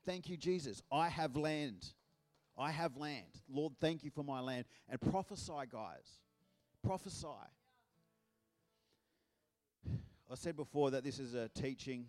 Thank 0.07 0.31
you, 0.31 0.39
Jesus. 0.39 0.81
I 0.91 1.11
have 1.11 1.37
land. 1.37 1.85
I 2.57 2.71
have 2.71 2.97
land. 2.97 3.27
Lord, 3.51 3.75
thank 3.79 4.05
you 4.05 4.11
for 4.11 4.23
my 4.25 4.41
land. 4.41 4.65
And 4.89 4.99
prophesy, 5.01 5.53
guys. 5.71 6.19
Prophesy. 6.83 7.27
I 10.31 10.35
said 10.35 10.57
before 10.57 10.93
that 10.93 11.05
this 11.05 11.19
is 11.19 11.35
a 11.35 11.49
teaching 11.49 12.07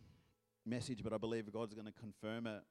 message, 0.65 1.03
but 1.03 1.13
I 1.13 1.17
believe 1.17 1.51
God's 1.51 1.73
going 1.73 1.87
to 1.87 1.93
confirm 1.93 2.47
it. 2.47 2.61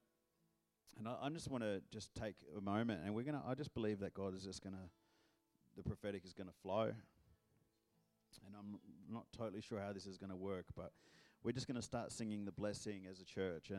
And 0.99 1.09
I, 1.09 1.17
I 1.23 1.29
just 1.31 1.51
want 1.51 1.65
to 1.65 1.81
just 1.91 2.15
take 2.15 2.37
a 2.57 2.61
moment, 2.61 3.03
and 3.05 3.15
we're 3.15 3.25
gonna. 3.25 3.43
I 3.47 3.55
just 3.55 3.73
believe 3.75 4.01
that 4.01 4.15
God 4.15 4.35
is 4.35 4.43
just 4.43 4.63
going 4.63 4.75
to, 4.75 4.89
the 5.77 5.83
prophetic 5.83 6.25
is 6.25 6.33
going 6.33 6.49
to 6.49 6.57
flow. 6.63 6.93
And 8.47 8.55
I'm 8.59 8.79
not 9.13 9.25
totally 9.37 9.61
sure 9.61 9.81
how 9.81 9.93
this 9.93 10.07
is 10.07 10.17
going 10.17 10.31
to 10.31 10.37
work, 10.37 10.67
but 10.77 10.93
we're 11.43 11.53
just 11.53 11.67
going 11.67 11.77
to 11.77 11.83
start 11.83 12.13
singing 12.13 12.45
the 12.45 12.53
blessing 12.53 13.03
as 13.11 13.21
a 13.21 13.25
church, 13.25 13.71
and 13.71 13.79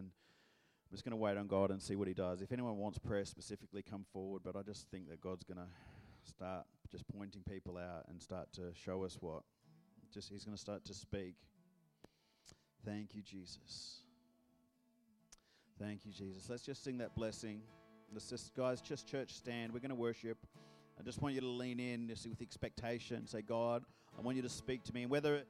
I'm 0.92 0.92
just 0.92 1.04
going 1.04 1.12
to 1.12 1.18
wait 1.18 1.38
on 1.38 1.48
God 1.48 1.72
and 1.72 1.82
see 1.82 1.96
what 1.96 2.08
He 2.08 2.14
does. 2.14 2.42
If 2.42 2.52
anyone 2.52 2.78
wants 2.78 2.98
prayer 2.98 3.26
specifically, 3.26 3.82
come 3.82 4.06
forward. 4.12 4.42
But 4.44 4.56
I 4.56 4.62
just 4.62 4.90
think 4.90 5.10
that 5.10 5.22
God's 5.22 5.44
going 5.44 5.58
to 5.58 5.68
start 6.24 6.66
just 6.92 7.06
pointing 7.08 7.44
people 7.50 7.78
out 7.78 8.06
and 8.10 8.22
start 8.22 8.52
to 8.54 8.74
show 8.74 9.04
us 9.04 9.18
what. 9.20 9.44
Just 10.14 10.30
He's 10.30 10.44
going 10.44 10.56
to 10.56 10.62
start 10.62 10.84
to 10.86 10.94
speak. 10.94 11.36
Thank 12.84 13.16
you, 13.16 13.22
Jesus. 13.22 14.01
Thank 15.82 16.06
you, 16.06 16.12
Jesus. 16.12 16.48
Let's 16.48 16.62
just 16.62 16.84
sing 16.84 17.00
that 17.00 17.16
blessing. 17.16 17.60
Let's 18.14 18.30
just, 18.30 18.54
guys, 18.56 18.82
just 18.82 19.08
church 19.08 19.34
stand. 19.34 19.74
We're 19.74 19.80
going 19.80 19.90
to 19.90 19.96
worship. 19.96 20.38
I 21.00 21.02
just 21.02 21.20
want 21.24 21.34
you 21.34 21.42
to 21.42 21.48
lean 21.48 21.80
in 21.80 22.08
just 22.08 22.28
with 22.30 22.40
expectation. 22.40 23.26
Say, 23.26 23.42
God, 23.42 23.84
I 24.16 24.22
want 24.22 24.38
you 24.38 24.44
to 24.44 24.50
speak 24.50 24.84
to 24.84 24.94
me. 24.94 25.04
And 25.04 25.12
whether 25.12 25.44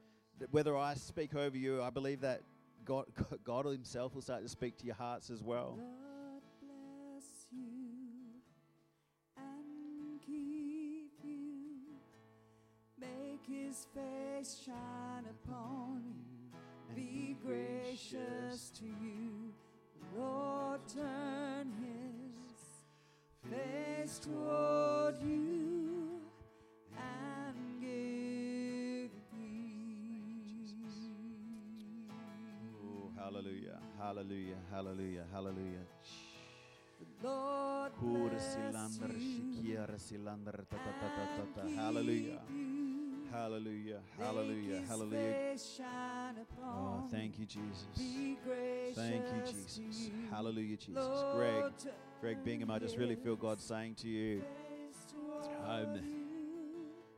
whether 0.50 0.74
I 0.74 0.94
speak 0.94 1.34
over 1.34 1.56
you, 1.56 1.82
I 1.82 1.90
believe 1.90 2.22
that 2.22 2.40
God, 2.86 3.04
God 3.44 3.66
Himself 3.66 4.14
will 4.14 4.22
start 4.22 4.42
to 4.42 4.48
speak 4.48 4.78
to 4.78 4.86
your 4.86 4.94
hearts 4.94 5.28
as 5.28 5.42
well. 5.42 5.78
God 5.78 6.42
bless 6.62 7.46
you 7.50 7.68
and 9.36 10.20
keep 10.24 11.12
you. 11.22 11.42
Make 12.98 13.44
his 13.46 13.86
face 13.94 14.62
shine 14.64 15.26
upon 15.28 16.02
you. 16.06 16.94
Be 16.94 17.36
gracious 17.44 18.70
to 18.78 18.84
you. 18.84 19.52
Lord, 20.16 20.80
turn 20.88 21.72
his 21.80 23.50
face 23.50 24.18
toward 24.18 25.16
you 25.22 26.20
and 26.96 27.80
give 27.80 29.10
peace. 29.32 30.74
Oh, 32.84 33.10
hallelujah, 33.16 33.78
hallelujah, 33.98 34.60
hallelujah, 34.70 35.24
hallelujah. 35.32 35.86
Lord 37.22 37.92
bless 38.72 39.18
you. 39.18 39.52
Hallelujah. 41.76 42.40
Hallelujah, 43.32 44.00
hallelujah, 44.18 44.82
hallelujah. 44.88 45.18
Oh, 46.64 47.08
thank 47.10 47.38
you, 47.38 47.46
Jesus. 47.46 47.86
Thank 48.94 49.24
you, 49.26 49.52
Jesus. 49.52 50.10
Hallelujah, 50.30 50.76
Jesus. 50.76 51.24
Greg, 51.34 51.64
Greg 52.20 52.44
Bingham, 52.44 52.70
I 52.70 52.78
just 52.78 52.96
really 52.96 53.16
feel 53.16 53.36
God 53.36 53.60
saying 53.60 53.94
to 53.96 54.08
you, 54.08 54.42
Um, 55.66 56.00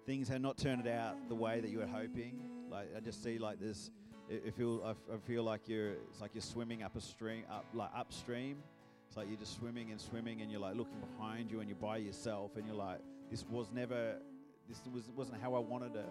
things 0.07 0.29
have 0.29 0.41
not 0.41 0.57
turned 0.59 0.87
out 0.87 1.17
the 1.29 1.35
way 1.35 1.61
that 1.61 1.71
you 1.71 1.79
were 1.79 1.87
hoping. 1.87 2.41
Like 2.71 2.89
I 2.97 3.01
just 3.01 3.23
see 3.23 3.39
like 3.39 3.59
this. 3.61 3.91
I 4.31 4.41
I 4.49 4.51
feel 4.51 4.83
I, 4.85 4.91
I 5.15 5.19
feel 5.27 5.43
like 5.43 5.69
you're. 5.69 5.93
It's 6.11 6.21
like 6.21 6.31
you're 6.35 6.43
swimming 6.43 6.83
up 6.83 6.97
a 6.97 7.01
stream, 7.01 7.45
up 7.51 7.65
like 7.75 7.91
upstream. 7.95 8.57
It's 9.09 9.17
like 9.17 9.29
you're 9.29 9.39
just 9.39 9.57
swimming 9.57 9.91
and 9.91 10.01
swimming, 10.01 10.41
and 10.43 10.51
you're 10.51 10.61
like 10.61 10.77
looking 10.77 10.99
behind 11.17 11.51
you, 11.51 11.61
and 11.61 11.69
you're 11.69 11.79
by 11.79 11.99
yourself, 11.99 12.57
and 12.57 12.67
you're 12.67 12.77
like, 12.77 13.01
this 13.31 13.45
was 13.49 13.71
never. 13.73 14.17
This 14.69 14.81
was 14.93 15.11
wasn't 15.15 15.41
how 15.41 15.55
I 15.55 15.59
wanted 15.59 15.97
it. 15.97 16.09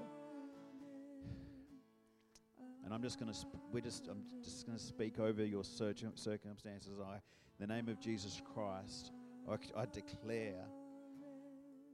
And 2.84 2.94
I'm 2.94 3.02
just 3.02 3.20
gonna. 3.20 3.34
Sp- 3.34 3.64
we're 3.72 3.82
just. 3.82 4.08
I'm 4.08 4.24
just 4.44 4.66
gonna 4.66 4.80
speak 4.80 5.20
over 5.20 5.44
your 5.44 5.64
circum- 5.64 6.16
circumstances. 6.16 7.00
I, 7.00 7.16
in 7.16 7.68
the 7.68 7.68
name 7.68 7.88
of 7.90 8.00
Jesus 8.00 8.42
Christ, 8.54 9.12
I 9.50 9.86
declare 9.86 10.66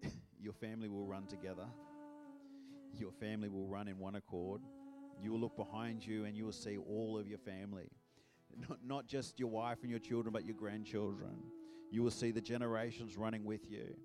your 0.40 0.54
family 0.54 0.90
will 0.90 1.06
run 1.06 1.28
together. 1.28 1.66
Your 2.98 3.12
family 3.12 3.50
will 3.50 3.68
run 3.68 3.88
in 3.88 4.00
one 4.00 4.16
accord. 4.16 4.62
You 5.22 5.32
will 5.32 5.40
look 5.40 5.56
behind 5.56 6.06
you 6.06 6.26
and 6.26 6.36
you 6.36 6.46
will 6.46 6.52
see 6.52 6.78
all 6.78 7.18
of 7.18 7.28
your 7.28 7.38
family. 7.38 7.90
Not, 8.68 8.80
not 8.84 9.08
just 9.08 9.40
your 9.40 9.50
wife 9.50 9.80
and 9.82 9.92
your 9.92 10.00
children, 10.00 10.34
but 10.34 10.46
your 10.46 10.56
grandchildren. 10.56 11.38
You 11.92 12.04
will 12.04 12.12
see 12.12 12.32
the 12.32 12.42
generations 12.42 13.16
running 13.18 13.44
with 13.46 13.70
you. 13.70 13.96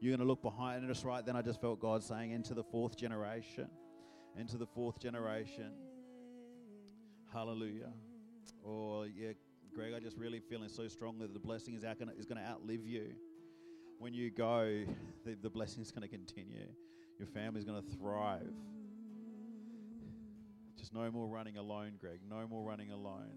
You're 0.00 0.16
going 0.16 0.26
to 0.26 0.26
look 0.26 0.40
behind, 0.40 0.78
and 0.78 0.88
just 0.88 1.04
right 1.04 1.24
then, 1.24 1.36
I 1.36 1.42
just 1.42 1.60
felt 1.60 1.78
God 1.78 2.02
saying, 2.02 2.30
into 2.30 2.54
the 2.54 2.64
fourth 2.64 2.96
generation. 2.96 3.68
Into 4.38 4.56
the 4.56 4.66
fourth 4.66 4.98
generation. 4.98 5.72
Hallelujah. 7.30 7.92
Oh, 8.66 9.02
yeah, 9.02 9.32
Greg, 9.74 9.92
I 9.94 10.00
just 10.00 10.16
really 10.16 10.40
feeling 10.40 10.70
so 10.70 10.88
strongly 10.88 11.26
that 11.26 11.34
the 11.34 11.38
blessing 11.38 11.74
is, 11.74 11.84
out 11.84 11.98
gonna, 11.98 12.12
is 12.18 12.24
going 12.24 12.40
to 12.40 12.48
outlive 12.48 12.86
you. 12.86 13.12
When 13.98 14.14
you 14.14 14.30
go, 14.30 14.84
the, 15.26 15.34
the 15.34 15.50
blessing 15.50 15.82
is 15.82 15.92
going 15.92 16.02
to 16.02 16.08
continue. 16.08 16.66
Your 17.18 17.28
family's 17.28 17.66
going 17.66 17.82
to 17.82 17.96
thrive. 17.96 18.54
Just 20.78 20.94
no 20.94 21.10
more 21.10 21.28
running 21.28 21.58
alone, 21.58 21.92
Greg. 22.00 22.20
No 22.26 22.46
more 22.48 22.66
running 22.66 22.90
alone. 22.90 23.36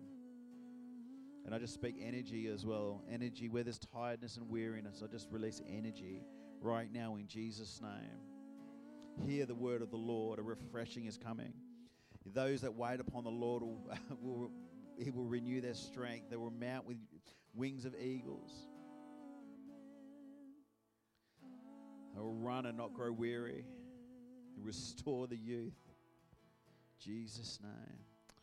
And 1.45 1.53
I 1.53 1.59
just 1.59 1.73
speak 1.73 1.95
energy 2.01 2.47
as 2.47 2.65
well. 2.65 3.03
Energy 3.11 3.49
where 3.49 3.63
there's 3.63 3.79
tiredness 3.79 4.37
and 4.37 4.49
weariness. 4.49 5.03
I 5.03 5.07
just 5.07 5.27
release 5.29 5.61
energy 5.67 6.21
right 6.63 6.91
now 6.91 7.15
in 7.15 7.27
Jesus' 7.27 7.81
name. 7.81 9.27
Hear 9.27 9.45
the 9.45 9.55
word 9.55 9.81
of 9.81 9.91
the 9.91 9.97
Lord. 9.97 10.39
A 10.39 10.41
refreshing 10.41 11.05
is 11.05 11.17
coming. 11.17 11.53
Those 12.25 12.61
that 12.61 12.73
wait 12.73 12.99
upon 12.99 13.25
the 13.25 13.29
Lord 13.29 13.63
will, 13.63 13.89
will 14.21 14.51
He 14.97 15.11
will 15.11 15.25
renew 15.25 15.61
their 15.61 15.73
strength. 15.73 16.29
They 16.29 16.37
will 16.37 16.51
mount 16.51 16.87
with 16.87 16.97
wings 17.53 17.85
of 17.85 17.93
eagles. 17.95 18.51
They 22.15 22.21
will 22.21 22.33
run 22.33 22.65
and 22.65 22.77
not 22.77 22.93
grow 22.93 23.11
weary. 23.11 23.65
Restore 24.57 25.27
the 25.27 25.37
youth. 25.37 25.73
Jesus' 26.99 27.59
name. 27.61 27.99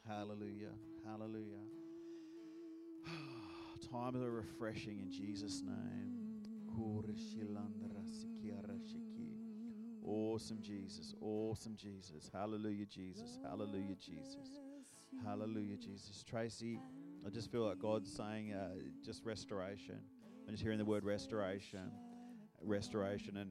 Hallelujah. 0.07 0.73
Hallelujah. 1.07 1.65
Times 3.93 4.23
are 4.23 4.31
refreshing 4.31 4.99
in 4.99 5.11
Jesus' 5.11 5.63
name. 5.65 6.21
Awesome 10.41 10.63
Jesus. 10.63 11.15
Awesome 11.21 11.77
Jesus. 11.77 12.31
Hallelujah, 12.33 12.87
Jesus. 12.87 13.39
Hallelujah, 13.45 13.95
Jesus. 13.95 14.59
Hallelujah, 15.25 15.77
Jesus. 15.77 16.25
Tracy, 16.29 16.81
I 17.27 17.31
just 17.31 17.53
feel 17.53 17.67
like 17.67 17.79
God's 17.79 18.13
saying 18.13 18.53
uh, 18.53 18.71
just 19.05 19.25
restoration. 19.25 20.01
I'm 20.47 20.53
just 20.53 20.63
hearing 20.63 20.79
the 20.79 20.85
word 20.85 21.05
restoration. 21.05 21.93
Restoration 22.63 23.37
and 23.37 23.51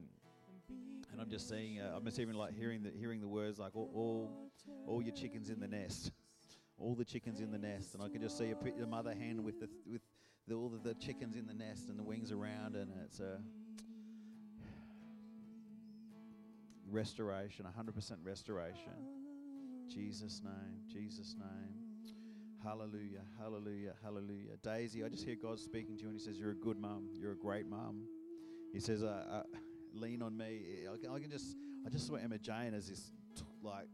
and 1.12 1.20
I'm 1.20 1.30
just 1.30 1.48
seeing, 1.48 1.80
uh, 1.80 1.94
I'm 1.96 2.04
just 2.04 2.18
even 2.18 2.34
like 2.34 2.54
hearing 2.54 2.82
the 2.82 2.90
hearing 2.98 3.20
the 3.20 3.28
words 3.28 3.58
like 3.58 3.76
all, 3.76 3.90
all, 3.94 4.50
all 4.86 5.00
your 5.00 5.14
chickens 5.14 5.48
in 5.48 5.60
the 5.60 5.68
nest, 5.68 6.12
all 6.78 6.94
the 6.94 7.04
chickens 7.04 7.40
in 7.40 7.50
the 7.50 7.58
nest, 7.58 7.94
and 7.94 8.02
I 8.02 8.08
can 8.08 8.20
just 8.20 8.36
see 8.36 8.52
a, 8.52 8.82
a 8.82 8.86
mother 8.86 9.14
hen 9.14 9.42
with 9.42 9.60
the 9.60 9.68
with 9.90 10.02
the, 10.48 10.54
all 10.54 10.74
of 10.74 10.82
the 10.82 10.94
chickens 10.94 11.36
in 11.36 11.46
the 11.46 11.54
nest 11.54 11.88
and 11.88 11.98
the 11.98 12.02
wings 12.02 12.32
around, 12.32 12.74
and 12.74 12.90
it's 13.04 13.20
a 13.20 13.38
restoration, 16.90 17.66
100% 17.66 18.12
restoration. 18.22 18.92
Jesus' 19.88 20.40
name, 20.44 20.82
Jesus' 20.88 21.34
name. 21.38 21.74
Hallelujah, 22.62 23.22
hallelujah, 23.38 23.94
hallelujah. 24.02 24.56
Daisy, 24.62 25.02
I 25.02 25.08
just 25.08 25.24
hear 25.24 25.36
God 25.40 25.58
speaking 25.58 25.96
to 25.96 26.02
you, 26.02 26.08
and 26.10 26.18
He 26.18 26.24
says, 26.24 26.38
You're 26.38 26.50
a 26.50 26.56
good 26.56 26.78
mum. 26.78 27.08
You're 27.14 27.32
a 27.32 27.38
great 27.38 27.66
mum. 27.66 28.04
He 28.72 28.80
says, 28.80 29.02
uh, 29.02 29.24
uh, 29.30 29.42
Lean 29.94 30.22
on 30.22 30.36
me. 30.36 30.60
I 30.92 30.96
can, 30.98 31.10
I 31.10 31.18
can 31.18 31.30
just, 31.30 31.56
I 31.86 31.88
just 31.88 32.06
saw 32.06 32.16
Emma 32.16 32.38
Jane 32.38 32.74
as 32.74 32.88
this, 32.88 33.10
t- 33.34 33.42
like, 33.62 33.88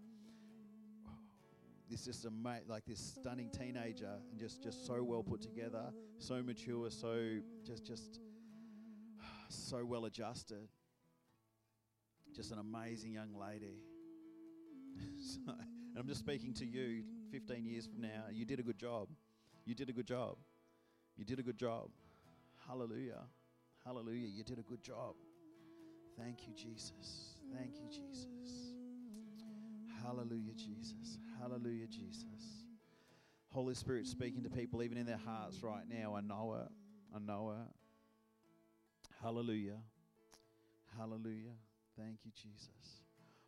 this 1.88 2.04
just 2.04 2.26
ama- 2.26 2.60
like 2.68 2.84
this 2.86 2.98
stunning 2.98 3.50
teenager, 3.50 4.18
and 4.30 4.38
just, 4.38 4.62
just 4.62 4.86
so 4.86 5.02
well 5.02 5.22
put 5.22 5.40
together, 5.40 5.84
so 6.18 6.42
mature, 6.42 6.90
so 6.90 7.38
just, 7.64 7.86
just, 7.86 8.18
so 9.48 9.84
well 9.84 10.04
adjusted. 10.06 10.68
Just 12.34 12.52
an 12.52 12.58
amazing 12.58 13.12
young 13.12 13.34
lady. 13.34 13.80
so, 15.18 15.52
and 15.52 15.98
I'm 15.98 16.06
just 16.06 16.20
speaking 16.20 16.52
to 16.54 16.66
you 16.66 17.04
15 17.30 17.64
years 17.64 17.86
from 17.86 18.00
now. 18.02 18.24
You 18.30 18.44
did 18.44 18.60
a 18.60 18.62
good 18.62 18.78
job. 18.78 19.08
You 19.64 19.74
did 19.74 19.88
a 19.88 19.92
good 19.92 20.06
job. 20.06 20.36
You 21.16 21.24
did 21.24 21.38
a 21.38 21.42
good 21.42 21.58
job. 21.58 21.88
Hallelujah. 22.68 23.22
Hallelujah. 23.84 24.28
You 24.28 24.44
did 24.44 24.58
a 24.58 24.62
good 24.62 24.82
job. 24.82 25.14
Thank 26.18 26.46
you, 26.46 26.54
Jesus. 26.54 27.36
Thank 27.54 27.76
you, 27.76 27.88
Jesus. 27.88 28.72
Hallelujah, 30.02 30.54
Jesus. 30.54 31.18
Hallelujah, 31.40 31.86
Jesus. 31.86 32.66
Holy 33.50 33.74
Spirit 33.74 34.06
speaking 34.06 34.42
to 34.42 34.50
people 34.50 34.82
even 34.82 34.98
in 34.98 35.06
their 35.06 35.20
hearts 35.24 35.62
right 35.62 35.84
now. 35.88 36.14
I 36.16 36.20
know 36.20 36.58
it. 36.60 36.68
I 37.14 37.18
know 37.18 37.52
it. 37.52 37.74
Hallelujah. 39.22 39.78
Hallelujah. 40.96 41.54
Thank 41.98 42.18
you, 42.24 42.30
Jesus. 42.34 43.00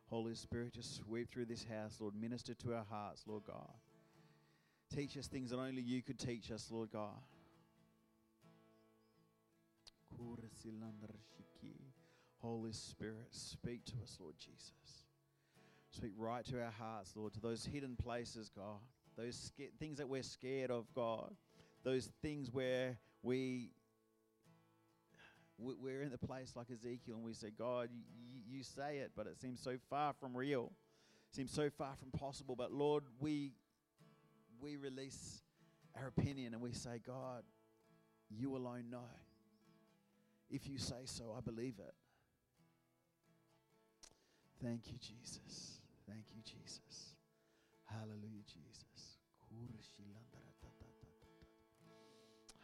Holy 0.09 0.33
Spirit, 0.33 0.73
just 0.73 0.97
sweep 0.97 1.29
through 1.31 1.45
this 1.45 1.63
house, 1.63 1.97
Lord. 1.99 2.15
Minister 2.19 2.55
to 2.55 2.73
our 2.73 2.85
hearts, 2.89 3.23
Lord 3.27 3.43
God. 3.45 3.73
Teach 4.95 5.17
us 5.17 5.27
things 5.27 5.51
that 5.51 5.57
only 5.59 5.83
you 5.83 6.01
could 6.01 6.17
teach 6.17 6.51
us, 6.51 6.69
Lord 6.71 6.89
God. 6.91 7.21
Holy 12.41 12.71
Spirit, 12.71 13.27
speak 13.31 13.85
to 13.85 13.93
us, 14.01 14.17
Lord 14.19 14.35
Jesus. 14.39 15.03
Speak 15.91 16.13
right 16.17 16.43
to 16.45 16.63
our 16.63 16.71
hearts, 16.71 17.13
Lord, 17.15 17.33
to 17.33 17.39
those 17.39 17.65
hidden 17.65 17.95
places, 17.95 18.49
God. 18.55 18.79
Those 19.15 19.35
sca- 19.35 19.71
things 19.79 19.97
that 19.97 20.07
we're 20.07 20.23
scared 20.23 20.71
of, 20.71 20.85
God. 20.95 21.35
Those 21.83 22.09
things 22.21 22.51
where 22.51 22.97
we 23.21 23.29
we- 23.31 23.71
we're 25.59 26.01
in 26.01 26.11
the 26.11 26.17
place 26.17 26.53
like 26.55 26.67
Ezekiel 26.71 27.15
and 27.15 27.23
we 27.23 27.33
say, 27.33 27.49
God, 27.57 27.89
you, 27.91 28.57
you 28.57 28.63
say 28.63 28.97
it, 28.97 29.11
but 29.15 29.27
it 29.27 29.39
seems 29.39 29.61
so 29.61 29.75
far 29.89 30.13
from 30.13 30.35
real, 30.35 30.71
seems 31.31 31.51
so 31.51 31.69
far 31.69 31.95
from 31.95 32.11
possible. 32.17 32.55
But 32.55 32.71
Lord, 32.71 33.03
we 33.19 33.53
we 34.61 34.75
release 34.77 35.41
our 35.97 36.07
opinion 36.07 36.53
and 36.53 36.61
we 36.61 36.73
say, 36.73 36.99
God, 37.05 37.43
you 38.29 38.55
alone 38.55 38.85
know. 38.89 39.09
If 40.49 40.67
you 40.67 40.77
say 40.77 41.05
so, 41.05 41.35
I 41.37 41.41
believe 41.41 41.75
it. 41.79 41.93
Thank 44.63 44.87
you, 44.87 44.97
Jesus. 44.99 45.79
Thank 46.07 46.25
you, 46.35 46.41
Jesus. 46.43 47.13
Hallelujah, 47.85 48.43
Jesus. 48.45 48.79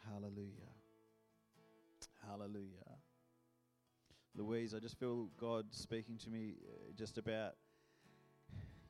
Hallelujah. 0.06 0.72
Hallelujah. 2.26 2.85
Louise, 4.36 4.74
I 4.74 4.78
just 4.78 4.98
feel 4.98 5.28
God 5.40 5.66
speaking 5.70 6.18
to 6.18 6.30
me 6.30 6.54
uh, 6.68 6.92
just 6.96 7.16
about 7.16 7.54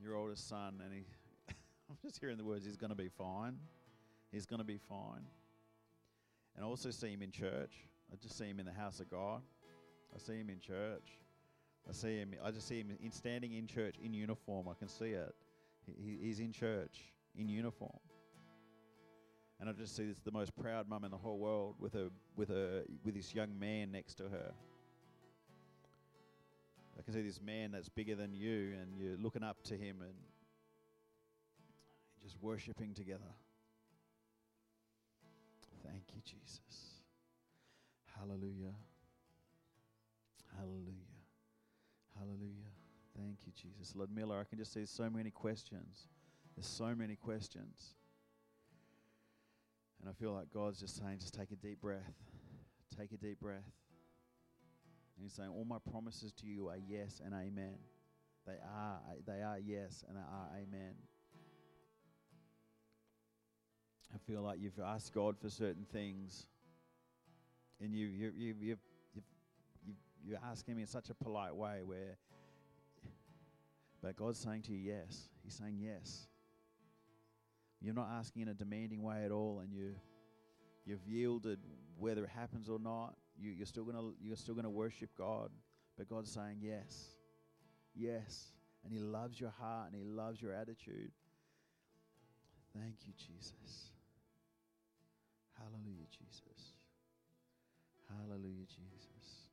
your 0.03 0.17
oldest 0.17 0.49
son, 0.49 0.81
and 0.85 0.93
he, 0.93 1.05
I'm 1.91 1.97
just 2.03 2.19
hearing 2.21 2.37
the 2.37 2.45
words, 2.45 2.65
he's 2.67 2.77
going 2.77 2.91
to 2.91 2.97
be 2.97 3.09
fine. 3.09 3.57
He's 4.33 4.45
going 4.45 4.59
to 4.59 4.65
be 4.67 4.79
fine. 4.89 5.25
And 6.57 6.65
I 6.65 6.69
also 6.69 6.91
see 6.91 7.13
him 7.13 7.23
in 7.23 7.31
church. 7.31 7.73
I 8.13 8.17
just 8.21 8.37
see 8.37 8.47
him 8.47 8.59
in 8.59 8.67
the 8.67 8.73
house 8.73 8.99
of 8.99 9.09
God. 9.09 9.41
I 10.15 10.19
see 10.19 10.39
him 10.39 10.51
in 10.51 10.59
church. 10.59 11.21
I 11.89 11.93
see 11.93 12.17
him. 12.19 12.35
I 12.45 12.51
just 12.51 12.67
see 12.67 12.81
him 12.81 12.91
in 13.01 13.13
standing 13.13 13.53
in 13.53 13.67
church 13.69 13.95
in 14.03 14.13
uniform. 14.13 14.67
I 14.69 14.75
can 14.75 14.89
see 14.89 15.11
it. 15.11 15.35
He, 15.87 15.93
he- 15.93 16.27
he's 16.27 16.41
in 16.41 16.53
church 16.53 17.03
in 17.39 17.49
uniform. 17.49 17.99
And 19.61 19.69
I 19.71 19.73
just 19.73 19.95
see 19.97 20.07
this 20.07 20.19
the 20.19 20.33
most 20.33 20.55
proud 20.57 20.89
mum 20.89 21.05
in 21.05 21.11
the 21.11 21.17
whole 21.17 21.39
world 21.39 21.77
with 21.79 21.95
a 21.95 22.11
with 22.37 22.51
a 22.51 22.83
with 23.05 23.15
this 23.15 23.35
young 23.35 23.59
man 23.59 23.91
next 23.93 24.15
to 24.17 24.25
her. 24.25 24.53
I 26.99 27.03
can 27.03 27.13
see 27.13 27.23
this 27.23 27.41
man 27.41 27.73
that's 27.73 27.89
bigger 27.89 28.15
than 28.15 28.33
you, 28.33 28.75
and 28.81 28.97
you're 28.97 29.17
looking 29.19 29.43
up 29.43 29.63
to 29.65 29.75
him 29.75 29.97
and 30.01 30.15
just 32.23 32.37
worshiping 32.41 32.95
together. 32.95 33.35
Thank 35.85 36.05
you, 36.15 36.23
Jesus. 36.25 37.03
Hallelujah. 38.19 38.75
Hallelujah. 40.57 41.17
Hallelujah. 42.19 42.73
Thank 43.17 43.39
you, 43.47 43.53
Jesus. 43.55 43.95
Lord 43.95 44.11
Miller, 44.11 44.41
I 44.41 44.45
can 44.45 44.59
just 44.59 44.73
see 44.73 44.87
so 44.87 45.09
many 45.11 45.31
questions. 45.31 46.09
There's 46.57 46.67
so 46.67 46.95
many 46.95 47.17
questions. 47.17 47.95
And 50.01 50.09
I 50.09 50.13
feel 50.13 50.33
like 50.33 50.51
God's 50.53 50.81
just 50.81 50.97
saying, 50.97 51.19
just 51.21 51.35
take 51.35 51.51
a 51.51 51.57
deep 51.57 51.81
breath. 51.81 52.15
Take 52.99 53.13
a 53.13 53.17
deep 53.17 53.41
breath. 53.41 53.71
And 55.17 55.23
He's 55.25 55.33
saying, 55.33 55.49
all 55.49 55.65
my 55.65 55.79
promises 55.91 56.33
to 56.41 56.47
you 56.47 56.69
are 56.69 56.77
yes 56.89 57.21
and 57.25 57.35
amen. 57.35 57.79
They 58.47 58.59
are, 58.63 59.01
they 59.27 59.43
are 59.43 59.59
yes 59.59 60.05
and 60.07 60.17
they 60.17 60.21
are 60.21 60.49
amen. 60.55 60.95
I 64.15 64.19
feel 64.31 64.43
like 64.43 64.59
you've 64.61 64.79
asked 64.79 65.13
God 65.13 65.37
for 65.39 65.51
certain 65.51 65.85
things, 65.93 66.47
and 67.81 67.93
you 67.93 68.07
you 68.07 68.33
you 68.37 68.55
you've 68.61 68.79
you 69.85 69.93
you're 70.25 70.39
asking 70.49 70.75
Him 70.75 70.81
in 70.81 70.87
such 70.87 71.11
a 71.11 71.15
polite 71.15 71.55
way 71.55 71.81
where, 71.85 72.17
but 74.03 74.17
God's 74.17 74.39
saying 74.39 74.63
to 74.63 74.73
you 74.73 74.79
yes. 74.79 75.29
He's 75.45 75.55
saying 75.55 75.79
yes. 75.81 76.29
You're 77.83 77.95
not 77.95 78.09
asking 78.11 78.43
in 78.43 78.49
a 78.49 78.55
demanding 78.55 79.03
way 79.03 79.25
at 79.25 79.33
all, 79.33 79.61
and 79.61 79.73
you 79.73 79.95
you've 80.87 81.07
yielded 81.07 81.59
whether 81.99 82.25
it 82.25 82.31
happens 82.31 82.69
or 82.69 82.79
not. 82.79 83.17
You 83.39 83.51
you're 83.51 83.67
still 83.67 83.85
gonna 83.85 84.11
you're 84.21 84.37
still 84.37 84.55
gonna 84.55 84.71
worship 84.71 85.11
God, 85.17 85.51
but 85.97 86.09
God's 86.09 86.33
saying 86.33 86.59
yes, 86.61 87.15
yes, 87.95 88.53
and 88.85 88.93
He 88.93 88.99
loves 88.99 89.41
your 89.41 89.51
heart 89.51 89.93
and 89.93 89.97
He 89.97 90.05
loves 90.05 90.41
your 90.41 90.53
attitude. 90.53 91.13
Thank 92.75 92.97
you, 93.07 93.13
Jesus. 93.17 93.91
Hallelujah, 95.59 96.09
Jesus. 96.13 96.75
Hallelujah, 98.09 98.67
Jesus. 98.69 99.49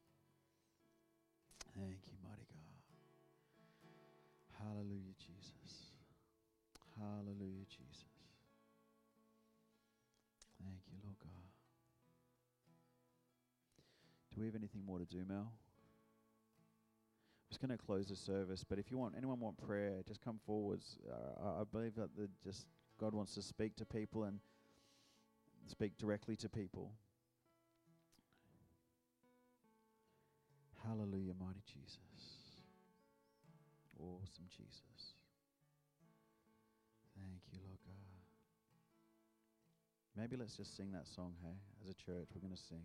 Thank 1.76 2.06
you, 2.06 2.14
mighty 2.22 2.46
God. 2.52 2.84
Hallelujah, 4.60 5.16
Jesus. 5.18 5.92
Hallelujah, 7.00 7.66
Jesus. 7.70 7.83
Do 14.34 14.42
we 14.42 14.48
have 14.48 14.56
anything 14.56 14.84
more 14.86 14.98
to 14.98 15.06
do, 15.06 15.24
Mel? 15.28 15.52
I'm 17.38 17.50
just 17.50 17.62
going 17.62 17.78
to 17.78 17.78
close 17.78 18.08
the 18.08 18.16
service, 18.16 18.64
but 18.68 18.80
if 18.80 18.90
you 18.90 18.98
want 18.98 19.14
anyone 19.16 19.40
want 19.40 19.58
prayer, 19.58 20.02
just 20.08 20.22
come 20.22 20.40
forwards. 20.46 20.98
Uh, 21.08 21.60
I- 21.62 21.64
believe 21.72 21.96
that 21.96 22.16
the 22.16 22.28
just 22.44 22.66
God 23.00 23.14
wants 23.14 23.36
to 23.36 23.44
speak 23.44 23.76
to 23.76 23.86
people 23.86 24.24
and 24.24 24.40
speak 25.68 25.98
directly 25.98 26.36
to 26.38 26.50
people. 26.50 26.92
Hallelujah, 30.84 31.34
mighty 31.40 31.62
Jesus. 31.66 32.00
Awesome 34.00 34.46
Jesus. 34.50 35.14
Thank 37.16 37.42
you, 37.52 37.60
Lord 37.64 37.78
God. 37.86 37.96
Maybe 40.18 40.36
let's 40.36 40.58
just 40.58 40.76
sing 40.76 40.92
that 40.92 41.08
song, 41.08 41.36
hey? 41.44 41.56
As 41.84 41.90
a 41.90 41.94
church, 41.94 42.30
we're 42.34 42.42
going 42.42 42.56
to 42.56 42.62
sing. 42.62 42.84